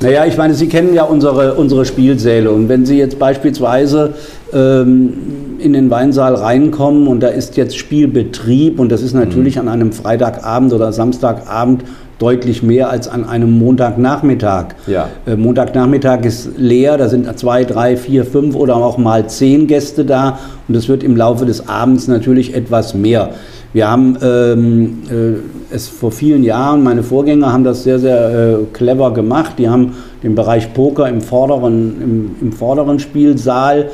Naja, 0.01 0.25
ich 0.25 0.35
meine, 0.35 0.55
Sie 0.55 0.67
kennen 0.67 0.95
ja 0.95 1.03
unsere, 1.03 1.53
unsere 1.53 1.85
Spielsäle 1.85 2.49
und 2.49 2.67
wenn 2.69 2.87
Sie 2.87 2.97
jetzt 2.97 3.19
beispielsweise 3.19 4.15
in 4.53 5.73
den 5.73 5.89
Weinsaal 5.89 6.35
reinkommen 6.35 7.07
und 7.07 7.21
da 7.21 7.27
ist 7.27 7.57
jetzt 7.57 7.77
Spielbetrieb 7.77 8.79
und 8.79 8.91
das 8.91 9.01
ist 9.01 9.13
natürlich 9.13 9.55
mhm. 9.55 9.61
an 9.61 9.67
einem 9.69 9.91
Freitagabend 9.91 10.73
oder 10.73 10.91
Samstagabend 10.91 11.83
deutlich 12.21 12.61
mehr 12.61 12.89
als 12.89 13.07
an 13.07 13.27
einem 13.27 13.57
Montagnachmittag. 13.57 14.75
Ja. 14.85 15.09
Äh, 15.25 15.35
Montagnachmittag 15.35 16.23
ist 16.23 16.51
leer, 16.57 16.97
da 16.97 17.09
sind 17.09 17.27
zwei, 17.39 17.63
drei, 17.63 17.97
vier, 17.97 18.25
fünf 18.25 18.55
oder 18.55 18.75
auch 18.75 18.97
mal 18.99 19.27
zehn 19.27 19.65
Gäste 19.65 20.05
da 20.05 20.37
und 20.67 20.75
es 20.75 20.87
wird 20.87 21.03
im 21.03 21.17
Laufe 21.17 21.45
des 21.45 21.67
Abends 21.67 22.07
natürlich 22.07 22.53
etwas 22.53 22.93
mehr. 22.93 23.31
Wir 23.73 23.89
haben 23.89 24.17
ähm, 24.21 24.97
äh, 25.09 25.73
es 25.73 25.87
vor 25.87 26.11
vielen 26.11 26.43
Jahren, 26.43 26.83
meine 26.83 27.03
Vorgänger 27.03 27.53
haben 27.53 27.63
das 27.63 27.83
sehr, 27.83 27.99
sehr 27.99 28.29
äh, 28.29 28.55
clever 28.73 29.13
gemacht. 29.13 29.53
Die 29.57 29.69
haben 29.69 29.93
den 30.21 30.35
Bereich 30.35 30.73
Poker 30.73 31.07
im 31.07 31.21
vorderen, 31.21 32.01
im, 32.01 32.35
im 32.41 32.51
vorderen 32.51 32.99
Spielsaal 32.99 33.89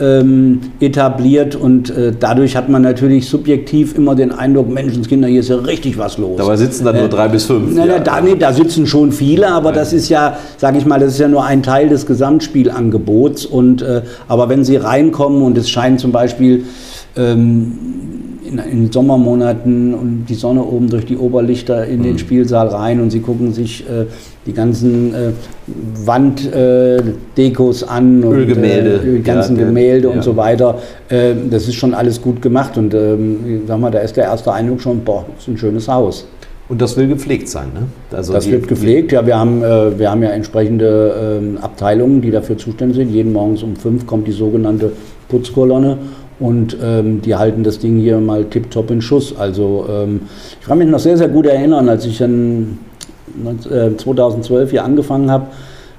ähm, 0.00 0.60
etabliert 0.80 1.54
und 1.54 1.90
äh, 1.90 2.12
dadurch 2.18 2.56
hat 2.56 2.68
man 2.68 2.82
natürlich 2.82 3.28
subjektiv 3.28 3.96
immer 3.96 4.14
den 4.14 4.32
Eindruck, 4.32 4.68
Menschenskinder, 4.68 5.28
hier 5.28 5.40
ist 5.40 5.50
ja 5.50 5.56
richtig 5.56 5.98
was 5.98 6.18
los. 6.18 6.38
Dabei 6.38 6.56
sitzen 6.56 6.84
dann 6.84 6.96
nur 6.96 7.08
drei 7.08 7.28
bis 7.28 7.44
fünf. 7.44 7.70
Na, 7.74 7.86
ja. 7.86 7.98
da, 7.98 8.20
nee, 8.20 8.34
da 8.34 8.52
sitzen 8.52 8.86
schon 8.86 9.12
viele, 9.12 9.48
aber 9.48 9.72
das 9.72 9.92
ist 9.92 10.08
ja, 10.08 10.38
sage 10.56 10.78
ich 10.78 10.86
mal, 10.86 10.98
das 10.98 11.12
ist 11.12 11.18
ja 11.20 11.28
nur 11.28 11.44
ein 11.44 11.62
Teil 11.62 11.88
des 11.88 12.06
Gesamtspielangebots. 12.06 13.46
Und, 13.46 13.82
äh, 13.82 14.02
aber 14.28 14.48
wenn 14.48 14.64
Sie 14.64 14.76
reinkommen 14.76 15.42
und 15.42 15.58
es 15.58 15.68
scheint 15.68 16.00
zum 16.00 16.12
Beispiel 16.12 16.64
ähm, 17.16 17.72
in, 18.50 18.58
in 18.58 18.92
Sommermonaten 18.92 19.94
und 19.94 20.26
die 20.28 20.34
Sonne 20.34 20.62
oben 20.62 20.88
durch 20.88 21.06
die 21.06 21.16
Oberlichter 21.16 21.86
in 21.86 22.02
den 22.02 22.14
mhm. 22.14 22.18
Spielsaal 22.18 22.68
rein 22.68 23.00
und 23.00 23.10
sie 23.10 23.20
gucken 23.20 23.52
sich 23.52 23.88
äh, 23.88 24.06
die 24.46 24.52
ganzen 24.52 25.14
äh, 25.14 25.32
Wanddekos 26.04 27.82
äh, 27.82 27.86
an 27.86 28.24
und 28.24 28.34
Ölgemälde. 28.34 28.94
Äh, 28.96 29.16
die 29.16 29.22
ganzen 29.22 29.58
ja, 29.58 29.64
Gemälde 29.64 30.08
ja. 30.08 30.14
und 30.14 30.24
so 30.24 30.36
weiter. 30.36 30.78
Äh, 31.08 31.34
das 31.50 31.68
ist 31.68 31.74
schon 31.74 31.94
alles 31.94 32.20
gut 32.20 32.42
gemacht 32.42 32.76
und 32.76 32.94
ähm, 32.94 33.62
sag 33.66 33.78
mal, 33.78 33.90
da 33.90 34.00
ist 34.00 34.16
der 34.16 34.24
erste 34.24 34.52
Eindruck 34.52 34.80
schon, 34.80 35.00
boah, 35.04 35.24
das 35.34 35.44
ist 35.44 35.48
ein 35.48 35.58
schönes 35.58 35.88
Haus. 35.88 36.26
Und 36.68 36.80
das 36.80 36.96
will 36.96 37.08
gepflegt 37.08 37.48
sein, 37.48 37.66
ne? 37.74 37.82
Also 38.16 38.32
das 38.32 38.48
wird 38.48 38.68
gepflegt, 38.68 39.10
ja. 39.10 39.26
Wir 39.26 39.36
haben, 39.36 39.60
äh, 39.64 39.98
wir 39.98 40.08
haben 40.08 40.22
ja 40.22 40.30
entsprechende 40.30 41.42
äh, 41.58 41.60
Abteilungen, 41.60 42.22
die 42.22 42.30
dafür 42.30 42.58
zuständig 42.58 42.96
sind. 42.96 43.10
Jeden 43.10 43.32
Morgens 43.32 43.64
um 43.64 43.74
fünf 43.74 44.06
kommt 44.06 44.28
die 44.28 44.32
sogenannte 44.32 44.92
Putzkolonne 45.28 45.98
und 46.40 46.76
ähm, 46.82 47.20
die 47.20 47.36
halten 47.36 47.62
das 47.62 47.78
Ding 47.78 47.98
hier 47.98 48.18
mal 48.18 48.44
tipptopp 48.44 48.90
in 48.90 49.02
Schuss. 49.02 49.36
Also 49.38 49.86
ähm, 49.88 50.22
ich 50.60 50.66
kann 50.66 50.78
mich 50.78 50.88
noch 50.88 50.98
sehr, 50.98 51.18
sehr 51.18 51.28
gut 51.28 51.46
erinnern, 51.46 51.88
als 51.88 52.06
ich 52.06 52.18
dann 52.18 52.78
2012 53.96 54.68
äh, 54.68 54.70
hier 54.70 54.84
angefangen 54.84 55.30
habe, 55.30 55.46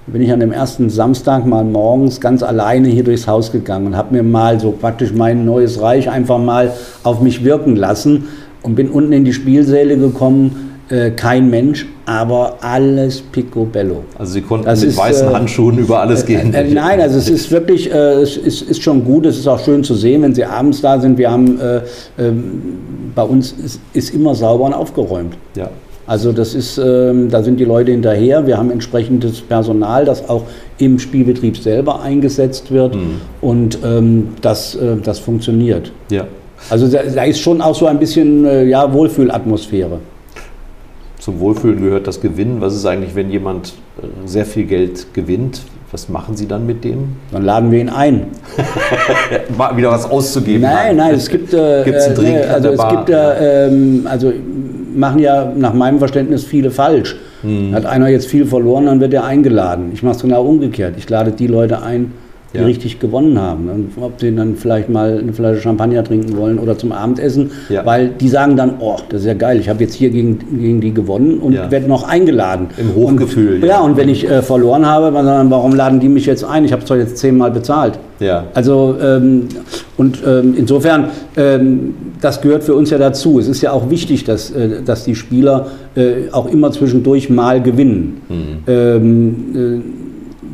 bin 0.08 0.22
ich 0.22 0.32
an 0.34 0.40
dem 0.40 0.52
ersten 0.52 0.90
Samstag 0.90 1.46
mal 1.46 1.64
morgens 1.64 2.20
ganz 2.20 2.42
alleine 2.42 2.88
hier 2.90 3.04
durchs 3.04 3.28
Haus 3.28 3.52
gegangen 3.52 3.88
und 3.88 3.96
habe 3.96 4.16
mir 4.16 4.24
mal 4.24 4.60
so 4.60 4.72
praktisch 4.72 5.14
mein 5.14 5.46
neues 5.46 5.80
Reich 5.80 6.10
einfach 6.10 6.40
mal 6.40 6.74
auf 7.04 7.22
mich 7.22 7.44
wirken 7.44 7.76
lassen 7.76 8.28
und 8.64 8.76
bin 8.76 8.90
unten 8.90 9.14
in 9.14 9.26
die 9.26 9.34
Spielsäle 9.34 9.98
gekommen 9.98 10.71
äh, 10.92 11.12
kein 11.12 11.50
Mensch, 11.50 11.86
aber 12.06 12.58
alles 12.62 13.22
picobello. 13.22 14.04
Also 14.18 14.34
Sie 14.34 14.42
konnten 14.42 14.66
das 14.66 14.82
mit 14.82 14.90
ist, 14.90 14.98
weißen 14.98 15.30
äh, 15.30 15.34
Handschuhen 15.34 15.78
über 15.78 16.02
alles 16.02 16.26
gehen? 16.26 16.54
Äh, 16.54 16.66
nein, 16.66 17.00
also 17.00 17.18
es 17.18 17.30
ist 17.30 17.50
wirklich, 17.50 17.90
äh, 17.90 18.22
es 18.22 18.36
ist, 18.36 18.64
ist, 18.64 18.84
schon 18.84 19.06
gut, 19.06 19.26
es 19.26 19.38
ist 19.38 19.48
auch 19.48 19.60
schön 19.64 19.84
zu 19.84 19.96
sehen, 19.96 20.22
wenn 20.22 20.36
Sie 20.36 20.44
abends 20.44 20.82
da 20.82 21.00
sind. 21.00 21.18
Wir 21.18 21.32
haben, 21.32 21.60
äh, 21.60 21.82
ähm, 22.20 22.62
bei 23.16 23.24
uns 23.24 23.54
ist, 23.54 23.80
ist, 23.94 24.14
immer 24.14 24.36
sauber 24.36 24.66
und 24.66 24.74
aufgeräumt. 24.74 25.36
Ja. 25.56 25.70
Also 26.08 26.34
das 26.34 26.56
ist, 26.56 26.78
ähm, 26.78 27.30
da 27.30 27.42
sind 27.42 27.58
die 27.58 27.66
Leute 27.66 27.92
hinterher. 27.92 28.46
Wir 28.46 28.58
haben 28.58 28.70
entsprechendes 28.70 29.40
Personal, 29.40 30.04
das 30.04 30.28
auch 30.28 30.44
im 30.78 31.00
Spielbetrieb 31.00 31.56
selber 31.56 32.02
eingesetzt 32.02 32.72
wird 32.72 32.96
mhm. 32.96 33.22
und 33.40 33.78
ähm, 33.86 34.30
das, 34.42 34.76
äh, 34.76 34.98
das 35.02 35.20
funktioniert. 35.20 35.94
Ja. 36.10 36.28
Also 36.70 36.88
da, 36.90 37.04
da, 37.04 37.24
ist 37.24 37.40
schon 37.40 37.62
auch 37.62 37.74
so 37.74 37.88
ein 37.88 37.98
bisschen 37.98 38.46
ja, 38.70 38.94
Wohlfühlatmosphäre 38.94 39.98
zum 41.22 41.40
Wohlfühlen 41.40 41.82
gehört 41.84 42.08
das 42.08 42.20
Gewinnen. 42.20 42.58
Was 42.60 42.76
ist 42.76 42.86
eigentlich, 42.86 43.16
wenn 43.16 43.30
jemand 43.30 43.74
äh, 44.02 44.28
sehr 44.28 44.46
viel 44.46 44.66
Geld 44.66 45.14
gewinnt? 45.14 45.62
Was 45.92 46.10
machen 46.10 46.36
Sie 46.36 46.48
dann 46.48 46.66
mit 46.66 46.84
dem? 46.84 47.10
Dann 47.32 47.44
laden 47.44 47.72
wir 47.72 47.80
ihn 47.80 47.90
ein. 47.90 48.28
Wieder 49.76 49.92
was 49.92 50.10
auszugeben. 50.10 50.62
Nein, 50.62 50.96
nein, 50.96 51.14
es 51.14 51.30
gibt. 51.30 51.54
Äh, 51.54 51.84
Gibt's 51.86 52.06
einen 52.06 52.16
Drink 52.16 52.38
äh, 52.38 52.44
also 52.46 52.70
es 52.70 52.90
gibt 52.90 53.10
ja, 53.10 53.34
ähm, 53.36 54.08
also 54.10 54.34
machen 54.96 55.20
ja 55.20 55.52
nach 55.56 55.74
meinem 55.74 56.00
Verständnis 56.00 56.44
viele 56.44 56.72
falsch. 56.72 57.16
Hm. 57.44 57.74
Hat 57.76 57.86
einer 57.86 58.08
jetzt 58.08 58.28
viel 58.28 58.46
verloren, 58.46 58.88
dann 58.88 59.00
wird 59.00 59.14
er 59.14 59.24
eingeladen. 59.24 59.92
Ich 59.94 60.02
mache 60.02 60.16
es 60.16 60.22
genau 60.22 60.44
umgekehrt. 60.44 60.96
Ich 60.98 61.10
lade 61.10 61.32
die 61.32 61.48
Leute 61.48 61.84
ein, 61.84 62.14
die 62.54 62.58
ja. 62.58 62.66
richtig 62.66 63.00
gewonnen 63.00 63.40
haben. 63.40 63.70
Und 63.70 64.04
ob 64.04 64.20
sie 64.20 64.36
dann 64.36 64.56
vielleicht 64.56 64.90
mal 64.90 65.20
eine 65.20 65.34
Flasche 65.34 65.62
Champagner 65.62 66.04
trinken 66.04 66.36
wollen 66.38 66.60
oder 66.60 66.78
zum 66.78 66.92
Abendessen, 66.92 67.52
ja. 67.70 67.86
weil 67.86 68.10
die 68.10 68.28
sagen 68.28 68.58
dann, 68.58 68.76
oh, 68.80 68.98
das 69.10 69.22
ist 69.22 69.28
ja 69.28 69.34
geil, 69.34 69.60
ich 69.60 69.70
habe 69.70 69.84
jetzt 69.84 69.94
hier 69.94 70.10
gegen, 70.10 70.40
gegen 70.60 70.82
die 70.82 70.94
gewonnen 70.94 71.40
und 71.40 71.54
ja. 71.54 71.72
werde 71.72 71.88
noch 71.88 72.08
eingeladen. 72.08 72.68
Im 72.78 72.96
Hochgefühl. 72.96 73.62
Und, 73.62 73.68
ja. 73.68 73.80
und 73.80 73.96
wenn 73.98 74.10
ich 74.10 74.30
äh, 74.30 74.42
verloren 74.42 74.86
habe, 74.86 75.12
dann, 75.12 75.50
warum 75.50 75.74
laden 75.74 76.00
die 76.00 76.10
mich 76.10 76.26
jetzt 76.26 76.44
ein? 76.44 76.66
Ich 76.66 76.72
habe 76.72 76.82
es 76.82 76.88
doch 76.88 76.98
jetzt 76.98 77.18
zehnmal 77.18 77.52
bezahlt. 77.52 77.98
Ja. 78.20 78.46
Also 78.54 78.98
ähm, 79.02 79.48
und 79.98 80.20
ähm, 80.26 80.56
insofern, 80.58 81.10
ähm, 81.38 81.96
das 82.22 82.42
gehört 82.42 82.64
für 82.64 82.76
uns 82.76 82.90
ja 82.90 82.98
dazu. 82.98 83.40
Es 83.40 83.48
ist 83.48 83.62
ja 83.62 83.72
auch 83.72 83.90
wichtig, 83.90 84.24
dass, 84.24 84.52
äh, 84.52 84.82
dass 84.84 85.06
die 85.06 85.16
Spieler 85.16 85.68
äh, 85.96 86.30
auch 86.32 86.48
immer 86.52 86.72
zwischendurch 86.72 87.30
mal 87.30 87.62
gewinnen. 87.62 88.22
Mhm. 88.30 90.01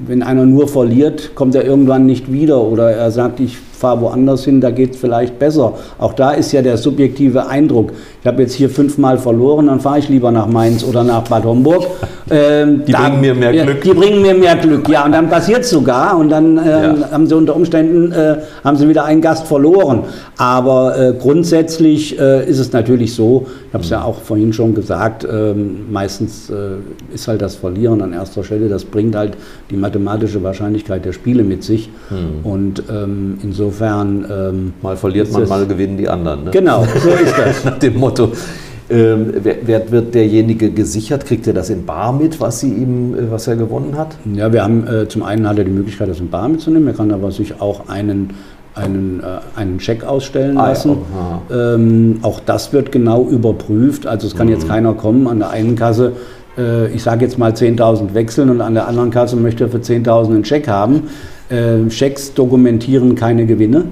Wenn 0.07 0.23
einer 0.23 0.45
nur 0.45 0.69
verliert, 0.69 1.35
kommt 1.35 1.53
er 1.53 1.65
irgendwann 1.65 2.05
nicht 2.05 2.31
wieder 2.31 2.61
oder 2.61 2.91
er 2.91 3.11
sagt, 3.11 3.41
ich 3.41 3.57
fahre 3.57 4.01
woanders 4.01 4.45
hin, 4.45 4.61
da 4.61 4.71
geht 4.71 4.91
es 4.91 4.97
vielleicht 4.97 5.37
besser. 5.37 5.73
Auch 5.99 6.13
da 6.13 6.31
ist 6.31 6.51
ja 6.53 6.61
der 6.61 6.77
subjektive 6.77 7.47
Eindruck. 7.47 7.91
Ich 8.21 8.27
habe 8.27 8.41
jetzt 8.41 8.53
hier 8.53 8.69
fünfmal 8.69 9.17
verloren, 9.17 9.67
dann 9.67 9.81
fahre 9.81 9.99
ich 9.99 10.07
lieber 10.09 10.31
nach 10.31 10.47
Mainz 10.47 10.83
oder 10.83 11.03
nach 11.03 11.23
Bad 11.27 11.43
Homburg. 11.43 11.85
Ähm, 12.29 12.83
die 12.85 12.91
da, 12.91 13.07
bringen 13.07 13.21
mir 13.21 13.33
mehr 13.33 13.63
Glück. 13.63 13.81
Die 13.81 13.93
bringen 13.93 14.21
mir 14.21 14.33
mehr 14.33 14.55
Glück, 14.55 14.89
ja. 14.89 15.05
Und 15.05 15.11
dann 15.11 15.29
passiert 15.29 15.61
es 15.61 15.69
sogar 15.69 16.17
und 16.17 16.29
dann 16.29 16.57
ähm, 16.57 16.63
ja. 17.01 17.11
haben 17.11 17.27
sie 17.27 17.35
unter 17.35 17.55
Umständen 17.55 18.11
äh, 18.11 18.37
haben 18.63 18.77
sie 18.77 18.87
wieder 18.89 19.05
einen 19.05 19.21
Gast 19.21 19.47
verloren. 19.47 20.03
Aber 20.37 20.97
äh, 20.97 21.13
grundsätzlich 21.13 22.19
äh, 22.19 22.47
ist 22.49 22.59
es 22.59 22.73
natürlich 22.73 23.13
so, 23.15 23.47
ich 23.67 23.73
habe 23.73 23.83
es 23.83 23.89
ja 23.89 24.03
auch 24.03 24.21
vorhin 24.21 24.53
schon 24.53 24.75
gesagt, 24.75 25.25
ähm, 25.31 25.91
meistens 25.91 26.49
äh, 26.49 27.13
ist 27.13 27.27
halt 27.27 27.41
das 27.41 27.55
Verlieren 27.55 28.01
an 28.01 28.13
erster 28.13 28.43
Stelle, 28.43 28.69
das 28.69 28.85
bringt 28.85 29.15
halt 29.15 29.37
die 29.69 29.77
mathematische 29.77 30.43
Wahrscheinlichkeit 30.43 31.05
der 31.05 31.13
Spiele 31.13 31.43
mit 31.43 31.63
sich. 31.63 31.89
Hm. 32.09 32.45
Und 32.49 32.83
ähm, 32.89 33.37
insofern... 33.43 34.25
Ähm, 34.29 34.73
mal 34.81 34.97
verliert 34.97 35.31
man, 35.31 35.47
mal 35.47 35.65
gewinnen 35.65 35.97
die 35.97 36.07
anderen. 36.07 36.45
Ne? 36.45 36.51
Genau, 36.51 36.85
so 37.01 37.09
ist 37.09 37.37
das. 37.37 37.65
Nach 37.65 37.79
dem 37.79 37.97
Motto. 37.97 38.31
Ähm, 38.89 39.33
wer, 39.43 39.91
wird 39.91 40.15
derjenige 40.15 40.69
gesichert? 40.71 41.25
Kriegt 41.25 41.45
er 41.45 41.53
das 41.53 41.69
in 41.69 41.85
Bar 41.85 42.13
mit, 42.13 42.39
was, 42.39 42.61
sie 42.61 42.69
ihm, 42.71 43.13
äh, 43.13 43.29
was 43.31 43.47
er 43.47 43.57
gewonnen 43.57 43.97
hat? 43.97 44.15
Ja, 44.33 44.51
wir 44.53 44.63
haben 44.63 44.87
äh, 44.87 45.07
zum 45.09 45.23
einen 45.23 45.47
hat 45.47 45.57
er 45.57 45.65
die 45.65 45.71
Möglichkeit, 45.71 46.07
das 46.09 46.19
in 46.21 46.29
Bar 46.29 46.47
mitzunehmen. 46.47 46.87
Er 46.87 46.93
kann 46.93 47.11
aber 47.11 47.31
sich 47.31 47.59
auch 47.59 47.89
einen, 47.89 48.29
einen, 48.75 49.19
äh, 49.21 49.59
einen 49.59 49.79
Scheck 49.81 50.05
ausstellen 50.05 50.57
Ah, 50.57 50.69
lassen. 50.69 50.97
aha. 51.13 51.41
ähm, 51.75 52.19
auch 52.21 52.39
das 52.45 52.71
wird 52.71 52.93
genau 52.93 53.27
überprüft. 53.27 54.07
Also 54.07 54.25
es 54.27 54.35
kann 54.35 54.47
jetzt 54.47 54.69
keiner 54.69 54.93
kommen 54.93 55.27
an 55.27 55.39
der 55.39 55.49
einen 55.49 55.75
Kasse. 55.75 56.13
äh, 56.57 56.87
Ich 56.93 57.03
sage 57.03 57.25
jetzt 57.25 57.37
mal 57.37 57.51
10.000 57.51 58.13
wechseln 58.13 58.49
und 58.49 58.61
an 58.61 58.73
der 58.73 58.87
anderen 58.87 59.09
Kasse 59.11 59.35
möchte 59.35 59.65
er 59.65 59.69
für 59.69 59.79
10.000 59.79 60.27
einen 60.27 60.45
Scheck 60.45 60.67
haben. 60.69 61.03
Äh, 61.49 61.89
Schecks 61.89 62.33
dokumentieren 62.33 63.15
keine 63.15 63.45
Gewinne, 63.45 63.83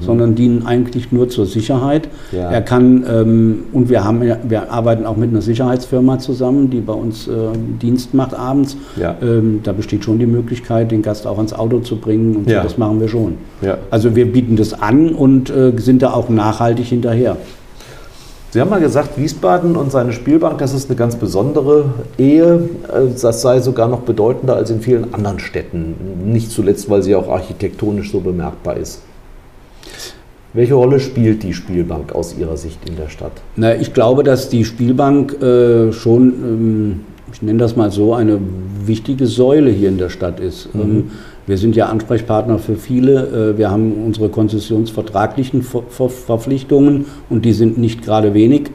sondern 0.00 0.34
dienen 0.34 0.66
eigentlich 0.66 1.12
nur 1.12 1.28
zur 1.28 1.46
Sicherheit. 1.46 2.08
Ja. 2.32 2.50
Er 2.50 2.62
kann, 2.62 3.04
ähm, 3.10 3.64
und 3.72 3.88
wir, 3.90 4.04
haben, 4.04 4.22
wir 4.22 4.70
arbeiten 4.72 5.04
auch 5.06 5.16
mit 5.16 5.30
einer 5.30 5.42
Sicherheitsfirma 5.42 6.18
zusammen, 6.18 6.70
die 6.70 6.80
bei 6.80 6.92
uns 6.94 7.28
äh, 7.28 7.32
Dienst 7.82 8.14
macht 8.14 8.34
abends. 8.34 8.76
Ja. 9.00 9.16
Ähm, 9.22 9.60
da 9.62 9.72
besteht 9.72 10.04
schon 10.04 10.18
die 10.18 10.26
Möglichkeit, 10.26 10.90
den 10.90 11.02
Gast 11.02 11.26
auch 11.26 11.36
ans 11.36 11.52
Auto 11.52 11.80
zu 11.80 11.96
bringen 11.96 12.36
und 12.36 12.48
Ja. 12.50 12.62
so, 12.62 12.68
das 12.68 12.78
machen 12.78 13.00
wir 13.00 13.08
schon. 13.08 13.34
Also 13.90 14.14
wir 14.16 14.32
bieten 14.32 14.56
das 14.56 14.72
an 14.80 15.10
und 15.10 15.50
äh, 15.50 15.72
sind 15.76 16.02
da 16.02 16.12
auch 16.12 16.28
nachhaltig 16.28 16.86
hinterher. 16.86 17.36
Sie 18.52 18.60
haben 18.60 18.70
mal 18.70 18.80
gesagt, 18.80 19.18
Wiesbaden 19.18 19.76
und 19.76 19.92
seine 19.92 20.12
Spielbank, 20.12 20.58
das 20.58 20.72
ist 20.72 20.88
eine 20.88 20.96
ganz 20.96 21.16
besondere 21.16 21.86
Ehe. 22.16 22.68
Äh, 22.88 23.20
Das 23.20 23.42
sei 23.42 23.60
sogar 23.60 23.88
noch 23.88 24.00
bedeutender 24.00 24.56
als 24.56 24.70
in 24.70 24.80
vielen 24.80 25.12
anderen 25.12 25.38
Städten. 25.40 25.94
Nicht 26.24 26.50
zuletzt, 26.50 26.88
weil 26.88 27.02
sie 27.02 27.14
auch 27.14 27.28
architektonisch 27.28 28.10
so 28.12 28.20
bemerkbar 28.20 28.76
ist. 28.78 29.02
Welche 30.56 30.72
Rolle 30.72 31.00
spielt 31.00 31.42
die 31.42 31.52
Spielbank 31.52 32.14
aus 32.14 32.34
Ihrer 32.38 32.56
Sicht 32.56 32.88
in 32.88 32.96
der 32.96 33.10
Stadt? 33.10 33.32
Na, 33.56 33.76
ich 33.76 33.92
glaube, 33.92 34.22
dass 34.22 34.48
die 34.48 34.64
Spielbank 34.64 35.34
äh, 35.42 35.92
schon, 35.92 36.22
ähm, 36.22 37.00
ich 37.30 37.42
nenne 37.42 37.58
das 37.58 37.76
mal 37.76 37.90
so, 37.90 38.14
eine 38.14 38.38
wichtige 38.82 39.26
Säule 39.26 39.70
hier 39.70 39.90
in 39.90 39.98
der 39.98 40.08
Stadt 40.08 40.40
ist. 40.40 40.70
Ähm, 40.74 41.10
wir 41.46 41.58
sind 41.58 41.76
ja 41.76 41.86
Ansprechpartner 41.86 42.58
für 42.58 42.76
viele. 42.76 43.52
Äh, 43.52 43.58
wir 43.58 43.70
haben 43.70 43.92
unsere 44.06 44.30
konzessionsvertraglichen 44.30 45.60
Ver 45.60 45.82
Ver 45.90 46.08
Verpflichtungen 46.08 47.04
und 47.28 47.44
die 47.44 47.52
sind 47.52 47.76
nicht 47.76 48.02
gerade 48.02 48.32
wenig. 48.32 48.70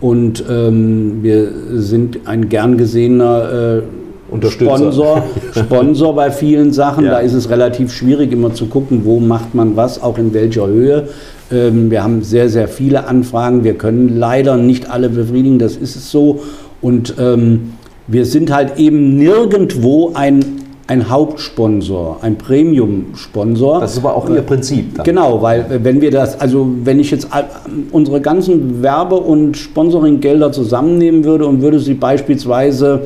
Und 0.00 0.44
ähm, 0.50 1.22
wir 1.22 1.50
sind 1.80 2.26
ein 2.26 2.50
gern 2.50 2.76
gesehener 2.76 3.78
äh. 3.78 4.03
Sponsor, 4.42 5.22
Sponsor 5.52 6.14
bei 6.14 6.30
vielen 6.30 6.72
Sachen. 6.72 7.04
Ja. 7.04 7.12
Da 7.12 7.18
ist 7.18 7.34
es 7.34 7.50
relativ 7.50 7.92
schwierig, 7.92 8.32
immer 8.32 8.54
zu 8.54 8.66
gucken, 8.66 9.02
wo 9.04 9.20
macht 9.20 9.54
man 9.54 9.76
was, 9.76 10.02
auch 10.02 10.18
in 10.18 10.32
welcher 10.34 10.66
Höhe. 10.66 11.08
Ähm, 11.52 11.90
wir 11.90 12.02
haben 12.02 12.22
sehr, 12.22 12.48
sehr 12.48 12.68
viele 12.68 13.06
Anfragen. 13.06 13.64
Wir 13.64 13.74
können 13.74 14.18
leider 14.18 14.56
nicht 14.56 14.90
alle 14.90 15.08
befriedigen, 15.08 15.58
das 15.58 15.76
ist 15.76 15.96
es 15.96 16.10
so. 16.10 16.40
Und 16.80 17.14
ähm, 17.18 17.72
wir 18.06 18.26
sind 18.26 18.52
halt 18.52 18.78
eben 18.78 19.16
nirgendwo 19.16 20.12
ein, 20.14 20.44
ein 20.86 21.08
Hauptsponsor, 21.08 22.18
ein 22.22 22.36
Premium-Sponsor. 22.36 23.80
Das 23.80 23.92
ist 23.92 23.98
aber 23.98 24.14
auch 24.16 24.28
Ihr 24.28 24.42
Prinzip. 24.42 24.96
Dann. 24.96 25.04
Genau, 25.04 25.40
weil 25.40 25.60
äh, 25.60 25.84
wenn 25.84 26.00
wir 26.00 26.10
das, 26.10 26.40
also 26.40 26.68
wenn 26.84 27.00
ich 27.00 27.10
jetzt 27.10 27.28
unsere 27.92 28.20
ganzen 28.20 28.82
Werbe- 28.82 29.16
und 29.16 29.56
Sponsoringgelder 29.56 30.52
zusammennehmen 30.52 31.24
würde 31.24 31.46
und 31.46 31.62
würde 31.62 31.78
sie 31.78 31.94
beispielsweise 31.94 33.02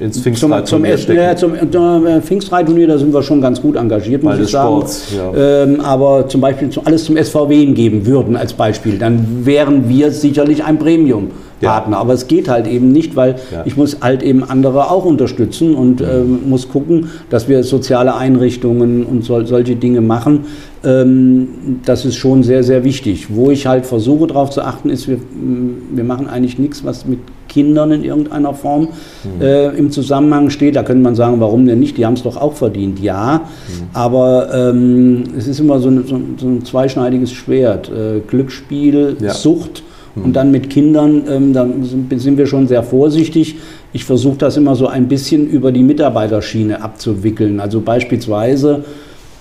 Ins 0.00 0.14
zum, 0.14 0.22
Pfingstreit 0.22 0.68
zum, 0.68 0.84
ersten- 0.84 1.14
ja, 1.16 1.34
zum 1.36 1.54
äh, 1.54 2.20
Pfingstreitturnier, 2.20 2.86
da 2.86 2.98
sind 2.98 3.12
wir 3.12 3.22
schon 3.22 3.40
ganz 3.40 3.60
gut 3.60 3.76
engagiert, 3.76 4.22
muss 4.22 4.34
Weil 4.34 4.42
ich 4.44 4.50
sagen. 4.50 4.68
Sports, 4.68 5.12
ja. 5.16 5.62
ähm, 5.64 5.80
aber 5.80 6.28
zum 6.28 6.40
Beispiel 6.40 6.70
alles 6.84 7.04
zum 7.04 7.16
SVW 7.16 7.66
geben 7.66 8.06
würden 8.06 8.36
als 8.36 8.52
Beispiel, 8.52 8.98
dann 8.98 9.44
wären 9.44 9.88
wir 9.88 10.10
sicherlich 10.12 10.62
ein 10.64 10.78
Premium-Partner. 10.78 11.96
Aber 11.98 12.12
es 12.12 12.28
geht 12.28 12.48
halt 12.48 12.66
eben 12.68 12.92
nicht, 12.92 13.16
weil 13.16 13.36
Ja. 13.52 13.62
ich 13.64 13.76
muss 13.76 13.98
halt 14.00 14.22
eben 14.22 14.44
andere 14.44 14.90
auch 14.90 15.04
unterstützen 15.04 15.74
und 15.74 16.00
ähm, 16.00 16.40
muss 16.48 16.68
gucken, 16.68 17.08
dass 17.30 17.48
wir 17.48 17.64
soziale 17.64 18.14
Einrichtungen 18.14 19.04
und 19.04 19.24
sol 19.24 19.46
solche 19.46 19.74
Dinge 19.76 20.00
machen. 20.00 20.46
Ähm, 20.84 21.48
das 21.84 22.04
ist 22.04 22.16
schon 22.16 22.42
sehr, 22.42 22.62
sehr 22.62 22.84
wichtig. 22.84 23.26
Wo 23.34 23.50
ich 23.50 23.66
halt 23.66 23.84
versuche 23.86 24.28
darauf 24.28 24.50
zu 24.50 24.62
achten, 24.62 24.90
ist, 24.90 25.08
wir, 25.08 25.16
mm, 25.16 25.96
wir 25.96 26.04
machen 26.04 26.28
eigentlich 26.28 26.58
nichts, 26.58 26.84
was 26.84 27.04
mit 27.06 27.18
Kindern 27.48 27.90
in 27.92 28.04
irgendeiner 28.04 28.52
Form 28.54 28.88
äh, 29.40 29.76
im 29.76 29.90
Zusammenhang 29.90 30.50
steht. 30.50 30.76
Da 30.76 30.82
könnte 30.82 31.02
man 31.02 31.14
sagen, 31.14 31.40
warum 31.40 31.66
denn 31.66 31.80
nicht? 31.80 31.96
Die 31.96 32.04
haben 32.06 32.12
es 32.14 32.22
doch 32.22 32.36
auch 32.36 32.52
verdient. 32.52 33.00
Ja, 33.00 33.42
aber 33.94 34.50
ähm, 34.54 35.24
es 35.36 35.48
ist 35.48 35.58
immer 35.58 35.80
so, 35.80 35.88
ein- 35.88 36.04
so, 36.06 36.46
ein- 36.46 36.64
zweischneidiges 36.64 37.32
Schwert. 37.32 37.88
Äh, 37.90 38.20
Glücksspiel, 38.26 39.16
Ja. 39.20 39.32
Sucht 39.34 39.82
und 40.14 40.34
dann 40.34 40.50
mit 40.50 40.68
Kindern, 40.68 41.22
ähm, 41.30 41.52
da 41.52 41.66
sind 42.16 42.36
wir 42.38 42.46
schon 42.46 42.66
sehr 42.66 42.82
vorsichtig. 42.82 43.56
Ich 43.92 44.04
versuche 44.04 44.36
das 44.38 44.56
immer 44.56 44.74
so 44.74 44.86
ein 44.88 45.06
bisschen 45.08 45.48
über 45.48 45.70
die 45.72 45.82
Mitarbeiterschiene 45.84 46.82
abzuwickeln. 46.82 47.60
Also 47.60 47.80
beispielsweise, 47.80 48.84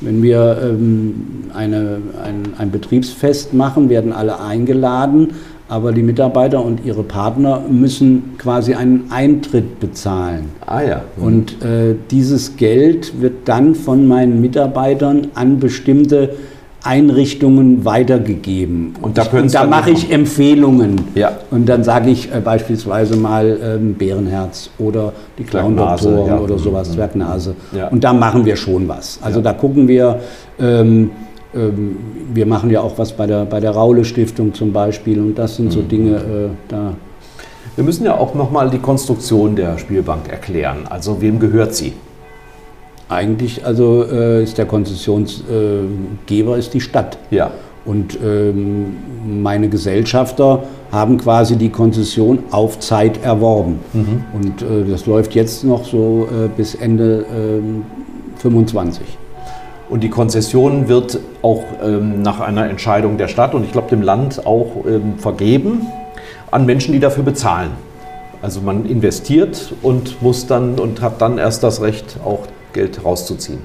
wenn 0.02 0.22
wir 0.22 0.58
ähm, 0.64 1.46
eine, 1.54 1.98
ein, 2.24 2.54
ein 2.58 2.72
Betriebsfest 2.72 3.54
machen, 3.54 3.90
werden 3.90 4.14
alle 4.14 4.40
eingeladen, 4.40 5.34
aber 5.70 5.92
die 5.92 6.04
Mitarbeiter 6.04 6.64
und 6.64 6.86
ihre 6.86 7.04
Partner 7.04 7.62
müssen 7.70 8.36
quasi 8.38 8.74
einen 8.74 9.12
Eintritt 9.12 9.80
bezahlen. 9.80 10.46
Ah 10.66 10.82
ja. 10.82 11.02
Und 11.18 11.62
äh, 11.62 11.96
dieses 12.10 12.56
Geld 12.56 13.22
wird 13.22 13.48
dann 13.50 13.76
von 13.76 14.08
meinen 14.08 14.40
Mitarbeitern 14.40 15.28
an 15.36 15.60
bestimmte 15.60 16.36
Einrichtungen 16.84 17.84
weitergegeben. 17.86 18.94
Und 19.02 19.18
da 19.18 19.24
und 19.24 19.54
da 19.54 19.66
mache 19.66 19.92
ich 19.92 20.12
Empfehlungen. 20.12 21.02
Ja. 21.16 21.32
Und 21.52 21.68
dann 21.68 21.84
sage 21.84 22.10
ich 22.10 22.32
äh, 22.34 22.40
beispielsweise 22.40 23.18
mal 23.18 23.60
ähm, 23.62 23.96
Bärenherz 23.96 24.70
oder 24.78 25.12
die 25.38 25.44
Clown-Doktoren 25.44 26.28
ja. 26.28 26.40
oder 26.40 26.58
sowas, 26.58 26.92
Zwergnase. 26.92 27.56
Ja. 27.76 27.88
Und 27.88 28.04
da 28.04 28.14
machen 28.14 28.46
wir 28.46 28.56
schon 28.56 28.88
was. 28.88 29.20
Also 29.22 29.42
da 29.42 29.54
gucken 29.54 29.88
wir, 29.88 30.20
ähm, 30.60 31.12
ähm, 31.54 31.98
wir 32.34 32.46
machen 32.46 32.70
ja 32.70 32.82
auch 32.82 32.98
was 32.98 33.12
bei 33.12 33.26
der, 33.26 33.46
bei 33.46 33.60
der 33.60 33.72
Raule-Stiftung 33.72 34.54
zum 34.54 34.72
Beispiel. 34.72 35.20
Und 35.20 35.36
das 35.36 35.56
sind 35.56 35.72
so 35.72 35.82
Mhm. 35.82 35.88
Dinge, 35.90 36.16
äh, 36.16 36.50
da 36.68 36.94
Wir 37.76 37.84
müssen 37.84 38.06
ja 38.06 38.18
auch 38.18 38.34
nochmal 38.34 38.70
die 38.70 38.80
Konstruktion 38.80 39.56
der 39.56 39.78
Spielbank 39.78 40.30
erklären. 40.30 40.88
Also 40.90 41.22
wem 41.22 41.40
gehört 41.40 41.76
sie? 41.76 41.94
Eigentlich 43.10 43.66
also 43.66 44.04
äh, 44.04 44.44
ist 44.44 44.58
der 44.58 44.66
Konzessionsgeber 44.66 46.58
ist 46.58 46.74
die 46.74 46.82
Stadt. 46.82 47.18
Ja. 47.32 47.52
Und 47.86 48.20
ähm, 48.22 48.98
meine 49.42 49.70
Gesellschafter 49.70 50.64
haben 50.92 51.18
quasi 51.18 51.56
die 51.56 51.70
Konzession 51.70 52.40
auf 52.52 52.80
Zeit 52.80 53.24
erworben. 53.24 53.80
Und 54.34 54.62
äh, 54.62 54.90
das 54.90 55.06
läuft 55.06 55.36
jetzt 55.36 55.64
noch 55.64 55.86
so 55.86 56.28
äh, 56.30 56.50
bis 56.50 56.76
Ende 56.76 57.26
ähm, 57.34 57.84
25. 58.38 59.06
Und 59.90 60.04
die 60.04 60.10
Konzession 60.10 60.90
wird 60.90 61.18
auch 61.42 61.64
ähm, 61.82 62.22
nach 62.22 62.42
einer 62.42 62.70
Entscheidung 62.70 63.18
der 63.18 63.30
Stadt 63.30 63.56
und 63.56 63.64
ich 63.64 63.72
glaube 63.72 63.90
dem 63.90 64.02
Land 64.02 64.46
auch 64.46 64.86
ähm, 64.86 65.18
vergeben 65.18 65.88
an 66.52 66.66
Menschen, 66.66 66.92
die 66.92 67.00
dafür 67.00 67.24
bezahlen. 67.24 67.72
Also 68.42 68.60
man 68.60 68.86
investiert 68.86 69.74
und 69.82 70.22
muss 70.22 70.46
dann 70.46 70.78
und 70.78 71.02
hat 71.02 71.22
dann 71.22 71.38
erst 71.38 71.64
das 71.64 71.82
Recht, 71.82 72.18
auch 72.24 72.40
Geld 72.74 73.04
rauszuziehen. 73.04 73.60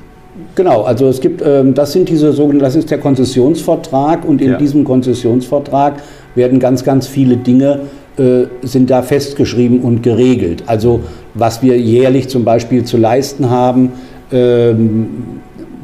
Genau, 0.54 0.82
also 0.82 1.08
es 1.08 1.20
gibt, 1.20 1.42
ähm, 1.44 1.74
das 1.74 1.92
sind 1.92 2.08
diese 2.08 2.32
sogenannten, 2.32 2.64
das 2.64 2.76
ist 2.76 2.90
der 2.90 2.98
Konzessionsvertrag 2.98 4.26
und 4.26 4.40
in 4.40 4.52
Ja. 4.52 4.58
diesem 4.58 4.84
Konzessionsvertrag 4.84 6.02
werden 6.34 6.58
ganz, 6.58 6.84
ganz 6.84 7.06
viele 7.06 7.36
Dinge 7.36 7.80
äh, 8.18 8.44
sind 8.62 8.90
da 8.90 9.00
festgeschrieben 9.00 9.80
und 9.80 10.02
geregelt. 10.02 10.64
Also 10.66 11.00
was 11.32 11.62
wir 11.62 11.78
jährlich 11.78 12.28
zum 12.28 12.44
Beispiel 12.44 12.84
zu 12.84 12.98
leisten 12.98 13.48
haben, 13.48 13.92
ähm, 14.30 15.08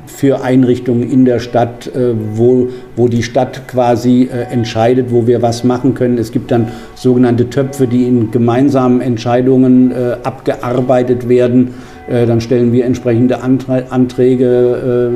für 0.07 0.43
Einrichtungen 0.43 1.11
in 1.11 1.25
der 1.25 1.39
Stadt, 1.39 1.87
äh, 1.87 2.13
wo, 2.35 2.69
wo 2.97 3.09
die 3.09 3.23
Stadt 3.23 3.67
quasi 3.69 4.25
äh, 4.31 4.53
entscheidet, 4.53 5.07
wo 5.11 5.27
wir 5.27 5.41
was 5.41 5.65
machen 5.65 5.95
können. 5.95 6.19
Es 6.19 6.31
gibt 6.31 6.51
dann 6.51 6.69
sogenannte 6.97 7.49
Töpfe, 7.49 7.87
die 7.87 8.05
in 8.05 8.31
gemeinsamen 8.31 9.01
Entscheidungen 9.01 9.93
abgearbeitet 10.23 11.29
werden. 11.29 11.75
Äh, 12.09 12.27
dann 12.27 12.41
stellen 12.41 12.73
wir 12.73 12.85
entsprechende 12.87 13.41
Anträge 13.43 15.11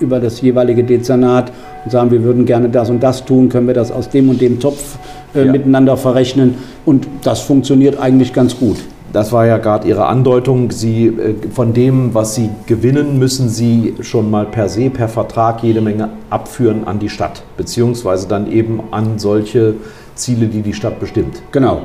äh, 0.00 0.02
über 0.02 0.20
das 0.20 0.40
jeweilige 0.40 0.84
Dezernat 0.84 1.50
und 1.84 1.90
sagen, 1.90 2.10
wir 2.10 2.22
würden 2.22 2.46
gerne 2.46 2.68
das 2.68 2.88
und 2.90 3.02
das 3.02 3.24
tun, 3.24 3.48
können 3.48 3.66
wir 3.66 3.74
das 3.74 3.90
aus 3.90 4.08
dem 4.08 4.28
und 4.28 4.40
dem 4.40 4.60
Topf 4.60 4.96
äh, 5.34 5.44
Ja. 5.44 5.52
miteinander 5.52 5.96
verrechnen. 5.96 6.54
Und 6.84 7.08
das 7.22 7.40
funktioniert 7.40 7.98
eigentlich 7.98 8.32
ganz 8.32 8.58
gut. 8.58 8.76
Das 9.12 9.32
war 9.32 9.46
ja 9.46 9.56
gerade 9.58 9.88
Ihre 9.88 10.06
Andeutung. 10.06 10.70
Sie, 10.70 11.10
von 11.52 11.72
dem, 11.72 12.12
was 12.12 12.34
Sie 12.34 12.50
gewinnen, 12.66 13.18
müssen 13.18 13.48
Sie 13.48 13.94
schon 14.00 14.30
mal 14.30 14.44
per 14.44 14.68
se, 14.68 14.90
per 14.90 15.08
Vertrag 15.08 15.62
jede 15.62 15.80
Menge 15.80 16.10
abführen 16.28 16.86
an 16.86 16.98
die 16.98 17.08
Stadt, 17.08 17.42
beziehungsweise 17.56 18.28
dann 18.28 18.50
eben 18.50 18.80
an 18.90 19.18
solche 19.18 19.74
Ziele, 20.16 20.46
die 20.46 20.60
die 20.60 20.74
Stadt 20.74 21.00
bestimmt. 21.00 21.40
Genau. 21.50 21.82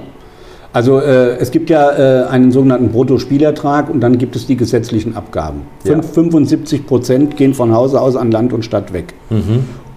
Also 0.73 0.99
äh, 0.99 1.37
es 1.37 1.51
gibt 1.51 1.69
ja 1.69 1.91
äh, 1.91 2.27
einen 2.27 2.51
sogenannten 2.51 2.89
Bruttospielertrag 2.89 3.89
und 3.89 3.99
dann 4.01 4.17
gibt 4.17 4.35
es 4.35 4.47
die 4.47 4.55
gesetzlichen 4.55 5.15
Abgaben. 5.15 5.61
Ja. 5.83 5.93
Fünf- 5.93 6.13
75 6.13 6.87
Prozent 6.87 7.35
gehen 7.37 7.53
von 7.53 7.73
Hause 7.73 7.99
aus 7.99 8.15
an 8.15 8.31
Land 8.31 8.53
und 8.53 8.63
Stadt 8.63 8.93
weg. 8.93 9.13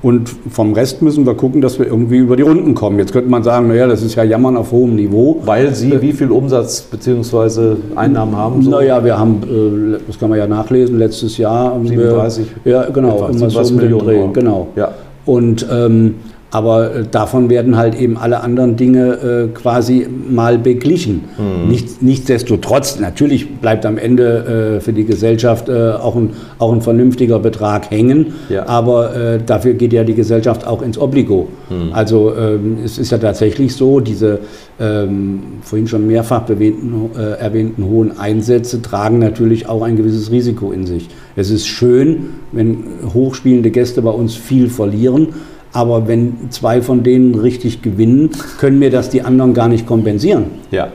Und 0.03 0.29
vom 0.51 0.75
Rest 0.75 1.01
müssen 1.01 1.25
wir 1.25 1.35
gucken, 1.35 1.61
dass 1.63 1.79
wir 1.79 1.87
irgendwie 1.87 2.19
über 2.19 2.37
die 2.37 2.43
Runden 2.43 2.75
kommen. 2.75 2.99
Jetzt 2.99 3.13
könnte 3.13 3.31
man 3.31 3.43
sagen, 3.43 3.69
naja, 3.69 3.87
das 3.87 4.03
ist 4.03 4.15
ja 4.17 4.25
Jammern 4.25 4.57
auf 4.57 4.71
hohem 4.71 4.97
Niveau. 4.97 5.41
Weil 5.47 5.75
Sie 5.75 6.03
wie 6.03 6.13
viel 6.13 6.31
Umsatz 6.31 6.83
bzw. 6.83 7.77
Einnahmen 7.95 8.37
haben? 8.37 8.61
So? 8.61 8.71
Naja, 8.71 9.03
wir 9.03 9.19
haben, 9.19 9.97
äh, 9.97 9.99
das 10.07 10.19
kann 10.19 10.29
man 10.29 10.39
ja 10.39 10.47
nachlesen, 10.47 10.99
letztes 10.99 11.39
Jahr 11.39 11.81
37. 11.83 12.47
Wir, 12.65 12.73
ja, 12.73 12.91
genau, 12.91 13.29
immer 13.29 13.49
so 13.49 13.61
um 13.61 13.77
Millionen 13.77 14.05
Dreh, 14.05 14.29
genau. 14.33 14.67
Ja. 14.77 14.91
Und 15.25 15.67
ähm, 15.73 16.17
aber 16.55 16.95
äh, 16.95 17.05
davon 17.11 17.51
werden 17.51 17.77
halt 17.77 18.01
eben 18.01 18.17
alle 18.17 18.41
anderen 18.41 18.77
Dinge 18.77 19.15
äh, 19.15 19.49
quasi 19.49 20.07
mal 20.31 20.57
beglichen. 20.57 21.25
Mhm. 21.37 21.69
Nichts, 21.69 21.97
nichtsdestotrotz, 22.01 23.01
natürlich 23.01 23.57
bleibt 23.57 23.85
am 23.85 23.99
Ende 23.99 24.77
äh, 24.77 24.81
für 24.81 24.93
die 24.93 25.05
Gesellschaft 25.05 25.69
äh, 25.69 25.91
auch, 25.91 26.15
ein, 26.15 26.31
auch 26.61 26.73
ein 26.73 26.81
vernünftiger 26.81 27.41
Betrag 27.41 27.91
hängen, 27.91 28.35
ja. 28.49 28.69
aber 28.69 29.17
äh, 29.17 29.41
dafür 29.45 29.75
geht 29.75 29.93
ja 29.93 30.05
die 30.05 30.15
Gesellschaft 30.15 30.65
auch 30.65 30.81
ins 30.81 30.97
Obligo. 30.97 31.49
Mhm. 31.71 31.93
Also 31.93 32.33
ähm, 32.37 32.79
es 32.85 32.99
ist 32.99 33.11
ja 33.11 33.19
tatsächlich 33.19 33.75
so, 33.75 33.99
diese 33.99 34.39
ähm, 34.79 35.43
vorhin 35.63 35.89
schon 35.89 36.07
mehrfach 36.07 36.49
erwähnten, 36.49 37.11
äh, 37.17 37.41
erwähnten 37.41 37.85
hohen 37.85 38.17
Einsätze 38.17 38.81
tragen 38.81 39.19
natürlich 39.19 39.69
auch 39.69 39.83
ein 39.83 39.97
gewisses 39.97 40.31
Risiko 40.31 40.71
in 40.71 40.87
sich. 40.87 41.09
Es 41.35 41.51
ist 41.51 41.67
schön, 41.67 42.27
wenn 42.53 42.85
hochspielende 43.13 43.73
Gäste 43.73 44.03
bei 44.03 44.11
uns 44.11 44.37
viel 44.37 44.69
verlieren. 44.69 45.29
Aber 45.75 46.09
wenn 46.09 46.51
zwei 46.51 46.81
von 46.81 47.03
denen 47.03 47.35
richtig 47.35 47.83
gewinnen, 47.83 48.31
können 48.59 48.79
mir 48.79 48.91
das 48.91 49.11
die 49.11 49.23
anderen 49.23 49.53
gar 49.55 49.69
nicht 49.69 49.87
kompensieren. 49.87 50.47
Ja. 50.71 50.89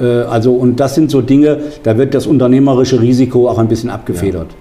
Äh, 0.00 0.04
also, 0.04 0.52
und 0.52 0.80
das 0.80 0.96
sind 0.96 1.10
so 1.10 1.22
Dinge, 1.22 1.58
da 1.84 1.96
wird 1.96 2.12
das 2.12 2.26
unternehmerische 2.26 3.00
Risiko 3.00 3.48
auch 3.48 3.58
ein 3.58 3.68
bisschen 3.68 3.88
abgefedert. 3.88 4.48
Ja. 4.50 4.56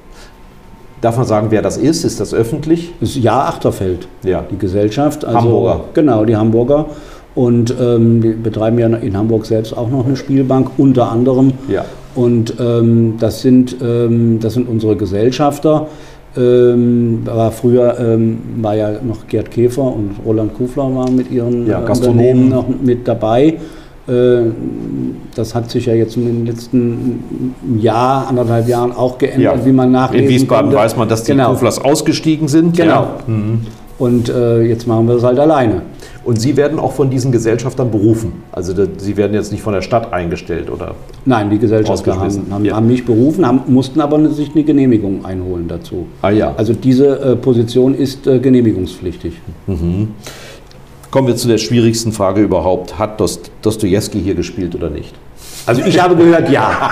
Darf 1.01 1.18
man 1.18 1.26
sagen, 1.26 1.47
wer 1.49 1.61
das 1.61 1.78
ist? 1.78 2.05
Ist 2.05 2.20
das 2.20 2.34
öffentlich? 2.34 2.93
Das 2.99 3.16
ja 3.16 3.41
Achterfeld, 3.41 4.07
ja. 4.24 4.43
die 4.49 4.57
Gesellschaft. 4.57 5.26
Also, 5.26 5.39
Hamburger. 5.39 5.84
Genau, 5.93 6.26
die 6.26 6.36
Hamburger. 6.36 6.86
Und 7.34 7.76
ähm, 7.82 8.22
die 8.22 8.30
betreiben 8.30 8.80
ja 8.80 8.88
in 8.88 9.18
Hamburg 9.18 9.45
selbst 9.45 9.76
auch 9.76 9.89
noch 9.89 10.05
eine 10.05 10.16
Spielbank, 10.16 10.72
unter 10.78 11.11
anderem. 11.11 11.53
Ja. 11.68 11.86
Und 12.16 12.53
ähm, 12.59 13.16
das, 13.20 13.41
sind, 13.41 13.76
ähm, 13.84 14.39
das 14.39 14.53
sind 14.53 14.70
unsere 14.70 14.95
Gesellschafter. 14.95 15.88
Ähm, 16.38 17.21
war 17.25 17.51
früher 17.51 17.97
ähm, 17.99 18.39
war 18.57 18.75
ja 18.75 18.91
noch 19.01 19.27
Gerd 19.27 19.51
Käfer 19.51 19.83
und 19.83 20.17
Roland 20.25 20.53
Kufler 20.53 20.93
waren 20.93 21.15
mit 21.15 21.31
ihren 21.31 21.65
ja, 21.65 21.79
Unternehmen 21.79 22.49
noch 22.49 22.65
mit 22.67 23.07
dabei. 23.07 23.57
Äh, 24.07 24.51
das 25.33 25.55
hat 25.55 25.71
sich 25.71 25.86
ja 25.86 25.93
jetzt 25.93 26.15
in 26.17 26.25
den 26.25 26.45
letzten 26.45 27.55
Jahr, 27.79 28.27
anderthalb 28.27 28.67
Jahren 28.67 28.91
auch 28.91 29.17
geändert, 29.17 29.59
ja. 29.59 29.65
wie 29.65 29.71
man 29.71 29.91
nachlesen 29.91 30.27
In 30.27 30.33
Wiesbaden 30.33 30.65
konnte. 30.65 30.77
weiß 30.77 30.97
man, 30.97 31.09
dass 31.09 31.23
die 31.23 31.31
genau. 31.31 31.51
Kuflers 31.51 31.83
ausgestiegen 31.83 32.47
sind. 32.47 32.77
Genau. 32.77 32.91
Ja. 32.91 33.17
Mhm. 33.27 33.61
Und 33.97 34.29
äh, 34.29 34.61
jetzt 34.63 34.88
machen 34.88 35.07
wir 35.07 35.15
das 35.15 35.23
halt 35.23 35.39
alleine. 35.39 35.81
Und 36.26 36.41
Sie 36.41 36.57
werden 36.57 36.80
auch 36.80 36.93
von 36.93 37.11
diesen 37.11 37.32
Gesellschaftern 37.32 37.91
berufen. 37.91 38.34
Also 38.51 38.73
Sie 38.97 39.15
werden 39.15 39.34
jetzt 39.34 39.51
nicht 39.51 39.61
von 39.61 39.73
der 39.73 39.84
Stadt 39.84 40.11
eingestellt 40.11 40.71
oder? 40.71 40.95
Nein, 41.23 41.51
die 41.51 41.59
Gesellschafter 41.59 42.19
haben, 42.19 42.47
haben, 42.49 42.65
ja. 42.65 42.76
haben, 42.76 42.88
mich 42.88 43.05
berufen, 43.05 43.45
haben, 43.45 43.61
mussten 43.67 44.01
aber 44.01 44.28
sich 44.30 44.51
eine 44.53 44.63
Genehmigung 44.63 45.23
einholen 45.23 45.67
dazu. 45.67 46.07
Ah 46.23 46.32
ja. 46.32 46.55
Also 46.57 46.73
diese 46.73 47.19
äh, 47.19 47.36
Position 47.36 47.93
ist 47.93 48.26
äh, 48.26 48.39
genehmigungspflichtig. 48.39 49.34
Mhm. 49.67 50.09
Kommen 51.11 51.28
wir 51.28 51.36
zu 51.36 51.47
der 51.47 51.59
schwierigsten 51.59 52.11
Frage 52.11 52.41
überhaupt. 52.41 52.97
Hat 52.97 53.21
Dostoevsky 53.61 54.19
hier 54.19 54.36
gespielt 54.36 54.73
oder 54.73 54.89
nicht? 54.89 55.13
Also 55.68 55.82
ich 55.84 55.99
habe 56.01 56.16
gehört, 56.16 56.49
ja. 56.49 56.91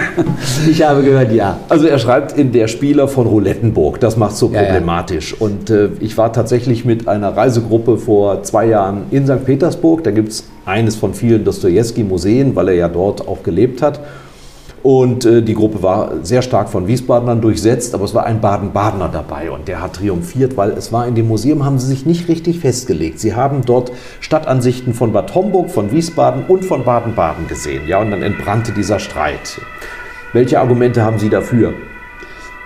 ich 0.70 0.82
habe 0.82 1.02
gehört, 1.02 1.32
ja. 1.32 1.58
Also 1.68 1.86
er 1.86 1.98
schreibt 1.98 2.32
in 2.32 2.50
Der 2.50 2.66
Spieler 2.66 3.08
von 3.08 3.26
Roulettenburg. 3.26 4.00
Das 4.00 4.16
macht 4.16 4.36
so 4.36 4.48
problematisch. 4.48 5.32
Ja, 5.32 5.36
ja. 5.38 5.46
Und 5.46 5.70
äh, 5.70 5.88
ich 6.00 6.16
war 6.16 6.32
tatsächlich 6.32 6.84
mit 6.84 7.08
einer 7.08 7.36
Reisegruppe 7.36 7.98
vor 7.98 8.42
zwei 8.42 8.66
Jahren 8.66 9.04
in 9.10 9.26
St. 9.26 9.44
Petersburg. 9.44 10.02
Da 10.04 10.10
gibt 10.12 10.30
es 10.30 10.44
eines 10.64 10.96
von 10.96 11.12
vielen 11.12 11.44
Dostoevsky-Museen, 11.44 12.56
weil 12.56 12.68
er 12.68 12.74
ja 12.74 12.88
dort 12.88 13.26
auch 13.28 13.42
gelebt 13.42 13.82
hat. 13.82 14.00
Und 14.86 15.24
äh, 15.24 15.42
die 15.42 15.54
Gruppe 15.54 15.82
war 15.82 16.12
sehr 16.22 16.42
stark 16.42 16.68
von 16.68 16.86
Wiesbadenern 16.86 17.40
durchsetzt, 17.40 17.92
aber 17.92 18.04
es 18.04 18.14
war 18.14 18.24
ein 18.24 18.40
Baden-Badener 18.40 19.08
dabei 19.08 19.50
und 19.50 19.66
der 19.66 19.82
hat 19.82 19.94
triumphiert, 19.94 20.56
weil 20.56 20.70
es 20.70 20.92
war 20.92 21.08
in 21.08 21.16
dem 21.16 21.26
Museum, 21.26 21.64
haben 21.64 21.80
sie 21.80 21.88
sich 21.88 22.06
nicht 22.06 22.28
richtig 22.28 22.60
festgelegt. 22.60 23.18
Sie 23.18 23.34
haben 23.34 23.62
dort 23.66 23.90
Stadtansichten 24.20 24.94
von 24.94 25.12
Bad 25.12 25.34
Homburg, 25.34 25.72
von 25.72 25.90
Wiesbaden 25.90 26.44
und 26.46 26.64
von 26.64 26.84
Baden-Baden 26.84 27.48
gesehen. 27.48 27.88
Ja, 27.88 28.00
und 28.00 28.12
dann 28.12 28.22
entbrannte 28.22 28.70
dieser 28.70 29.00
Streit. 29.00 29.60
Welche 30.32 30.60
Argumente 30.60 31.02
haben 31.02 31.18
Sie 31.18 31.30
dafür? 31.30 31.74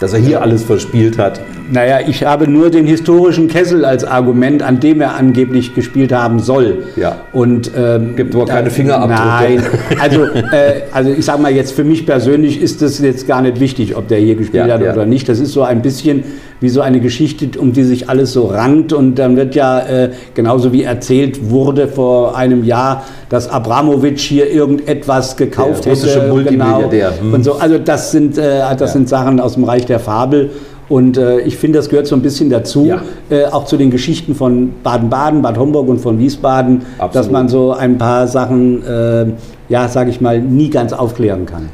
Dass 0.01 0.15
er 0.15 0.19
hier 0.19 0.43
alles 0.43 0.65
verspielt 0.65 1.19
hat. 1.19 1.41
Naja, 1.71 2.01
ich 2.05 2.25
habe 2.25 2.49
nur 2.49 2.71
den 2.71 2.87
historischen 2.87 3.47
Kessel 3.47 3.85
als 3.85 4.03
Argument, 4.03 4.63
an 4.63 4.81
dem 4.81 5.01
er 5.01 5.15
angeblich 5.15 5.75
gespielt 5.75 6.13
haben 6.13 6.41
soll. 6.41 6.85
Ja. 6.97 7.21
Und 7.33 7.71
ähm, 7.77 8.17
gibt 8.17 8.35
wohl 8.35 8.47
keine 8.47 8.71
Fingerabdrücke. 8.71 9.63
Nein, 9.63 9.63
also, 10.01 10.25
äh, 10.25 10.83
also 10.91 11.11
ich 11.11 11.25
sage 11.25 11.43
mal 11.43 11.53
jetzt 11.53 11.73
für 11.73 11.85
mich 11.85 12.07
persönlich 12.07 12.61
ist 12.61 12.83
das 12.83 12.99
jetzt 12.99 13.29
gar 13.29 13.43
nicht 13.43 13.61
wichtig, 13.61 13.95
ob 13.95 14.09
der 14.09 14.19
hier 14.19 14.35
gespielt 14.35 14.67
ja, 14.67 14.75
hat 14.75 14.83
ja. 14.83 14.93
oder 14.93 15.05
nicht. 15.05 15.29
Das 15.29 15.39
ist 15.39 15.53
so 15.53 15.63
ein 15.63 15.83
bisschen 15.83 16.25
wie 16.61 16.69
so 16.69 16.81
eine 16.81 17.01
Geschichte, 17.01 17.59
um 17.59 17.73
die 17.73 17.85
sich 17.85 18.09
alles 18.09 18.33
so 18.33 18.47
rankt. 18.47 18.93
Und 18.93 19.17
dann 19.17 19.37
wird 19.37 19.55
ja 19.55 19.81
äh, 19.81 20.11
genauso 20.35 20.73
wie 20.73 20.83
erzählt 20.83 21.51
wurde 21.51 21.89
vor 21.89 22.37
einem 22.37 22.65
Jahr, 22.65 23.05
dass 23.29 23.49
Abramowitsch 23.49 24.23
hier 24.29 24.51
irgendetwas 24.51 25.37
gekauft 25.37 25.87
der 25.87 25.97
hätte. 25.97 26.45
Genau. 26.45 26.91
Hm. 26.91 27.35
Und 27.35 27.45
so. 27.45 27.55
Also 27.55 27.79
das 27.79 28.11
sind, 28.11 28.39
äh, 28.39 28.61
das 28.61 28.81
ja. 28.81 28.87
sind 28.89 29.09
Sachen 29.09 29.41
aus 29.41 29.55
dem 29.55 29.65
Reich 29.65 29.87
der 29.87 30.01
Fabel. 30.01 30.51
Und 30.89 31.17
äh, 31.17 31.41
ich 31.43 31.57
finde, 31.57 31.79
das 31.79 31.89
gehört 31.89 32.09
so 32.09 32.17
ein 32.17 32.23
bisschen 32.23 32.51
dazu, 32.51 32.85
ja. 32.85 33.03
äh, 33.31 33.45
auch 33.45 33.65
zu 33.65 33.77
den 33.77 33.91
Geschichten 33.93 34.35
von 34.35 34.73
Baden-Baden, 34.83 35.41
Bad 35.41 35.57
Homburg 35.57 35.89
und 35.89 36.01
von 36.01 36.19
Wiesbaden, 36.19 36.83
Absolut. 36.99 37.15
dass 37.15 37.31
man 37.31 37.49
so 37.49 37.73
ein 37.73 37.97
paar 37.97 38.27
Sachen, 38.27 38.85
äh, 38.85 39.27
ja, 39.69 39.87
sage 39.87 40.11
ich 40.11 40.21
mal, 40.21 40.41
nie 40.41 40.69
ganz 40.69 40.93
aufklären 40.93 41.47
kann 41.47 41.69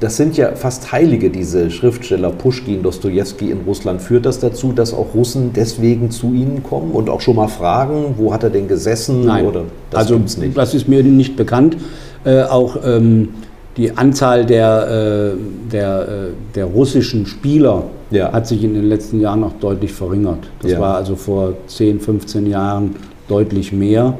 das 0.00 0.16
sind 0.16 0.36
ja 0.36 0.54
fast 0.54 0.92
Heilige, 0.92 1.30
diese 1.30 1.70
Schriftsteller 1.70 2.30
Pushkin, 2.30 2.82
Dostoevsky 2.82 3.50
in 3.50 3.60
Russland. 3.66 4.02
Führt 4.02 4.26
das 4.26 4.40
dazu, 4.40 4.72
dass 4.72 4.92
auch 4.92 5.14
Russen 5.14 5.52
deswegen 5.54 6.10
zu 6.10 6.34
Ihnen 6.34 6.62
kommen 6.62 6.92
und 6.92 7.08
auch 7.08 7.22
schon 7.22 7.36
mal 7.36 7.48
fragen, 7.48 8.14
wo 8.18 8.32
hat 8.32 8.42
er 8.42 8.50
denn 8.50 8.68
gesessen? 8.68 9.24
Nein, 9.24 9.46
oder 9.46 9.64
das 9.90 10.00
also 10.00 10.18
nicht. 10.18 10.56
das 10.56 10.74
ist 10.74 10.86
mir 10.86 11.02
nicht 11.02 11.36
bekannt. 11.36 11.78
Äh, 12.24 12.42
auch 12.42 12.76
ähm, 12.84 13.30
die 13.78 13.96
Anzahl 13.96 14.44
der, 14.44 15.34
äh, 15.34 15.70
der, 15.72 16.08
äh, 16.08 16.12
der 16.54 16.66
russischen 16.66 17.24
Spieler 17.24 17.84
ja. 18.10 18.32
hat 18.32 18.46
sich 18.46 18.64
in 18.64 18.74
den 18.74 18.88
letzten 18.88 19.20
Jahren 19.20 19.40
noch 19.40 19.54
deutlich 19.60 19.92
verringert. 19.92 20.48
Das 20.60 20.72
ja. 20.72 20.80
war 20.80 20.96
also 20.96 21.16
vor 21.16 21.54
10, 21.68 22.00
15 22.00 22.46
Jahren 22.46 22.96
deutlich 23.28 23.72
mehr. 23.72 24.18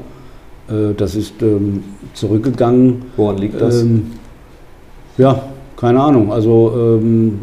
Äh, 0.69 0.93
das 0.95 1.15
ist 1.15 1.33
ähm, 1.41 1.83
zurückgegangen. 2.13 3.03
Woran 3.15 3.37
liegt 3.37 3.61
das? 3.61 3.81
Ähm, 3.81 4.11
ja, 5.17 5.43
keine 5.77 6.01
Ahnung, 6.01 6.33
also 6.33 6.99
ähm, 7.01 7.39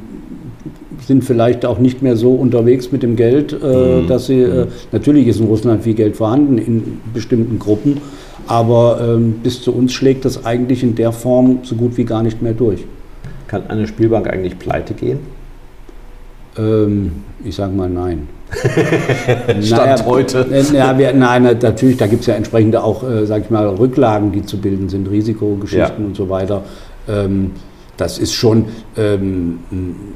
sind 1.07 1.25
vielleicht 1.25 1.65
auch 1.65 1.79
nicht 1.79 2.03
mehr 2.03 2.17
so 2.17 2.33
unterwegs 2.33 2.93
mit 2.93 3.03
dem 3.03 3.17
Geld, 3.17 3.53
äh, 3.53 4.03
mhm. 4.03 4.07
dass 4.09 4.27
sie, 4.27 4.41
äh, 4.41 4.67
natürlich 4.93 5.27
ist 5.27 5.41
in 5.41 5.47
Russland 5.47 5.83
viel 5.83 5.95
Geld 5.95 6.17
vorhanden 6.17 6.59
in 6.59 7.01
bestimmten 7.13 7.59
Gruppen, 7.59 8.01
aber 8.47 9.01
ähm, 9.01 9.37
bis 9.43 9.63
zu 9.63 9.73
uns 9.73 9.93
schlägt 9.93 10.25
das 10.25 10.45
eigentlich 10.45 10.83
in 10.83 10.95
der 10.95 11.13
Form 11.13 11.61
so 11.63 11.77
gut 11.77 11.97
wie 11.97 12.05
gar 12.05 12.23
nicht 12.23 12.43
mehr 12.43 12.53
durch. 12.53 12.85
Kann 13.47 13.69
eine 13.69 13.87
Spielbank 13.87 14.29
eigentlich 14.29 14.59
pleite 14.59 14.95
gehen? 14.95 15.21
Ähm, 16.59 17.13
ich 17.45 17.55
sage 17.55 17.73
mal 17.75 17.89
nein. 17.89 18.29
Stand 19.61 19.71
naja, 19.71 20.07
heute. 20.07 20.47
Äh, 20.51 20.77
ja, 20.77 20.97
wir, 20.97 21.13
nein, 21.13 21.43
natürlich, 21.43 21.97
da 21.97 22.07
gibt 22.07 22.23
es 22.23 22.27
ja 22.27 22.35
entsprechende 22.35 22.83
auch, 22.83 23.09
äh, 23.09 23.27
sage 23.27 23.45
ich 23.45 23.51
mal, 23.51 23.67
Rücklagen, 23.67 24.33
die 24.33 24.43
zu 24.43 24.59
bilden 24.59 24.89
sind, 24.89 25.11
Risikogeschichten 25.11 26.01
ja. 26.01 26.07
und 26.07 26.17
so 26.17 26.29
weiter. 26.29 26.63
Ähm, 27.09 27.53
das 27.97 28.19
ist 28.19 28.33
schon, 28.33 28.67
ähm, 28.97 29.59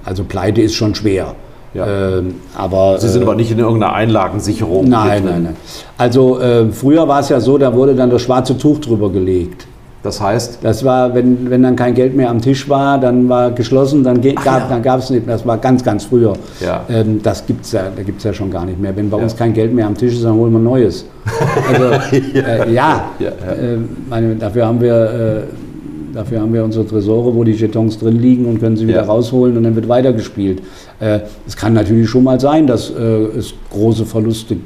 also 0.04 0.24
Pleite 0.24 0.62
ist 0.62 0.74
schon 0.74 0.94
schwer. 0.94 1.34
Ja. 1.74 2.18
Ähm, 2.18 2.36
aber, 2.56 2.98
Sie 2.98 3.08
sind 3.08 3.22
äh, 3.22 3.24
aber 3.24 3.34
nicht 3.34 3.50
in 3.50 3.58
irgendeiner 3.58 3.92
Einlagensicherung. 3.92 4.88
Nein, 4.88 5.24
nein, 5.24 5.42
nein. 5.44 5.56
Also 5.96 6.40
äh, 6.40 6.70
früher 6.70 7.06
war 7.06 7.20
es 7.20 7.28
ja 7.28 7.40
so, 7.40 7.58
da 7.58 7.74
wurde 7.74 7.94
dann 7.94 8.10
das 8.10 8.22
schwarze 8.22 8.56
Tuch 8.56 8.78
drüber 8.80 9.10
gelegt. 9.10 9.66
Das 10.02 10.20
heißt? 10.20 10.60
Das 10.62 10.84
war, 10.84 11.12
wenn, 11.14 11.50
wenn 11.50 11.62
dann 11.62 11.74
kein 11.74 11.92
Geld 11.92 12.14
mehr 12.14 12.30
am 12.30 12.40
Tisch 12.40 12.68
war, 12.68 12.98
dann 12.98 13.28
war 13.28 13.50
geschlossen, 13.50 14.04
dann, 14.04 14.20
gab 14.22 14.84
ja. 14.84 14.96
es 14.96 15.10
nicht. 15.10 15.28
Das 15.28 15.44
war 15.44 15.58
ganz, 15.58 15.82
ganz 15.82 16.04
früher. 16.04 16.34
Ja. 16.60 16.84
Ähm, 16.88 17.20
das 17.20 17.44
gibt 17.44 17.64
es 17.64 17.72
ja, 17.72 17.82
da 17.94 18.02
gibt's 18.02 18.22
ja 18.22 18.32
schon 18.32 18.50
gar 18.50 18.64
nicht 18.64 18.80
mehr. 18.80 18.94
Wenn 18.94 19.10
bei 19.10 19.16
ja. 19.16 19.24
uns 19.24 19.36
kein 19.36 19.52
Geld 19.52 19.74
mehr 19.74 19.86
am 19.86 19.96
Tisch 19.96 20.14
ist, 20.14 20.24
dann 20.24 20.34
holen 20.34 20.52
wir 20.52 20.60
Neues. 20.60 21.04
Also, 21.68 22.16
äh, 22.16 22.72
ja, 22.72 23.10
ja 23.18 23.28
äh, 23.28 23.76
meine, 24.08 24.36
dafür 24.36 24.66
haben 24.66 24.80
wir 24.80 24.94
äh, 24.94 25.67
Dafür 26.18 26.40
haben 26.40 26.52
wir 26.52 26.64
unsere 26.64 26.84
Tresore, 26.84 27.32
wo 27.32 27.44
die 27.44 27.52
Jetons 27.52 27.96
drin 27.96 28.18
liegen 28.18 28.46
und 28.46 28.58
können 28.58 28.76
sie 28.76 28.88
wieder 28.88 29.02
ja. 29.02 29.06
rausholen 29.06 29.56
und 29.56 29.62
dann 29.62 29.76
wird 29.76 29.88
weitergespielt. 29.88 30.60
Äh, 30.98 31.20
es 31.46 31.56
kann 31.56 31.74
natürlich 31.74 32.10
schon 32.10 32.24
mal 32.24 32.40
sein, 32.40 32.66
dass 32.66 32.90
äh, 32.90 32.94
es 33.38 33.54
große 33.70 34.04
Verluste 34.04 34.56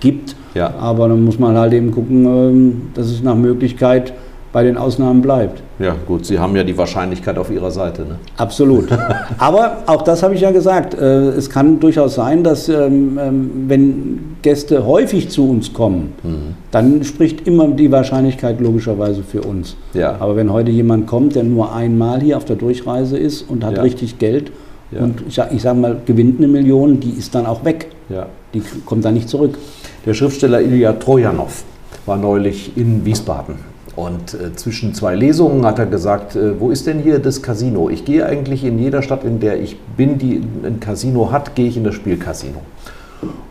gibt, 0.00 0.36
ja. 0.54 0.74
aber 0.78 1.08
dann 1.08 1.24
muss 1.24 1.38
man 1.38 1.56
halt 1.56 1.72
eben 1.72 1.92
gucken, 1.92 2.74
äh, 2.92 2.94
dass 2.94 3.06
es 3.06 3.22
nach 3.22 3.36
Möglichkeit 3.36 4.12
bei 4.52 4.62
den 4.62 4.76
Ausnahmen 4.76 5.20
bleibt. 5.20 5.62
Ja, 5.78 5.94
gut, 6.06 6.24
Sie 6.24 6.38
haben 6.38 6.56
ja 6.56 6.64
die 6.64 6.76
Wahrscheinlichkeit 6.76 7.36
auf 7.38 7.50
Ihrer 7.50 7.70
Seite. 7.70 8.02
Ne? 8.02 8.16
Absolut. 8.36 8.88
Aber 9.38 9.78
auch 9.86 10.02
das 10.02 10.22
habe 10.22 10.34
ich 10.34 10.40
ja 10.40 10.50
gesagt. 10.50 10.94
Äh, 10.94 11.28
es 11.30 11.50
kann 11.50 11.78
durchaus 11.80 12.14
sein, 12.14 12.42
dass 12.42 12.68
ähm, 12.68 13.18
ähm, 13.20 13.50
wenn 13.68 14.36
Gäste 14.42 14.86
häufig 14.86 15.28
zu 15.28 15.48
uns 15.50 15.72
kommen, 15.72 16.14
mhm. 16.22 16.54
dann 16.70 17.04
spricht 17.04 17.46
immer 17.46 17.68
die 17.68 17.92
Wahrscheinlichkeit 17.92 18.60
logischerweise 18.60 19.22
für 19.22 19.42
uns. 19.42 19.76
Ja. 19.92 20.16
Aber 20.18 20.36
wenn 20.36 20.52
heute 20.52 20.70
jemand 20.70 21.06
kommt, 21.06 21.34
der 21.34 21.44
nur 21.44 21.74
einmal 21.74 22.20
hier 22.20 22.36
auf 22.38 22.44
der 22.46 22.56
Durchreise 22.56 23.18
ist 23.18 23.42
und 23.42 23.64
hat 23.64 23.76
Ja. 23.76 23.82
richtig 23.82 24.18
Geld 24.18 24.50
Ja. 24.90 25.00
und 25.00 25.22
ich 25.28 25.34
sage 25.34 25.58
sag 25.58 25.76
mal, 25.76 25.98
gewinnt 26.06 26.38
eine 26.38 26.48
Million, 26.48 27.00
die 27.00 27.10
ist 27.10 27.34
dann 27.34 27.44
auch 27.44 27.64
weg. 27.64 27.88
Ja. 28.08 28.26
Die 28.54 28.62
kommt 28.86 29.04
dann 29.04 29.14
nicht 29.14 29.28
zurück. 29.28 29.58
Der 30.06 30.14
Schriftsteller 30.14 30.62
Ilya 30.62 30.94
Trojanov 30.94 31.64
war 32.06 32.16
neulich 32.16 32.74
in 32.76 33.04
Wiesbaden. 33.04 33.56
Und 33.98 34.32
äh, 34.32 34.54
zwischen 34.54 34.94
zwei 34.94 35.16
Lesungen 35.16 35.66
hat 35.66 35.80
er 35.80 35.86
gesagt, 35.86 36.36
äh, 36.36 36.60
wo 36.60 36.70
ist 36.70 36.86
denn 36.86 37.00
hier 37.00 37.18
das 37.18 37.42
Casino? 37.42 37.90
Ich 37.90 38.04
gehe 38.04 38.24
eigentlich 38.24 38.62
in 38.62 38.78
jeder 38.78 39.02
Stadt, 39.02 39.24
in 39.24 39.40
der 39.40 39.60
ich 39.60 39.76
bin, 39.96 40.18
die 40.18 40.40
ein 40.64 40.78
Casino 40.78 41.32
hat, 41.32 41.56
gehe 41.56 41.66
ich 41.66 41.76
in 41.76 41.82
das 41.82 41.96
Spielcasino. 41.96 42.62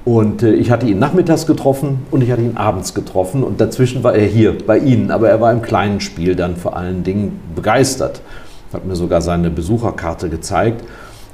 Und 0.06 0.44
äh, 0.44 0.54
ich 0.54 0.72
hatte 0.72 0.86
ihn 0.86 1.00
nachmittags 1.00 1.48
getroffen 1.48 2.06
und 2.12 2.24
ich 2.24 2.32
hatte 2.32 2.44
ihn 2.44 2.56
abends 2.56 2.94
getroffen 2.94 3.44
und 3.44 3.60
dazwischen 3.60 4.06
war 4.06 4.16
er 4.16 4.26
hier 4.26 4.58
bei 4.66 4.78
Ihnen, 4.78 5.12
aber 5.12 5.28
er 5.28 5.42
war 5.42 5.52
im 5.52 5.62
kleinen 5.62 6.00
Spiel 6.00 6.34
dann 6.34 6.56
vor 6.56 6.78
allen 6.78 7.04
Dingen 7.04 7.42
begeistert. 7.54 8.22
Hat 8.72 8.86
mir 8.86 8.96
sogar 8.96 9.20
seine 9.20 9.50
Besucherkarte 9.50 10.30
gezeigt 10.30 10.82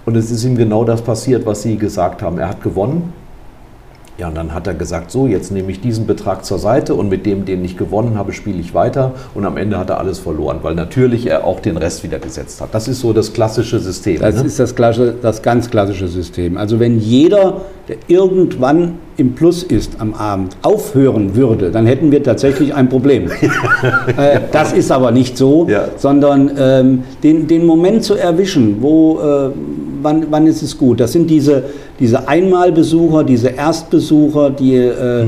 und 0.07 0.17
es 0.17 0.31
ist 0.31 0.43
ihm 0.43 0.57
genau 0.57 0.85
das 0.85 1.03
passiert, 1.03 1.45
was 1.45 1.61
Sie 1.61 1.77
gesagt 1.77 2.23
haben. 2.23 2.39
Er 2.39 2.49
hat 2.49 2.63
gewonnen 2.63 3.13
ja, 4.19 4.27
und 4.27 4.35
dann 4.35 4.53
hat 4.53 4.67
er 4.67 4.75
gesagt, 4.75 5.09
so, 5.09 5.25
jetzt 5.25 5.51
nehme 5.51 5.71
ich 5.71 5.81
diesen 5.81 6.05
Betrag 6.05 6.45
zur 6.45 6.59
Seite 6.59 6.93
und 6.93 7.09
mit 7.09 7.25
dem, 7.25 7.45
den 7.45 7.65
ich 7.65 7.77
gewonnen 7.77 8.15
habe, 8.15 8.31
spiele 8.31 8.59
ich 8.59 8.75
weiter. 8.75 9.13
Und 9.33 9.43
am 9.45 9.57
Ende 9.57 9.79
hat 9.79 9.89
er 9.89 9.97
alles 9.97 10.19
verloren, 10.19 10.59
weil 10.61 10.75
natürlich 10.75 11.25
er 11.25 11.45
auch 11.45 11.59
den 11.59 11.77
Rest 11.77 12.03
wieder 12.03 12.19
gesetzt 12.19 12.61
hat. 12.61 12.69
Das 12.73 12.87
ist 12.87 12.99
so 12.99 13.11
das 13.11 13.33
klassische 13.33 13.79
System. 13.79 14.19
Das 14.19 14.35
ne? 14.35 14.45
ist 14.45 14.59
das, 14.59 14.75
klasse, 14.75 15.15
das 15.19 15.41
ganz 15.41 15.69
klassische 15.71 16.07
System. 16.07 16.57
Also 16.57 16.79
wenn 16.79 16.99
jeder, 16.99 17.61
der 17.87 17.97
irgendwann 18.07 18.99
im 19.17 19.33
Plus 19.33 19.63
ist 19.63 19.99
am 19.99 20.13
Abend, 20.13 20.57
aufhören 20.61 21.35
würde, 21.35 21.71
dann 21.71 21.87
hätten 21.87 22.11
wir 22.11 22.21
tatsächlich 22.21 22.75
ein 22.75 22.89
Problem. 22.89 23.31
äh, 24.17 24.41
das 24.51 24.73
ist 24.73 24.91
aber 24.91 25.09
nicht 25.11 25.39
so, 25.39 25.67
Ja. 25.67 25.85
sondern 25.97 26.51
ähm, 26.55 27.03
den, 27.23 27.47
den 27.47 27.65
Moment 27.65 28.03
zu 28.03 28.13
erwischen, 28.13 28.77
wo, 28.79 29.19
äh, 29.19 29.49
wann, 30.03 30.27
wann 30.29 30.45
ist 30.47 30.61
es 30.61 30.77
gut. 30.77 30.99
Das 30.99 31.11
sind 31.13 31.29
diese, 31.29 31.63
diese 31.99 32.27
Einmalbesucher, 32.27 33.23
diese 33.23 33.49
Erstbesucher, 33.49 34.49
die 34.51 34.75
äh, 34.75 35.25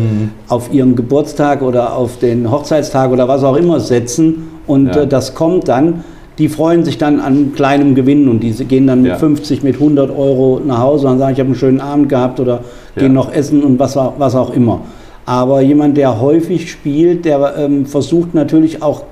auf 0.48 0.72
ihren 0.74 0.96
Geburtstag 0.96 1.62
oder 1.62 1.96
auf 1.96 2.20
den 2.20 2.50
Hochzeitstag 2.52 3.12
oder 3.12 3.28
was 3.28 3.44
auch 3.44 3.56
immer 3.56 3.80
setzen 3.80 4.48
und 4.68 4.88
Ja. 4.96 5.02
äh, 5.04 5.08
das 5.08 5.34
kommt 5.36 5.68
dann. 5.68 6.04
Die 6.38 6.50
freuen 6.50 6.84
sich 6.84 6.98
dann 6.98 7.22
an 7.22 7.54
kleinem 7.56 7.96
Gewinn 7.96 8.28
und 8.28 8.42
diese 8.42 8.66
gehen 8.66 8.88
dann 8.88 9.02
mit 9.04 9.12
Ja. 9.12 9.18
50, 9.18 9.64
mit 9.64 9.80
100 9.80 10.10
Euro 10.12 10.60
nach 10.66 10.80
Hause 10.80 11.08
und 11.08 11.18
sagen, 11.20 11.32
ich 11.34 11.40
habe 11.40 11.48
einen 11.48 11.56
schönen 11.56 11.80
Abend 11.80 12.10
gehabt 12.10 12.40
oder 12.42 12.60
Ja. 12.96 13.04
gehen 13.04 13.14
noch 13.14 13.32
essen 13.34 13.64
und 13.64 13.80
was, 13.80 13.96
auch- 13.96 14.14
was 14.18 14.36
auch 14.36 14.54
immer. 14.54 14.82
Aber 15.26 15.62
jemand, 15.62 15.96
der 15.98 16.20
häufig 16.22 16.70
spielt, 16.70 17.26
der 17.26 17.56
ähm, 17.58 17.86
versucht 17.86 18.34
natürlich 18.36 18.84
auch 18.84 19.04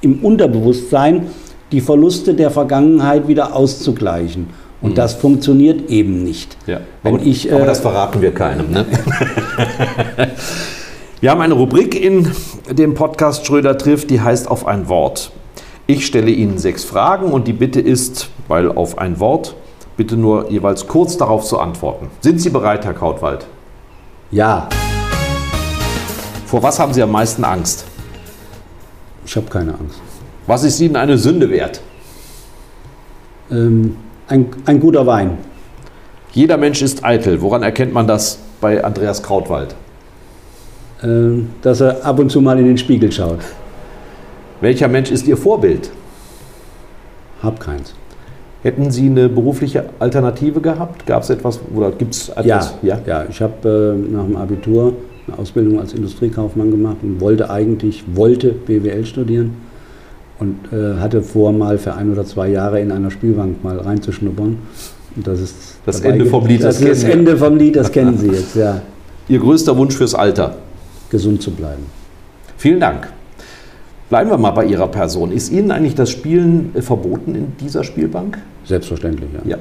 im 0.00 0.20
Unterbewusstsein 0.22 1.22
die 1.72 1.80
Verluste 1.80 2.32
der 2.34 2.50
Vergangenheit 2.50 3.28
wieder 3.28 3.54
auszugleichen. 3.54 4.46
Und 4.80 4.96
das 4.96 5.14
funktioniert 5.14 5.90
eben 5.90 6.22
nicht. 6.22 6.56
Mhm. 6.66 6.72
Ja, 6.72 6.80
aber, 7.02 7.20
ich, 7.20 7.52
aber 7.52 7.64
äh, 7.64 7.66
das 7.66 7.80
verraten 7.80 8.22
wir 8.22 8.32
keinem. 8.32 8.70
Ne? 8.70 8.86
wir 11.20 11.30
haben 11.30 11.40
eine 11.40 11.54
Rubrik 11.54 12.00
in 12.00 12.30
dem 12.70 12.94
Podcast 12.94 13.44
Schröder 13.46 13.76
trifft, 13.76 14.10
die 14.10 14.20
heißt 14.20 14.48
auf 14.48 14.66
ein 14.66 14.88
Wort. 14.88 15.32
Ich 15.86 16.06
stelle 16.06 16.30
Ihnen 16.30 16.58
sechs 16.58 16.84
Fragen 16.84 17.32
und 17.32 17.48
die 17.48 17.52
Bitte 17.52 17.80
ist, 17.80 18.28
weil 18.46 18.70
auf 18.70 18.98
ein 18.98 19.18
Wort, 19.20 19.56
bitte 19.96 20.16
nur 20.16 20.50
jeweils 20.50 20.86
kurz 20.86 21.16
darauf 21.16 21.44
zu 21.44 21.58
antworten. 21.58 22.08
Sind 22.20 22.40
Sie 22.40 22.50
bereit, 22.50 22.84
Herr 22.84 22.94
Krautwald? 22.94 23.46
Ja, 24.30 24.68
Vor 26.46 26.62
was 26.62 26.78
haben 26.78 26.92
Sie 26.92 27.02
am 27.02 27.10
meisten 27.10 27.44
Angst? 27.44 27.84
ich 29.24 29.36
habe 29.36 29.46
keine 29.50 29.72
Angst. 29.72 30.00
Was 30.46 30.64
ist 30.64 30.80
Ihnen 30.80 30.96
eine 30.96 31.18
Sünde 31.18 31.50
wert? 31.50 31.82
Ähm, 33.50 33.96
ein, 34.28 34.46
ein 34.66 34.80
guter 34.80 35.06
Wein. 35.06 35.38
Jeder 36.32 36.56
Mensch 36.56 36.82
ist 36.82 37.04
eitel. 37.04 37.40
Woran 37.40 37.62
erkennt 37.62 37.92
man 37.92 38.06
das 38.06 38.38
bei 38.60 38.84
Andreas 38.84 39.22
Krautwald? 39.22 39.74
Ähm, 41.02 41.50
dass 41.62 41.80
er 41.80 42.04
ab 42.04 42.18
und 42.18 42.30
zu 42.30 42.40
mal 42.40 42.58
in 42.58 42.66
den 42.66 42.78
Spiegel 42.78 43.10
schaut. 43.10 43.40
Welcher 44.60 44.88
Mensch 44.88 45.10
ist 45.10 45.26
Ihr 45.26 45.36
Vorbild? 45.36 45.90
Hab 47.42 47.60
keins. 47.60 47.94
Hätten 48.62 48.90
Sie 48.90 49.06
eine 49.06 49.28
berufliche 49.28 49.84
Alternative 50.00 50.60
gehabt? 50.60 51.06
Gab 51.06 51.22
es 51.22 51.30
etwas 51.30 51.60
oder 51.74 51.92
gibt 51.92 52.14
es 52.14 52.28
Ja, 52.28 52.56
etwas? 52.56 52.74
ja. 52.82 52.98
ja 53.06 53.24
ich 53.30 53.40
habe 53.40 53.96
äh, 53.96 54.12
nach 54.12 54.24
dem 54.24 54.36
Abitur 54.36 54.94
eine 55.28 55.38
Ausbildung 55.38 55.78
als 55.78 55.92
Industriekaufmann 55.92 56.70
gemacht 56.72 56.96
und 57.02 57.20
wollte 57.20 57.48
eigentlich, 57.50 58.02
wollte 58.14 58.50
BWL 58.50 59.06
studieren 59.06 59.67
und 60.40 60.56
äh, 60.72 60.98
hatte 61.00 61.22
vor, 61.22 61.52
mal 61.52 61.78
für 61.78 61.94
ein 61.94 62.12
oder 62.12 62.24
zwei 62.24 62.48
Jahre 62.48 62.80
in 62.80 62.92
einer 62.92 63.10
Spielbank 63.10 63.62
mal 63.64 63.78
reinzuschnuppern. 63.78 64.58
Und 65.16 65.26
das 65.26 65.40
ist 65.40 65.54
Das 65.84 66.00
Ende 66.00 66.26
vom 66.26 66.46
Lied, 66.46 66.62
Das, 66.62 66.80
das. 66.80 67.02
Ende 67.04 67.36
vom 67.36 67.56
Lied, 67.56 67.76
das 67.76 67.90
kennen 67.90 68.16
Sie 68.18 68.28
jetzt, 68.28 68.54
ja. 68.54 68.80
Ihr 69.28 69.40
größter 69.40 69.76
Wunsch 69.76 69.94
fürs 69.96 70.14
Alter? 70.14 70.56
Gesund 71.10 71.42
zu 71.42 71.50
bleiben. 71.50 71.82
Vielen 72.56 72.80
Dank. 72.80 73.08
Bleiben 74.10 74.30
wir 74.30 74.38
mal 74.38 74.52
bei 74.52 74.64
Ihrer 74.64 74.88
Person. 74.88 75.32
Ist 75.32 75.50
Ihnen 75.52 75.70
eigentlich 75.70 75.94
das 75.94 76.10
Spielen 76.10 76.70
äh, 76.74 76.82
verboten 76.82 77.34
in 77.34 77.52
dieser 77.60 77.84
Spielbank? 77.84 78.38
Selbstverständlich, 78.64 79.28
ja. 79.44 79.50
Ja. 79.52 79.58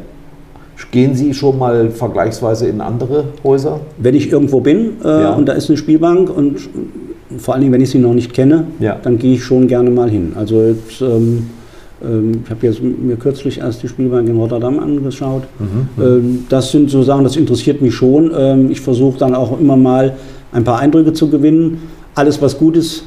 Gehen 0.91 1.15
Sie 1.15 1.33
schon 1.33 1.57
mal 1.57 1.89
vergleichsweise 1.89 2.67
in 2.67 2.81
andere 2.81 3.25
Häuser? 3.43 3.79
Wenn 3.97 4.13
ich 4.15 4.31
irgendwo 4.31 4.61
bin 4.61 4.97
äh, 5.03 5.23
Ja. 5.23 5.33
und 5.33 5.47
da 5.47 5.53
ist 5.53 5.69
eine 5.69 5.77
Spielbank 5.77 6.29
und 6.29 6.57
vor 7.37 7.53
allen 7.53 7.61
Dingen, 7.61 7.73
wenn 7.73 7.81
ich 7.81 7.89
sie 7.89 7.99
noch 7.99 8.13
nicht 8.13 8.33
kenne, 8.33 8.65
Ja. 8.79 8.97
dann 9.01 9.17
gehe 9.17 9.33
ich 9.35 9.43
schon 9.43 9.67
gerne 9.67 9.89
mal 9.89 10.09
hin. 10.09 10.33
Also 10.35 10.61
jetzt, 10.63 11.01
ähm, 11.01 11.47
ähm, 12.03 12.31
ich 12.45 12.49
habe 12.49 12.65
jetzt 12.67 12.81
mir 12.81 13.15
kürzlich 13.17 13.59
erst 13.59 13.83
die 13.83 13.87
Spielbank 13.87 14.29
in 14.29 14.37
Rotterdam 14.37 14.79
angeschaut. 14.79 15.43
Mhm, 15.59 16.03
Ähm, 16.03 16.45
das 16.49 16.71
sind 16.71 16.89
so 16.89 17.03
Sachen, 17.03 17.23
das 17.23 17.35
interessiert 17.35 17.81
mich 17.81 17.93
schon. 17.95 18.31
Ähm, 18.37 18.71
ich 18.71 18.79
versuche 18.81 19.17
dann 19.19 19.35
auch 19.35 19.59
immer 19.59 19.75
mal 19.75 20.13
ein 20.53 20.63
paar 20.63 20.79
Eindrücke 20.79 21.13
zu 21.13 21.29
gewinnen. 21.29 21.79
Alles, 22.15 22.41
was 22.41 22.57
gut 22.57 22.77
ist, 22.77 23.03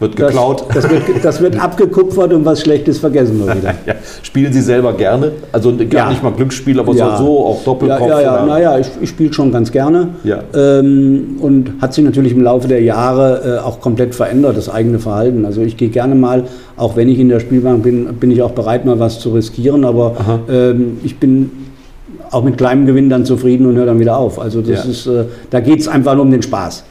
Wird 0.00 0.18
das, 0.18 0.26
geklaut? 0.28 0.64
das, 0.74 0.90
wird, 0.90 1.02
das 1.22 1.40
wird 1.40 1.60
abgekupfert 1.60 2.32
und 2.32 2.44
was 2.44 2.60
Schlechtes 2.62 2.98
vergessen 2.98 3.38
wir 3.46 3.54
wieder. 3.56 3.74
Ja. 3.86 3.94
Spielen 4.22 4.52
Sie 4.52 4.60
selber 4.60 4.92
gerne? 4.94 5.32
Also 5.52 5.72
gar 5.76 5.86
Ja. 5.92 6.08
nicht 6.10 6.22
mal 6.22 6.32
Glücksspiel, 6.32 6.80
aber 6.80 6.92
Ja. 6.94 7.16
so, 7.16 7.24
so 7.24 7.46
auch 7.46 7.58
Ja, 7.58 7.64
Doppelkopf? 7.64 8.08
ja, 8.08 8.20
ja, 8.20 8.46
naja, 8.46 8.78
ich, 8.78 8.88
ich 9.00 9.08
spiele 9.10 9.32
schon 9.32 9.52
ganz 9.52 9.70
gerne. 9.70 10.08
Ja. 10.24 10.40
Ähm, 10.54 11.36
und 11.40 11.74
hat 11.80 11.94
sich 11.94 12.04
natürlich 12.04 12.32
im 12.32 12.42
Laufe 12.42 12.66
der 12.66 12.82
Jahre 12.82 13.58
äh, 13.62 13.64
auch 13.64 13.80
komplett 13.80 14.14
verändert, 14.14 14.56
das 14.56 14.68
eigene 14.68 14.98
Verhalten. 14.98 15.44
Also 15.44 15.60
ich 15.60 15.76
gehe 15.76 15.90
gerne 15.90 16.14
mal, 16.16 16.44
auch 16.76 16.96
wenn 16.96 17.08
ich 17.08 17.18
in 17.20 17.28
der 17.28 17.38
Spielbank 17.40 17.82
bin, 17.84 18.06
bin 18.14 18.30
ich 18.32 18.42
auch 18.42 18.50
bereit, 18.52 18.84
mal 18.84 18.98
was 18.98 19.20
zu 19.20 19.30
riskieren, 19.30 19.84
aber 19.84 20.16
ähm, 20.48 20.98
ich 21.04 21.18
bin 21.18 21.50
auch 22.30 22.42
mit 22.42 22.58
kleinem 22.58 22.84
Gewinn 22.86 23.08
dann 23.10 23.24
zufrieden 23.24 23.66
und 23.66 23.76
höre 23.76 23.86
dann 23.86 24.00
wieder 24.00 24.16
auf. 24.16 24.40
Also 24.40 24.60
das 24.60 24.86
ist, 24.86 25.06
äh, 25.06 25.24
da 25.50 25.60
geht 25.60 25.78
es 25.80 25.86
einfach 25.88 26.14
nur 26.14 26.24
um 26.24 26.32
den 26.32 26.42
Spaß. 26.42 26.82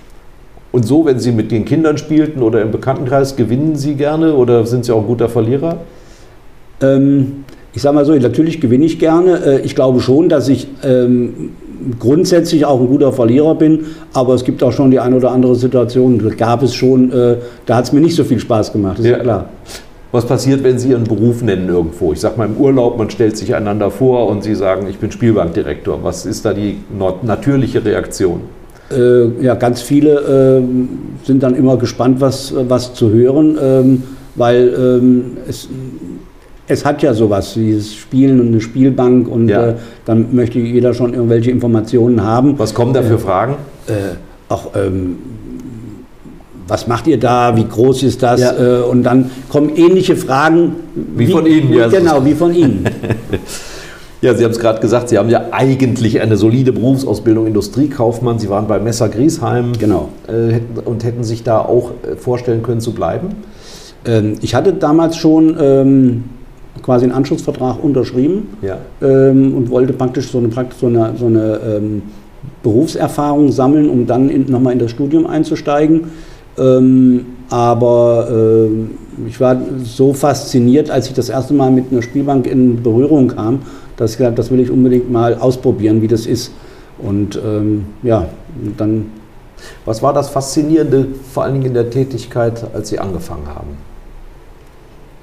Und 0.73 0.85
so, 0.87 1.05
wenn 1.05 1.19
Sie 1.19 1.31
mit 1.31 1.51
den 1.51 1.65
Kindern 1.65 1.97
spielten 1.99 2.41
oder 2.41 2.61
im 2.61 2.71
Bekanntenkreis, 2.71 3.35
gewinnen 3.35 3.75
Sie 3.75 3.93
gerne 3.93 4.33
oder 4.33 4.65
sind 4.65 4.83
Sie 4.85 4.91
auch 4.91 5.01
ein 5.01 5.07
guter 5.07 5.29
Verlierer? 5.29 5.77
Ähm, 6.81 7.43
ich 7.73 7.81
sage 7.83 7.95
mal 7.95 8.05
so, 8.05 8.13
natürlich 8.15 8.59
gewinne 8.59 8.83
ich 8.85 8.97
gerne. 8.97 9.37
Äh, 9.45 9.59
ich 9.61 9.75
glaube 9.75 10.01
schon, 10.01 10.29
dass 10.29 10.49
ich 10.49 10.67
ähm, 10.83 11.51
grundsätzlich 11.99 12.65
auch 12.65 12.79
ein 12.81 12.87
guter 12.87 13.11
Verlierer 13.13 13.53
bin, 13.55 13.85
aber 14.13 14.33
es 14.33 14.43
gibt 14.43 14.63
auch 14.63 14.71
schon 14.71 14.89
die 14.89 14.99
eine 14.99 15.15
oder 15.17 15.29
andere 15.31 15.55
Situation, 15.55 16.17
da 16.17 16.29
gab 16.33 16.63
es 16.63 16.73
schon, 16.73 17.11
äh, 17.11 17.35
da 17.67 17.75
hat 17.75 17.85
es 17.85 17.93
mir 17.93 17.99
nicht 18.01 18.15
so 18.15 18.23
viel 18.23 18.39
Spaß 18.39 18.73
gemacht, 18.73 18.97
ist 18.99 19.05
ja, 19.05 19.17
Ja. 19.17 19.19
klar. 19.19 19.49
Was 20.11 20.25
passiert, 20.25 20.63
wenn 20.63 20.77
Sie 20.79 20.89
Ihren 20.89 21.03
Beruf 21.05 21.41
nennen 21.43 21.69
irgendwo? 21.69 22.13
Ich 22.13 22.19
sage 22.19 22.35
mal 22.37 22.45
im 22.47 22.57
Urlaub, 22.57 22.97
man 22.97 23.09
stellt 23.11 23.35
sich 23.37 23.53
einander 23.55 23.89
vor 23.91 24.27
und 24.27 24.43
Sie 24.43 24.53
sagen, 24.55 24.87
ich 24.87 24.97
bin 24.97 25.11
Spielbankdirektor. 25.11 25.99
Was 26.03 26.25
ist 26.27 26.45
da 26.45 26.53
die 26.53 26.77
nat- 26.97 27.23
natürliche 27.23 27.83
Reaktion? 27.83 28.41
Äh, 28.95 29.43
ja, 29.43 29.55
ganz 29.55 29.81
viele 29.81 30.59
ähm, 30.59 30.89
sind 31.23 31.43
dann 31.43 31.55
immer 31.55 31.77
gespannt, 31.77 32.21
was, 32.21 32.53
was 32.67 32.93
zu 32.93 33.11
hören, 33.11 33.57
ähm, 33.61 34.03
weil 34.35 34.73
ähm, 34.77 35.23
es, 35.47 35.69
es 36.67 36.85
hat 36.85 37.01
ja 37.03 37.13
sowas, 37.13 37.53
dieses 37.55 37.93
Spielen 37.95 38.39
und 38.39 38.47
eine 38.47 38.61
Spielbank 38.61 39.27
und 39.27 39.49
Ja. 39.49 39.69
äh, 39.69 39.75
dann 40.05 40.35
möchte 40.35 40.59
jeder 40.59 40.93
schon 40.93 41.13
irgendwelche 41.13 41.51
Informationen 41.51 42.23
haben. 42.23 42.57
Was 42.57 42.73
kommen 42.73 42.93
da 42.93 43.01
für 43.03 43.19
Fragen? 43.19 43.55
äh, 43.87 43.93
auch 44.49 44.71
ähm, 44.75 45.17
was 46.67 46.87
macht 46.87 47.07
ihr 47.07 47.19
da, 47.19 47.55
wie 47.57 47.65
groß 47.67 48.03
ist 48.03 48.23
das? 48.23 48.39
Ja. 48.39 48.79
Äh, 48.79 48.81
und 48.83 49.03
dann 49.03 49.29
kommen 49.49 49.75
ähnliche 49.75 50.15
Fragen. 50.15 50.75
Wie 51.15 51.27
von 51.27 51.45
Ihnen, 51.45 51.73
ja. 51.73 51.87
Genau, 51.89 52.23
wie 52.23 52.33
von 52.33 52.53
Ihnen. 52.53 52.85
Ja, 54.23 54.33
Sie 54.33 54.45
haben 54.45 54.51
es 54.51 54.59
gerade 54.59 54.79
gesagt, 54.79 55.09
Sie 55.09 55.17
haben 55.17 55.27
ja 55.27 55.47
eigentlich 55.51 56.21
eine 56.21 56.37
solide 56.37 56.71
Berufsausbildung 56.71 57.45
Industriekaufmann. 57.45 58.39
Sie 58.39 58.47
waren 58.47 58.67
bei 58.67 58.79
Messer 58.79 59.09
Griesheim 59.09 59.73
Genau. 59.77 60.07
äh, 60.29 60.61
und 60.85 61.03
hätten 61.03 61.25
sich 61.25 61.43
da 61.43 61.59
auch 61.59 61.91
äh, 62.09 62.15
vorstellen 62.15 62.63
können 62.63 62.79
zu 62.79 62.93
bleiben. 62.93 63.35
Ähm, 64.05 64.35
ich 64.39 64.55
hatte 64.55 64.71
damals 64.71 65.17
schon 65.17 65.57
ähm, 65.59 66.23
quasi 66.81 67.03
einen 67.03 67.13
Anschlussvertrag 67.13 67.83
unterschrieben 67.83 68.47
Ja. 68.61 68.77
ähm, 69.01 69.57
und 69.57 69.69
wollte 69.69 69.91
praktisch 69.91 70.31
so 70.31 70.37
eine, 70.37 70.47
praktisch 70.47 70.79
so 70.79 70.87
eine, 70.87 71.15
so 71.19 71.25
eine 71.25 71.59
ähm, 71.75 72.03
Berufserfahrung 72.63 73.51
sammeln, 73.51 73.89
um 73.89 74.07
dann 74.07 74.31
nochmal 74.47 74.71
in 74.71 74.79
das 74.79 74.91
Studium 74.91 75.27
einzusteigen. 75.27 76.05
Ähm, 76.57 77.25
aber 77.49 78.29
ähm, 78.31 78.91
ich 79.27 79.37
war 79.41 79.57
so 79.83 80.13
fasziniert, 80.13 80.89
als 80.89 81.07
ich 81.07 81.13
das 81.13 81.27
erste 81.27 81.53
Mal 81.53 81.71
mit 81.71 81.91
einer 81.91 82.01
Spielbank 82.01 82.47
in 82.47 82.81
Berührung 82.81 83.27
kam, 83.27 83.59
dass 83.97 84.11
ich 84.11 84.17
gesagt 84.17 84.31
habe, 84.31 84.37
das 84.37 84.51
will 84.51 84.59
ich 84.59 84.71
unbedingt 84.71 85.11
mal 85.11 85.35
ausprobieren, 85.35 86.01
wie 86.01 86.07
das 86.07 86.25
ist. 86.25 86.51
Und 86.99 87.39
ähm, 87.43 87.85
ja, 88.03 88.27
dann 88.77 89.05
Was 89.85 90.01
war 90.03 90.13
das 90.13 90.29
Faszinierende, 90.29 91.07
vor 91.31 91.43
allen 91.43 91.53
Dingen 91.55 91.67
in 91.67 91.73
der 91.73 91.89
Tätigkeit, 91.89 92.63
als 92.73 92.89
Sie 92.89 92.99
angefangen 92.99 93.47
haben? 93.47 93.77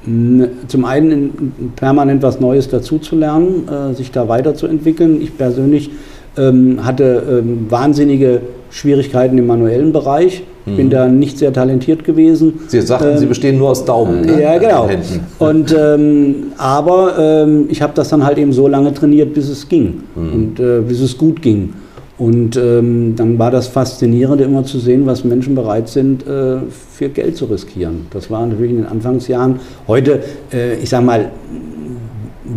mh, 0.06 0.48
zum 0.68 0.84
einen 0.84 1.10
in- 1.12 1.72
permanent 1.76 2.22
was 2.22 2.40
Neues 2.40 2.68
dazuzulernen, 2.68 3.68
äh, 3.68 3.94
sich 3.94 4.10
da 4.10 4.28
weiterzuentwickeln. 4.28 5.20
Ich 5.20 5.36
persönlich 5.36 5.90
ähm, 6.36 6.84
hatte 6.84 7.42
ähm, 7.44 7.66
wahnsinnige 7.70 8.42
Schwierigkeiten 8.70 9.36
im 9.38 9.46
manuellen 9.46 9.92
Bereich. 9.92 10.42
Ich 10.66 10.76
bin 10.76 10.90
da 10.90 11.08
nicht 11.08 11.38
sehr 11.38 11.52
talentiert 11.52 12.04
gewesen. 12.04 12.60
Sie 12.68 12.80
sagten, 12.80 13.16
Sie 13.16 13.24
Ähm, 13.24 13.28
bestehen 13.28 13.58
nur 13.58 13.70
aus 13.70 13.84
Daumen. 13.84 14.20
ne? 14.22 14.40
Ja, 14.42 14.58
genau. 14.58 14.88
Und, 15.38 15.74
ähm, 15.78 16.34
aber 16.58 17.18
ähm, 17.18 17.66
ich 17.68 17.80
habe 17.82 17.92
das 17.94 18.08
dann 18.10 18.24
halt 18.24 18.38
eben 18.38 18.52
so 18.52 18.68
lange 18.68 18.92
trainiert, 18.92 19.32
bis 19.34 19.48
es 19.48 19.68
ging 19.68 20.02
und 20.14 20.60
äh, 20.60 20.80
bis 20.80 21.00
es 21.00 21.16
gut 21.16 21.40
ging. 21.42 21.72
Und 22.18 22.54
ähm, 22.58 23.14
dann 23.16 23.38
war 23.38 23.50
das 23.50 23.66
Faszinierende 23.68 24.44
immer 24.44 24.62
zu 24.62 24.78
sehen, 24.78 25.06
was 25.06 25.24
Menschen 25.24 25.54
bereit 25.54 25.88
sind, 25.88 26.26
äh, 26.26 26.58
für 26.92 27.08
Geld 27.08 27.34
zu 27.38 27.46
riskieren. 27.46 28.08
Das 28.12 28.30
war 28.30 28.44
natürlich 28.46 28.72
in 28.72 28.76
den 28.76 28.86
Anfangsjahren. 28.86 29.58
Heute, 29.88 30.20
äh, 30.52 30.74
ich 30.74 30.90
sag 30.90 31.02
mal, 31.02 31.30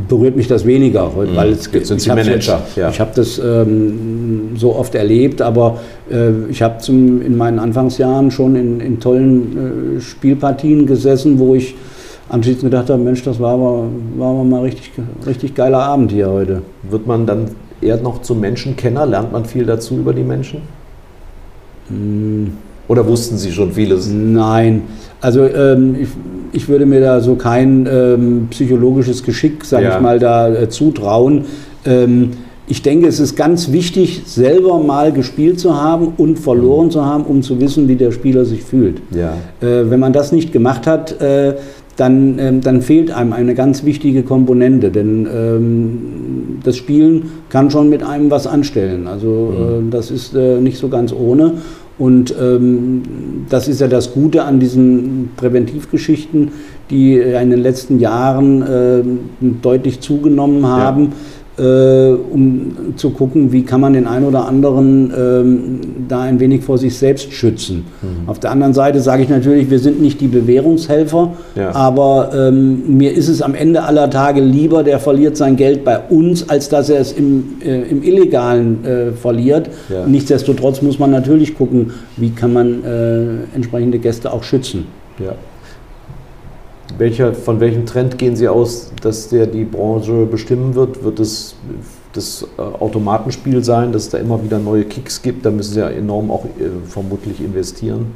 berührt 0.07 0.35
mich 0.35 0.47
das 0.47 0.65
weniger, 0.65 1.13
heute, 1.15 1.35
weil 1.35 1.51
es 1.51 1.69
Jetzt 1.71 1.87
sind 1.87 2.01
Sie 2.01 2.09
Manager, 2.09 2.61
Jetzt, 2.65 2.77
ja. 2.77 2.89
Ich 2.89 2.99
habe 2.99 3.11
das 3.15 3.39
ähm, 3.39 4.51
so 4.55 4.75
oft 4.75 4.95
erlebt, 4.95 5.41
aber 5.41 5.79
äh, 6.11 6.49
ich 6.49 6.61
habe 6.61 6.77
in 6.89 7.37
meinen 7.37 7.59
Anfangsjahren 7.59 8.31
schon 8.31 8.55
in, 8.55 8.79
in 8.79 8.99
tollen 8.99 9.97
äh, 9.97 10.01
Spielpartien 10.01 10.85
gesessen, 10.85 11.39
wo 11.39 11.55
ich 11.55 11.75
anschließend 12.29 12.63
gedacht 12.63 12.89
habe, 12.89 13.01
Mensch, 13.01 13.23
das 13.23 13.39
war 13.39 13.53
aber, 13.53 13.85
war 14.17 14.29
aber 14.31 14.43
mal 14.43 14.61
richtig, 14.61 14.91
richtig 15.25 15.55
geiler 15.55 15.79
Abend 15.79 16.11
hier 16.11 16.29
heute. 16.29 16.61
Wird 16.83 17.05
man 17.05 17.25
dann 17.25 17.51
eher 17.81 17.97
noch 17.97 18.21
zum 18.21 18.39
Menschenkenner? 18.39 19.05
Lernt 19.05 19.31
man 19.31 19.45
viel 19.45 19.65
dazu 19.65 19.97
über 19.97 20.13
die 20.13 20.23
Menschen? 20.23 20.61
Hm. 21.89 22.53
Oder 22.88 23.07
wussten 23.07 23.38
Sie 23.38 23.51
schon 23.51 23.71
vieles? 23.71 24.09
Nein, 24.11 24.84
also 25.21 25.45
ähm, 25.45 25.95
ich, 25.99 26.09
ich 26.51 26.67
würde 26.67 26.86
mir 26.86 26.99
da 26.99 27.21
so 27.21 27.36
kein 27.36 27.88
ähm, 27.89 28.47
psychologisches 28.49 29.23
Geschick, 29.23 29.63
sage 29.63 29.86
Ja. 29.86 29.95
ich 29.95 30.01
mal, 30.01 30.19
da 30.19 30.49
äh, 30.53 30.69
zutrauen. 30.69 31.45
Ähm, 31.86 32.31
ich 32.67 32.81
denke, 32.81 33.07
es 33.07 33.19
ist 33.19 33.36
ganz 33.36 33.71
wichtig, 33.71 34.23
selber 34.25 34.79
mal 34.79 35.11
gespielt 35.11 35.59
zu 35.59 35.81
haben 35.81 36.13
und 36.17 36.39
verloren 36.39 36.91
zu 36.91 37.05
haben, 37.05 37.23
um 37.25 37.41
zu 37.41 37.59
wissen, 37.59 37.88
wie 37.88 37.95
der 37.95 38.11
Spieler 38.11 38.45
sich 38.45 38.63
fühlt. 38.63 39.01
Ja. 39.11 39.34
Äh, 39.61 39.89
wenn 39.89 39.99
man 39.99 40.13
das 40.13 40.31
nicht 40.31 40.51
gemacht 40.51 40.88
hat, 40.88 41.21
äh, 41.21 41.55
dann, 41.95 42.39
ähm, 42.39 42.61
dann 42.61 42.81
fehlt 42.81 43.11
einem 43.11 43.34
eine 43.34 43.53
ganz 43.53 43.84
wichtige 43.84 44.23
Komponente, 44.23 44.89
denn 44.91 45.27
ähm, 45.31 46.59
das 46.63 46.75
Spielen 46.77 47.31
kann 47.49 47.69
schon 47.69 47.89
mit 47.89 48.01
einem 48.03 48.31
was 48.31 48.47
anstellen. 48.47 49.07
Also 49.07 49.53
äh, 49.57 49.91
das 49.91 50.09
ist 50.09 50.34
äh, 50.36 50.59
nicht 50.59 50.77
so 50.77 50.89
ganz 50.89 51.13
ohne. 51.13 51.53
Und 51.97 52.33
ähm, 52.39 53.03
das 53.49 53.67
ist 53.67 53.81
ja 53.81 53.87
das 53.87 54.13
Gute 54.13 54.43
an 54.43 54.59
diesen 54.59 55.31
Präventivgeschichten, 55.37 56.51
die 56.89 57.17
in 57.17 57.49
den 57.51 57.59
letzten 57.61 57.99
Jahren 57.99 58.61
äh, 58.61 59.03
deutlich 59.61 59.99
zugenommen 60.01 60.65
haben. 60.65 61.05
äh, 61.05 61.42
um 61.61 62.71
zu 62.95 63.11
gucken, 63.11 63.51
wie 63.51 63.63
kann 63.63 63.79
man 63.79 63.93
den 63.93 64.07
einen 64.07 64.25
oder 64.25 64.47
anderen 64.47 65.13
ähm, 65.15 65.79
da 66.07 66.21
ein 66.21 66.39
wenig 66.39 66.63
vor 66.63 66.77
sich 66.79 66.97
selbst 66.97 67.31
schützen. 67.31 67.85
Auf 68.25 68.39
der 68.39 68.49
anderen 68.51 68.73
Seite 68.73 68.99
sage 69.01 69.21
ich 69.23 69.29
natürlich, 69.29 69.69
wir 69.69 69.77
sind 69.79 70.01
nicht 70.01 70.19
die 70.19 70.27
Bewährungshelfer, 70.27 71.33
Ja. 71.55 71.75
aber 71.75 72.31
ähm, 72.35 72.97
mir 72.97 73.13
ist 73.13 73.27
es 73.27 73.41
am 73.43 73.53
Ende 73.53 73.83
aller 73.83 74.09
Tage 74.09 74.41
lieber, 74.41 74.83
der 74.83 74.99
verliert 74.99 75.37
sein 75.37 75.55
Geld 75.55 75.83
bei 75.85 75.99
uns, 75.99 76.49
als 76.49 76.69
dass 76.69 76.89
er 76.89 76.99
es 76.99 77.11
im, 77.11 77.43
äh, 77.63 77.81
im 77.83 78.01
Illegalen 78.01 78.83
äh, 78.83 79.11
verliert. 79.11 79.69
Ja. 79.89 80.07
Nichtsdestotrotz 80.07 80.81
muss 80.81 80.97
man 80.97 81.11
natürlich 81.11 81.55
gucken, 81.55 81.91
wie 82.17 82.31
kann 82.31 82.53
man 82.53 82.83
äh, 82.83 83.55
entsprechende 83.55 83.99
Gäste 83.99 84.33
auch 84.33 84.43
schützen. 84.43 84.85
ja. 85.19 85.33
Welcher, 86.97 87.33
von 87.33 87.59
welchem 87.59 87.85
Trend 87.85 88.17
gehen 88.17 88.35
Sie 88.35 88.47
aus, 88.47 88.91
dass 89.01 89.29
der 89.29 89.47
die 89.47 89.63
Branche 89.63 90.25
bestimmen 90.25 90.75
wird? 90.75 91.03
Wird 91.03 91.19
es 91.19 91.55
das 92.13 92.47
äh, 92.57 92.61
Automatenspiel 92.61 93.63
sein, 93.63 93.91
dass 93.91 94.03
es 94.03 94.09
da 94.09 94.19
immer 94.19 94.43
wieder 94.43 94.59
neue 94.59 94.83
Kicks 94.83 95.21
gibt? 95.21 95.45
Da 95.45 95.51
müssen 95.51 95.73
Sie 95.73 95.79
ja 95.79 95.89
enorm 95.89 96.29
auch 96.29 96.45
äh, 96.45 96.69
vermutlich 96.87 97.41
investieren. 97.41 98.07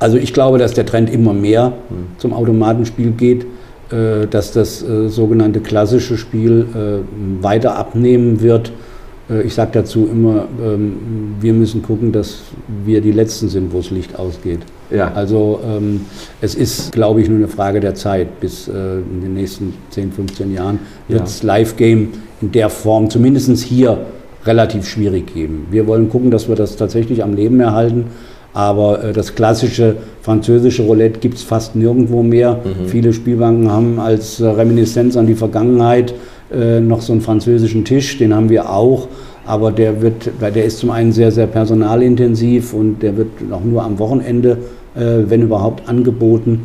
Also 0.00 0.16
ich 0.16 0.32
glaube, 0.32 0.58
dass 0.58 0.74
der 0.74 0.86
Trend 0.86 1.10
immer 1.10 1.32
mehr 1.32 1.72
zum 2.18 2.32
Automatenspiel 2.32 3.12
geht, 3.12 3.46
äh, 3.90 4.26
dass 4.26 4.52
das 4.52 4.78
sogenannte 4.80 5.60
klassische 5.60 6.16
Spiel 6.16 7.04
weiter 7.40 7.76
abnehmen 7.76 8.40
wird. 8.40 8.72
Ich 9.44 9.54
sage 9.54 9.72
dazu 9.74 10.08
immer, 10.10 10.46
ähm, 10.64 11.36
wir 11.40 11.52
müssen 11.52 11.82
gucken, 11.82 12.12
dass 12.12 12.38
wir 12.84 13.02
die 13.02 13.12
Letzten 13.12 13.48
sind, 13.48 13.72
wo 13.72 13.78
das 13.78 13.90
Licht 13.90 14.18
ausgeht. 14.18 14.60
Ja. 14.90 15.12
Also 15.14 15.60
ähm, 15.66 16.02
es 16.40 16.54
ist, 16.54 16.92
glaube 16.92 17.20
ich, 17.20 17.28
nur 17.28 17.38
eine 17.38 17.48
Frage 17.48 17.80
der 17.80 17.94
Zeit. 17.94 18.40
Bis 18.40 18.68
äh, 18.68 18.72
in 18.72 19.20
den 19.22 19.34
nächsten 19.34 19.74
10, 19.90 20.12
15 20.12 20.52
Jahren 20.54 20.78
wird 21.08 21.20
Ja. 21.20 21.24
es 21.26 21.42
Live-Game 21.42 22.08
in 22.40 22.52
der 22.52 22.70
Form, 22.70 23.10
zumindest 23.10 23.50
hier, 23.64 23.98
relativ 24.46 24.86
schwierig 24.88 25.34
geben. 25.34 25.66
Wir 25.70 25.86
wollen 25.86 26.08
gucken, 26.08 26.30
dass 26.30 26.48
wir 26.48 26.54
das 26.54 26.76
tatsächlich 26.76 27.22
am 27.22 27.34
Leben 27.34 27.60
erhalten. 27.60 28.06
Aber 28.54 29.04
äh, 29.04 29.12
das 29.12 29.34
klassische 29.34 29.96
französische 30.22 30.82
Roulette 30.82 31.20
gibt 31.20 31.34
es 31.36 31.42
fast 31.42 31.76
nirgendwo 31.76 32.22
mehr. 32.22 32.60
Viele 32.86 33.12
Spielbanken 33.12 33.70
haben 33.70 34.00
als 34.00 34.40
äh, 34.40 34.46
Reminiszenz 34.46 35.16
an 35.16 35.26
die 35.26 35.34
Vergangenheit 35.34 36.14
äh, 36.52 36.80
noch 36.80 37.02
so 37.02 37.12
einen 37.12 37.20
französischen 37.20 37.84
Tisch, 37.84 38.16
den 38.18 38.34
haben 38.34 38.48
wir 38.48 38.70
auch. 38.70 39.08
Aber 39.44 39.70
der, 39.72 40.02
wird, 40.02 40.30
weil 40.40 40.52
der 40.52 40.64
ist 40.64 40.78
zum 40.78 40.90
einen 40.90 41.12
sehr, 41.12 41.30
sehr 41.30 41.46
personalintensiv 41.46 42.74
und 42.74 43.02
der 43.02 43.16
wird 43.16 43.28
auch 43.50 43.64
nur 43.64 43.82
am 43.82 43.98
Wochenende, 43.98 44.58
wenn 44.94 45.42
überhaupt, 45.42 45.88
angeboten. 45.88 46.62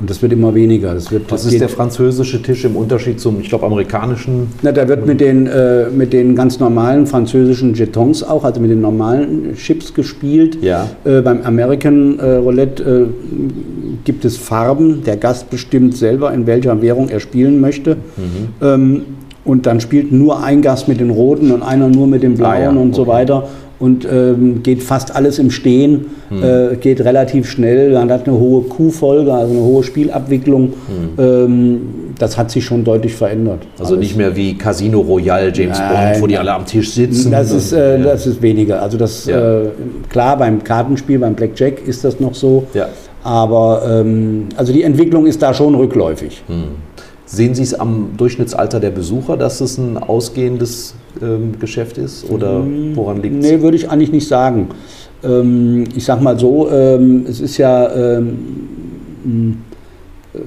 Und 0.00 0.08
das 0.08 0.22
wird 0.22 0.32
immer 0.32 0.54
weniger. 0.54 0.94
Das 0.94 1.10
wird, 1.10 1.24
Was 1.28 1.42
das 1.42 1.52
ist 1.52 1.60
der 1.60 1.68
französische 1.68 2.40
Tisch 2.40 2.64
im 2.64 2.76
Unterschied 2.76 3.18
zum, 3.18 3.40
ich 3.40 3.48
glaube, 3.48 3.66
amerikanischen? 3.66 4.46
na, 4.62 4.70
da 4.70 4.86
wird 4.86 5.06
mit 5.06 5.20
den, 5.20 5.48
äh, 5.48 5.90
mit 5.90 6.12
den 6.12 6.36
ganz 6.36 6.60
normalen 6.60 7.06
französischen 7.08 7.74
Jetons 7.74 8.22
auch, 8.22 8.44
also 8.44 8.60
mit 8.60 8.70
den 8.70 8.80
normalen 8.80 9.54
Chips 9.56 9.92
gespielt. 9.94 10.58
Ja. 10.62 10.88
Äh, 11.04 11.20
beim 11.22 11.42
American 11.42 12.20
äh, 12.20 12.36
Roulette 12.36 12.82
äh, 12.84 13.06
gibt 14.04 14.24
es 14.24 14.36
Farben. 14.36 15.02
Der 15.04 15.16
Gast 15.16 15.50
bestimmt 15.50 15.96
selber, 15.96 16.32
in 16.32 16.46
welcher 16.46 16.80
Währung 16.80 17.08
er 17.08 17.18
spielen 17.18 17.60
möchte. 17.60 17.96
Ähm, 18.62 19.02
und 19.44 19.66
dann 19.66 19.80
spielt 19.80 20.12
nur 20.12 20.44
ein 20.44 20.62
Gast 20.62 20.86
mit 20.86 21.00
den 21.00 21.10
roten 21.10 21.50
und 21.50 21.62
einer 21.62 21.88
nur 21.88 22.06
mit 22.06 22.22
den 22.22 22.34
blauen 22.34 22.52
Ah, 22.54 22.60
ja, 22.60 22.70
und 22.70 22.94
so 22.94 23.02
okay. 23.02 23.10
weiter. 23.10 23.48
Und 23.80 24.06
ähm, 24.10 24.62
geht 24.64 24.82
fast 24.82 25.14
alles 25.14 25.38
im 25.38 25.50
Stehen, 25.52 26.06
Hm. 26.30 26.42
äh, 26.42 26.76
geht 26.76 27.00
relativ 27.00 27.48
schnell. 27.48 27.92
Man 27.94 28.10
hat 28.10 28.26
eine 28.28 28.36
hohe 28.38 28.62
Q-Folge, 28.62 29.32
also 29.32 29.52
eine 29.54 29.62
hohe 29.62 29.82
Spielabwicklung. 29.84 30.72
Ähm, 31.16 31.80
das 32.18 32.36
hat 32.36 32.50
sich 32.50 32.64
schon 32.64 32.82
deutlich 32.84 33.14
verändert. 33.14 33.60
Hm. 33.62 33.68
Also 33.78 33.94
Alles. 33.94 34.06
nicht 34.08 34.16
mehr 34.16 34.34
wie 34.36 34.58
Casino 34.58 35.00
Royale, 35.00 35.52
James 35.54 35.78
Nein, 35.78 36.12
Bond, 36.12 36.22
wo 36.22 36.26
die 36.26 36.36
alle 36.36 36.52
am 36.52 36.66
Tisch 36.66 36.90
sitzen. 36.92 37.30
Das 37.30 37.50
ist, 37.52 37.72
äh, 37.72 37.98
Ja. 37.98 38.04
das 38.04 38.26
ist 38.26 38.42
weniger. 38.42 38.82
Also 38.82 38.98
das 38.98 39.26
Ja. 39.26 39.60
äh, 39.62 39.68
klar 40.10 40.36
beim 40.36 40.62
Kartenspiel, 40.64 41.18
beim 41.20 41.34
Blackjack 41.34 41.86
ist 41.86 42.04
das 42.04 42.18
noch 42.20 42.34
so. 42.34 42.64
Ja. 42.74 42.88
Aber 43.22 43.82
ähm, 43.88 44.46
also 44.56 44.72
die 44.72 44.82
Entwicklung 44.82 45.24
ist 45.26 45.40
da 45.40 45.54
schon 45.54 45.74
rückläufig. 45.74 46.42
Sehen 47.26 47.54
Sie 47.54 47.62
es 47.62 47.74
am 47.78 48.10
Durchschnittsalter 48.16 48.80
der 48.80 48.90
Besucher, 48.90 49.36
dass 49.36 49.60
es 49.60 49.76
ein 49.78 49.98
ausgehendes 49.98 50.94
Geschäft 51.60 51.98
ist? 51.98 52.28
Oder 52.30 52.62
woran 52.94 53.22
liegt 53.22 53.42
es? 53.44 53.50
Nee, 53.50 53.60
würde 53.62 53.76
ich 53.76 53.90
eigentlich 53.90 54.12
nicht 54.12 54.28
sagen. 54.28 54.68
Ähm, 55.24 55.84
ich 55.96 56.04
sag 56.04 56.20
mal 56.22 56.38
so, 56.38 56.70
ähm, 56.70 57.24
es 57.28 57.40
ist 57.40 57.56
ja, 57.58 57.92
ähm, 57.94 59.58
äh, 60.34 60.38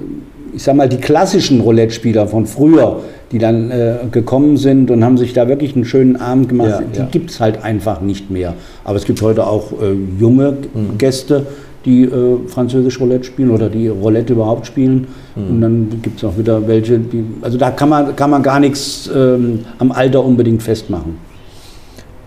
ich 0.54 0.64
sag 0.64 0.76
mal, 0.76 0.90
die 0.90 0.98
klassischen 0.98 1.62
Roulette-Spieler 1.62 2.28
von 2.28 2.46
früher, 2.46 3.00
die 3.32 3.38
dann 3.38 3.72
äh, 3.72 3.96
gekommen 4.12 4.58
sind 4.58 4.92
und 4.92 5.04
haben 5.04 5.18
sich 5.18 5.32
da 5.34 5.48
wirklich 5.48 5.76
einen 5.76 5.86
schönen 5.86 6.18
Abend 6.18 6.50
gemacht, 6.50 6.70
Ja, 6.70 6.82
die 6.94 7.00
ja. 7.00 7.08
gibt 7.10 7.32
es 7.32 7.40
halt 7.40 7.64
einfach 7.64 8.02
nicht 8.02 8.30
mehr. 8.30 8.54
Aber 8.84 8.98
es 8.98 9.06
gibt 9.06 9.22
heute 9.22 9.48
auch 9.48 9.72
äh, 9.82 9.94
junge 10.20 10.52
Mhm. 10.74 10.98
Gäste, 10.98 11.46
die 11.86 12.04
äh, 12.04 12.48
französisch 12.48 13.00
Roulette 13.00 13.24
spielen 13.24 13.52
oder 13.52 13.70
die 13.70 13.88
Roulette 13.88 14.34
überhaupt 14.34 14.68
spielen. 14.68 15.08
Mhm. 15.36 15.50
Und 15.50 15.62
dann 15.62 16.02
gibt 16.02 16.18
es 16.18 16.24
auch 16.24 16.38
wieder 16.38 16.68
welche, 16.68 17.00
die, 17.00 17.24
also 17.42 17.58
da 17.58 17.72
kann 17.72 17.90
man, 17.90 18.16
kann 18.16 18.30
man 18.30 18.44
gar 18.44 18.60
nichts 18.60 19.10
ähm, 19.14 19.60
am 19.80 19.92
Alter 19.92 20.24
unbedingt 20.24 20.62
festmachen. 20.62 21.18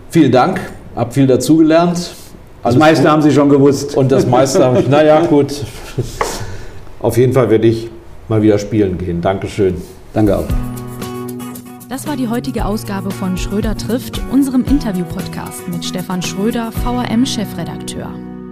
Vielen 0.09 0.31
Dank, 0.31 0.59
hab 0.95 1.13
viel 1.13 1.27
dazugelernt. 1.27 2.13
Das 2.63 2.75
meiste 2.75 3.03
gut. 3.03 3.11
haben 3.11 3.21
Sie 3.21 3.31
schon 3.31 3.49
gewusst. 3.49 3.95
Und 3.95 4.11
das 4.11 4.25
meiste 4.25 4.63
habe 4.63 4.79
ich, 4.79 4.87
naja, 4.87 5.19
gut. 5.29 5.53
Auf 6.99 7.17
jeden 7.17 7.33
Fall 7.33 7.49
werde 7.49 7.67
ich 7.67 7.89
mal 8.27 8.41
wieder 8.41 8.57
spielen 8.57 8.97
gehen. 8.97 9.21
Dankeschön. 9.21 9.75
Danke 10.13 10.37
auch. 10.37 10.45
Das 11.89 12.07
war 12.07 12.17
die 12.17 12.27
heutige 12.27 12.65
Ausgabe 12.65 13.11
von 13.11 13.37
Schröder 13.37 13.77
trifft, 13.77 14.19
unserem 14.31 14.65
Interview-Podcast 14.65 15.67
mit 15.67 15.85
Stefan 15.85 16.21
Schröder, 16.21 16.71
VRM-Chefredakteur. 16.71 18.34